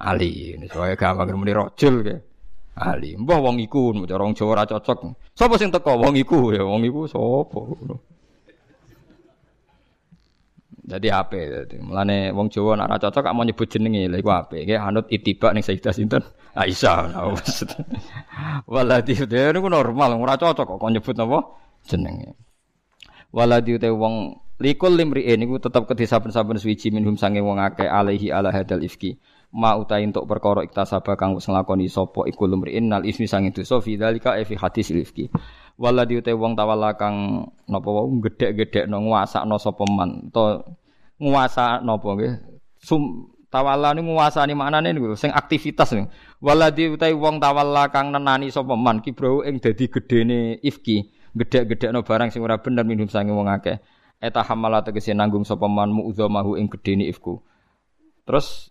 Ali. 0.00 0.56
Ini 0.56 0.66
soalnya 0.72 0.96
gampang 0.96 1.36
muni 1.36 1.52
rajul 1.52 1.94
ya. 2.02 2.16
Ali, 2.72 3.20
mbah 3.20 3.36
wong 3.36 3.60
iku 3.60 3.92
cara 4.08 4.24
wong 4.24 4.32
Jawa 4.32 4.56
ora 4.56 4.64
cocok. 4.64 5.12
Sapa 5.36 5.60
sing 5.60 5.68
teko 5.68 5.92
wong 6.00 6.16
iku 6.16 6.56
ya 6.56 6.64
wong 6.64 6.88
iku 6.88 7.04
sapa. 7.04 7.60
Dadi. 10.82 11.08
Mulane 11.78 12.34
wong 12.34 12.50
Jawa 12.50 12.74
nek 12.74 12.90
ora 12.90 12.98
cocok 12.98 13.22
gak 13.22 13.34
mau 13.38 13.46
nyebut 13.46 13.70
jenenge 13.70 14.10
lha 14.10 14.18
iku 14.18 14.30
ape. 14.34 14.66
Ki 14.66 14.74
anut 14.74 15.06
itibak 15.06 15.54
ning 15.54 15.62
Sayyidah 15.62 15.94
sinten? 15.94 16.22
Aisyah. 16.58 17.14
Waladi 18.66 19.14
dhewe 19.14 19.54
niku 19.54 19.70
normal 19.70 20.18
ora 20.18 20.34
cocok 20.34 20.82
kok 20.82 20.90
nyebut 20.90 21.14
napa 21.14 21.38
jenenge. 21.86 22.34
Waladi 23.30 23.78
te 23.78 23.88
wong 23.94 24.42
likul 24.58 24.94
limri'in 24.98 25.38
niku 25.38 25.62
tetep 25.62 25.86
kedhe 25.86 26.06
saben-saben 26.06 26.58
suwiji 26.58 26.90
minhum 26.90 27.14
sange 27.18 27.38
wong 27.42 27.62
akeh 27.62 27.86
alaihi 27.86 28.30
ala 28.34 28.54
hadal 28.54 28.82
ifki 28.82 29.18
ma 29.52 29.76
utai 29.76 30.08
untuk 30.08 30.24
perkara 30.24 30.64
iktasaba 30.64 31.12
kang 31.18 31.36
wis 31.36 31.44
nglakoni 31.44 31.84
sapa 31.90 32.24
iku 32.24 32.48
lumriin 32.48 32.88
nal 32.88 33.04
ismi 33.04 33.28
sang 33.28 33.44
dosa 33.52 33.84
fi 33.84 34.00
dzalika 34.00 34.40
e 34.40 34.48
fi 34.48 34.56
hadis 34.56 34.88
rifki 34.94 35.28
wala 35.82 36.06
diute 36.06 36.30
wong 36.30 36.54
tawala 36.54 36.94
kang 36.94 37.42
napa 37.66 37.88
wau 37.90 38.06
gedhek-gedhekno 38.22 39.02
nguasakno 39.02 39.58
sapa 39.58 39.82
man. 39.90 40.30
To 40.30 40.62
nguasa 41.18 41.82
napa 41.82 42.06
nggih? 42.14 42.32
Sum 42.78 43.34
tawala 43.50 43.90
niku 43.90 44.14
nguasani 44.14 44.54
maknane 44.54 44.94
niku 44.94 45.18
sing 45.18 45.34
aktivitas 45.34 45.90
niku. 45.90 46.06
Wala 46.38 46.70
diute 46.70 47.10
wong 47.10 47.42
tawala 47.42 47.90
kang 47.90 48.14
nenani 48.14 48.54
sapa 48.54 48.78
man 48.78 49.02
kibro 49.02 49.42
ing 49.42 49.58
dadi 49.58 49.90
gedene 49.90 50.62
ifki 50.62 51.10
gedhek-gedhekno 51.34 52.06
barang 52.06 52.30
sing 52.30 52.46
ora 52.46 52.62
bener 52.62 52.86
minum 52.86 53.10
sange 53.10 53.34
wong 53.34 53.50
akeh. 53.50 53.82
Eta 54.22 54.46
hamala 54.46 54.86
tegese 54.86 55.10
nanggung 55.18 55.42
sapa 55.42 55.66
man 55.66 55.90
mu'dzamahu 55.90 56.54
ing 56.62 56.70
gedene 56.70 57.10
ifku. 57.10 57.42
Terus 58.22 58.70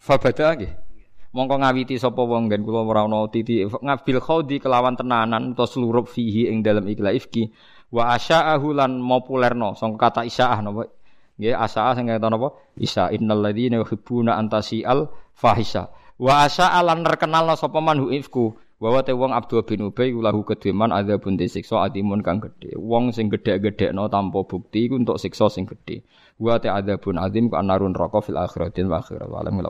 Fabada 0.00 0.56
nggih. 0.56 0.89
Mongko 1.30 1.62
ngawiti 1.62 1.94
sapa 1.94 2.26
wong 2.26 2.50
nggen 2.50 2.66
kula 2.66 2.82
ora 2.82 3.06
ana 3.06 3.30
titi 3.30 3.62
ngabil 3.62 4.18
khodi 4.18 4.58
kelawan 4.58 4.98
tenanan 4.98 5.54
utawa 5.54 5.70
seluruh 5.70 6.02
fihi 6.02 6.50
ing 6.50 6.66
dalam 6.66 6.82
ikla 6.90 7.14
ifki 7.14 7.54
wa 7.94 8.18
asya'ahu 8.18 8.74
lan 8.74 8.98
populerno 8.98 9.78
sangka 9.78 10.10
kata 10.10 10.20
isya'ah 10.26 10.58
napa? 10.58 10.90
Nggih 11.38 11.54
asya'ah 11.54 11.92
sing 11.94 12.10
kata 12.10 12.26
napa? 12.34 12.50
Isya 12.74 13.14
innal 13.14 13.46
ladzina 13.46 13.78
yuhibbuna 13.78 14.34
antasial 14.42 15.06
fahisha. 15.30 15.94
Wa 16.20 16.44
asya'a 16.44 16.84
lan 16.84 17.00
terkenal 17.06 17.48
sapa 17.56 17.78
man 17.78 18.10
ifku? 18.12 18.52
Wa 18.80 19.00
te 19.04 19.12
wong 19.12 19.32
Abdul 19.32 19.64
bin 19.64 19.86
Ubay 19.88 20.08
lahu 20.12 20.40
kedheman 20.40 20.88
adzabun 20.88 21.36
disiksa 21.36 21.84
adimun 21.84 22.24
kang 22.24 22.40
gedhe. 22.40 22.76
Wong 22.80 23.12
sing 23.12 23.28
gedhe-gedhekno 23.28 24.08
tanpa 24.08 24.40
bukti 24.44 24.88
iku 24.88 24.96
untuk 24.96 25.20
siksa 25.20 25.52
sing 25.52 25.68
gedhe. 25.68 26.00
Wa 26.40 26.56
te 26.56 26.72
adzabun 26.72 27.20
azim 27.20 27.52
ku 27.52 27.60
anarun 27.60 27.92
raka 27.92 28.24
fil 28.24 28.40
akhiratin 28.40 28.88
wa 28.88 29.04
akhirat. 29.04 29.28
Wa 29.28 29.44
alam 29.44 29.60